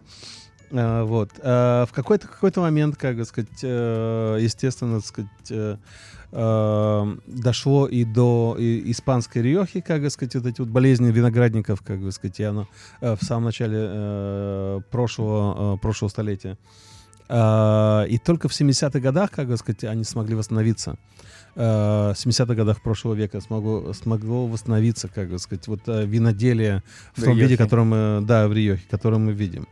Э, 0.70 1.02
вот. 1.02 1.30
Э, 1.42 1.84
в 1.88 1.92
какой-то 1.92 2.28
какой-то 2.28 2.60
момент, 2.60 2.96
как 2.96 3.24
сказать, 3.26 3.48
э, 3.62 4.38
естественно, 4.40 5.00
так 5.00 5.06
сказать, 5.06 5.76
э, 6.32 7.16
дошло 7.26 7.86
и 7.88 8.04
до 8.04 8.56
и- 8.58 8.90
испанской 8.92 9.42
риохи, 9.42 9.80
как 9.80 10.02
бы 10.02 10.10
сказать, 10.10 10.34
вот 10.36 10.46
эти 10.46 10.60
вот 10.60 10.70
болезни 10.70 11.10
виноградников, 11.10 11.82
как 11.82 11.98
бы 12.00 12.12
сказать, 12.12 12.38
и 12.40 12.44
оно 12.44 12.68
э, 13.00 13.16
в 13.20 13.24
самом 13.24 13.44
начале 13.44 13.78
э, 13.80 14.80
прошлого, 14.90 15.74
э, 15.74 15.78
прошлого 15.78 16.08
столетия. 16.10 16.56
Э, 17.28 18.06
и 18.08 18.18
только 18.18 18.48
в 18.48 18.52
70-х 18.52 19.00
годах, 19.00 19.30
как 19.32 19.48
бы 19.48 19.56
сказать, 19.56 19.84
они 19.84 20.04
смогли 20.04 20.34
восстановиться. 20.36 20.96
Э, 21.56 22.12
в 22.14 22.16
70-х 22.16 22.54
годах 22.54 22.80
прошлого 22.80 23.14
века 23.14 23.40
смогло, 23.40 23.92
смогло 23.92 24.46
восстановиться, 24.46 25.08
как 25.08 25.30
бы 25.30 25.38
сказать, 25.38 25.66
вот 25.68 25.80
э, 25.88 26.06
виноделие 26.06 26.82
в 27.16 27.22
В 27.22 27.24
том 27.24 27.34
виде, 27.34 27.48
Риохе. 27.48 27.64
который 27.64 27.84
мы, 27.84 28.20
да, 28.24 28.46
в 28.46 28.52
Риохе, 28.52 28.84
который 28.90 29.18
мы 29.18 29.32
видим. 29.32 29.66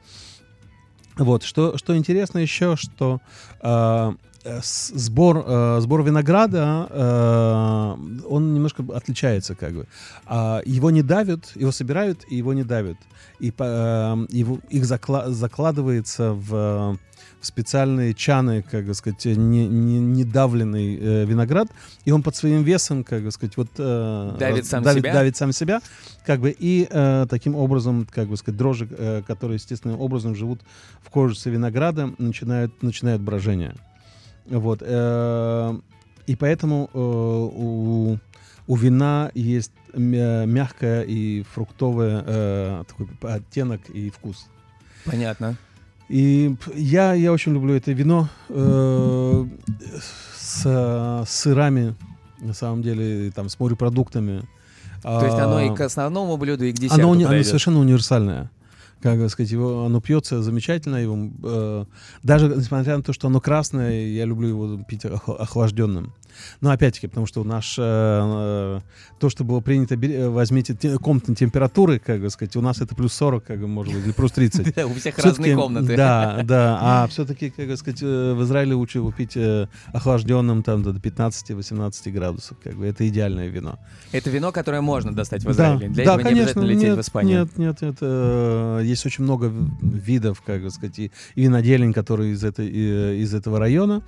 Вот, 1.18 1.42
что, 1.42 1.76
что 1.76 1.96
интересно 1.96 2.38
еще, 2.38 2.76
что 2.76 3.20
э, 3.60 4.12
э, 4.44 4.60
сбор, 4.62 5.44
э, 5.46 5.78
сбор 5.80 6.02
винограда, 6.04 6.86
э, 6.90 7.94
он 8.28 8.54
немножко 8.54 8.84
отличается, 8.94 9.54
как 9.56 9.72
бы. 9.74 9.86
А, 10.26 10.62
его 10.64 10.90
не 10.90 11.02
давят, 11.02 11.52
его 11.56 11.72
собирают, 11.72 12.20
и 12.30 12.36
его 12.36 12.54
не 12.54 12.62
давят. 12.62 12.96
И 13.40 13.52
э, 13.56 14.26
его, 14.30 14.60
их 14.70 14.84
закла- 14.84 15.28
закладывается 15.30 16.32
в, 16.32 16.98
в 17.40 17.46
специальные 17.46 18.14
чаны, 18.14 18.62
как 18.62 18.84
бы 18.84 18.94
сказать, 18.94 19.24
не, 19.24 19.66
не, 19.66 19.98
не 20.00 20.24
давленный 20.24 20.96
э, 20.96 21.24
виноград, 21.24 21.68
и 22.04 22.10
он 22.10 22.22
под 22.22 22.36
своим 22.36 22.62
весом, 22.62 23.04
как 23.04 23.22
бы 23.22 23.30
сказать, 23.30 23.56
вот... 23.56 23.68
э, 23.78 24.36
Давит 24.38 24.66
сам 24.66 24.82
давит, 24.82 25.02
себя? 25.02 25.12
давит 25.12 25.36
сам 25.36 25.52
себя, 25.52 25.80
как 26.26 26.40
бы, 26.40 26.54
и 26.56 26.88
э, 26.90 27.26
таким 27.28 27.54
образом, 27.54 28.06
как 28.10 28.28
бы 28.28 28.36
сказать, 28.36 28.58
дрожжи, 28.58 28.88
э, 28.90 29.22
которые 29.26 29.56
естественным 29.56 30.00
образом 30.00 30.34
живут 30.34 30.60
в 31.02 31.10
кожице 31.10 31.50
винограда, 31.50 32.12
начинают, 32.18 32.82
начинают 32.82 33.22
брожение. 33.22 33.74
Вот. 34.46 34.82
э, 34.82 35.78
и 36.26 36.36
поэтому 36.36 36.90
э, 36.92 36.98
у, 36.98 38.18
у 38.66 38.76
вина 38.76 39.30
есть 39.34 39.72
мя- 39.94 40.44
мягкое 40.44 41.02
и 41.02 41.42
фруктовое 41.42 42.22
э, 42.26 42.84
такой 42.86 43.08
оттенок 43.22 43.88
и 43.90 44.10
вкус. 44.10 44.46
Понятно. 45.04 45.56
И 46.08 46.56
я, 46.74 47.12
я 47.14 47.32
очень 47.32 47.52
люблю 47.52 47.74
это 47.74 47.92
вино 47.92 48.28
э, 48.48 49.44
с, 50.38 50.62
э, 50.64 51.24
сырами, 51.26 51.94
на 52.40 52.54
самом 52.54 52.82
деле, 52.82 53.30
там, 53.30 53.48
с 53.48 53.58
морепродуктами. 53.60 54.42
То 55.02 55.24
есть 55.26 55.38
оно 55.38 55.60
и 55.60 55.68
А, 55.68 55.74
к 55.74 55.80
основному 55.82 56.36
блюду, 56.36 56.64
и 56.64 56.72
к 56.72 56.76
десерту 56.76 57.02
оно, 57.02 57.12
оно 57.12 57.42
совершенно 57.44 57.78
универсальное. 57.80 58.50
Как 59.00 59.16
бы 59.18 59.28
сказать, 59.28 59.52
его, 59.52 59.84
оно 59.84 60.00
пьется 60.00 60.42
замечательно. 60.42 60.96
Его, 60.96 61.30
э, 61.44 61.84
даже 62.24 62.48
несмотря 62.48 62.96
на 62.96 63.02
то, 63.02 63.12
что 63.12 63.28
оно 63.28 63.40
красное, 63.40 64.06
я 64.08 64.24
люблю 64.24 64.48
его 64.48 64.82
пить 64.88 65.04
ох- 65.04 65.28
охлажденным. 65.40 66.12
Но 66.60 66.70
опять-таки, 66.70 67.06
потому 67.06 67.26
что 67.26 67.44
наш 67.44 67.76
э, 67.78 67.82
э, 67.82 68.80
то, 69.18 69.28
что 69.28 69.44
было 69.44 69.60
принято, 69.60 69.94
э, 69.94 70.28
возьмите 70.28 70.74
те- 70.74 70.98
комнатные 70.98 71.36
температуры, 71.36 71.98
как 71.98 72.20
бы 72.20 72.30
сказать, 72.30 72.56
у 72.56 72.60
нас 72.60 72.80
это 72.80 72.94
плюс 72.94 73.12
40, 73.14 73.44
как 73.44 73.60
бы, 73.60 73.68
может 73.68 73.94
быть, 73.94 74.04
или 74.04 74.12
плюс 74.12 74.32
30. 74.32 74.74
Да, 74.74 74.86
у 74.86 74.94
всех 74.94 75.18
разные 75.18 75.56
комнаты. 75.56 75.96
Да, 75.96 76.40
да. 76.44 76.78
А 76.88 77.06
все-таки, 77.08 77.50
как 77.50 77.66
бы 77.66 77.76
сказать, 77.76 78.00
э, 78.02 78.34
в 78.34 78.42
Израиле 78.44 78.74
лучше 78.74 78.98
его 78.98 79.12
пить 79.12 79.36
охлажденным 79.92 80.62
там 80.62 80.82
до 80.82 80.90
15-18 80.90 82.10
градусов. 82.10 82.56
Как 82.62 82.74
бы 82.74 82.86
это 82.86 83.06
идеальное 83.06 83.48
вино. 83.48 83.78
Это 84.12 84.30
вино, 84.30 84.52
которое 84.52 84.80
можно 84.80 85.12
достать 85.12 85.44
в 85.44 85.50
Израиле. 85.50 85.88
Для 85.88 86.04
этого 86.04 86.20
не 86.20 86.40
обязательно 86.40 86.64
лететь 86.64 86.94
в 86.94 87.00
Испанию. 87.00 87.48
Нет, 87.56 87.58
нет, 87.58 88.00
нет. 88.00 88.84
есть 88.84 89.06
очень 89.06 89.24
много 89.24 89.52
видов, 89.82 90.42
как 90.42 90.62
бы 90.62 90.70
сказать, 90.70 90.98
и, 90.98 91.10
виноделин, 91.36 91.92
которые 91.92 92.32
из 92.32 93.34
этого 93.34 93.58
района. 93.58 94.02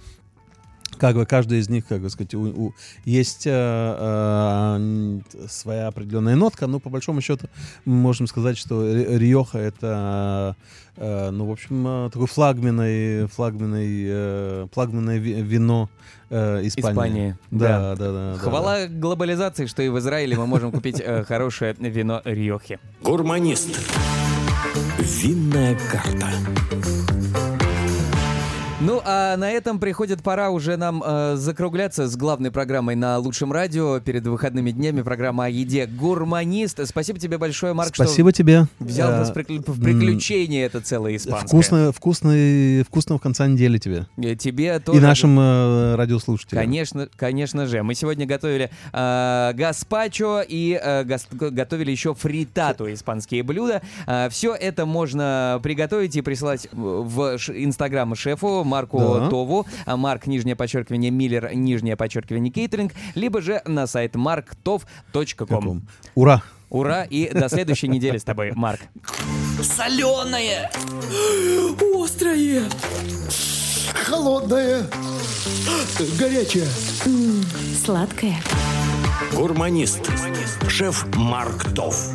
Как 1.00 1.14
бы 1.16 1.24
каждый 1.24 1.58
из 1.60 1.68
них, 1.70 1.86
как 1.86 2.00
бы 2.02 2.10
сказать, 2.10 2.34
у- 2.34 2.66
у- 2.66 2.74
есть 3.06 3.46
э, 3.46 3.50
э, 3.52 5.20
своя 5.48 5.88
определенная 5.88 6.36
нотка, 6.36 6.66
но 6.66 6.78
по 6.78 6.90
большому 6.90 7.20
счету 7.22 7.46
мы 7.86 7.94
можем 7.94 8.26
сказать, 8.26 8.58
что 8.58 8.84
Ри- 8.86 9.18
Риоха 9.18 9.58
это, 9.58 10.56
э, 10.96 11.30
ну, 11.30 11.46
в 11.46 11.52
общем, 11.52 11.86
э, 11.86 12.10
такой 12.12 12.26
флагменный, 12.26 13.26
флагменный, 13.28 14.04
э, 14.08 14.66
флагменное 14.72 15.16
ви- 15.18 15.40
вино 15.42 15.88
э, 16.32 16.60
Испании. 16.66 16.92
Испании, 16.92 17.36
Да, 17.50 17.68
да, 17.68 17.96
да. 17.96 18.12
да, 18.12 18.32
да. 18.34 18.38
Хвала 18.38 18.86
глобализации, 18.86 19.66
что 19.66 19.82
и 19.82 19.88
в 19.88 19.98
Израиле 19.98 20.36
мы 20.36 20.46
можем 20.46 20.70
купить 20.70 21.00
э, 21.00 21.24
хорошее 21.28 21.74
вино 21.78 22.20
Риохи. 22.24 22.78
Гурманист. 23.02 23.68
Винная 24.98 25.76
карта. 25.90 26.28
Ну, 28.82 29.02
а 29.04 29.36
на 29.36 29.50
этом 29.50 29.78
приходит 29.78 30.22
пора 30.22 30.48
уже 30.48 30.78
нам 30.78 31.02
э, 31.04 31.34
закругляться 31.36 32.08
с 32.08 32.16
главной 32.16 32.50
программой 32.50 32.94
на 32.96 33.18
лучшем 33.18 33.52
радио 33.52 34.00
перед 34.00 34.26
выходными 34.26 34.70
днями. 34.70 35.02
Программа 35.02 35.44
о 35.44 35.48
еде 35.50 35.84
«Гурманист». 35.84 36.80
Спасибо 36.88 37.18
тебе 37.18 37.36
большое, 37.36 37.74
Марк, 37.74 37.94
Спасибо 37.94 38.32
тебе. 38.32 38.64
что 38.76 38.84
взял 38.86 39.10
Э, 39.10 39.18
нас 39.18 39.28
в 39.30 39.34
прикл- 39.34 39.62
в 39.70 39.82
приключение 39.84 40.64
это 40.64 40.80
целое 40.80 41.16
испанское. 41.16 41.46
Вкусно, 41.48 41.92
вкусный, 41.92 42.82
вкусного 42.84 43.18
конца 43.18 43.46
недели 43.46 43.76
тебе. 43.76 44.06
Э, 44.16 44.34
Тебе 44.34 44.78
тоже. 44.80 44.98
И 44.98 45.02
нашим 45.02 45.38
э, 45.38 45.96
радиослушателям. 45.96 46.62
Конечно, 46.64 47.06
конечно 47.16 47.66
же. 47.66 47.82
Мы 47.82 47.94
сегодня 47.94 48.24
готовили 48.24 48.70
э, 48.94 49.52
гаспачо 49.56 50.40
и 50.40 50.80
э, 50.82 51.04
гас- 51.04 51.28
готовили 51.30 51.90
еще 51.90 52.14
фритату, 52.14 52.90
испанские 52.90 53.42
блюда. 53.42 53.82
все 54.30 54.54
это 54.54 54.86
можно 54.86 55.60
приготовить 55.62 56.16
и 56.16 56.22
присылать 56.22 56.66
в 56.72 57.00
в 57.10 57.38
ш- 57.38 57.52
инстаграм 57.52 58.14
шефу 58.14 58.64
Марку 58.70 58.98
Да. 58.98 59.28
Тову, 59.28 59.66
а 59.84 59.96
Марк, 59.96 60.26
нижнее 60.26 60.54
подчеркивание, 60.56 61.10
Миллер, 61.10 61.52
нижнее 61.54 61.96
подчеркивание, 61.96 62.52
кейтеринг, 62.52 62.92
либо 63.14 63.42
же 63.42 63.60
на 63.66 63.86
сайт 63.86 64.14
marktov.com. 64.14 65.82
Ура! 66.14 66.42
Ура, 66.70 67.02
и 67.02 67.28
до 67.32 67.48
следующей 67.48 67.88
недели 67.96 68.18
с 68.18 68.24
тобой, 68.24 68.52
Марк. 68.54 68.80
Соленое! 69.60 70.70
Острое! 71.94 72.62
Холодное, 73.92 74.86
горячее. 76.18 76.66
Сладкое. 77.84 78.36
Гурманист. 79.32 80.10
Шеф 80.68 81.06
Марк 81.16 81.74
Тов. 81.74 82.10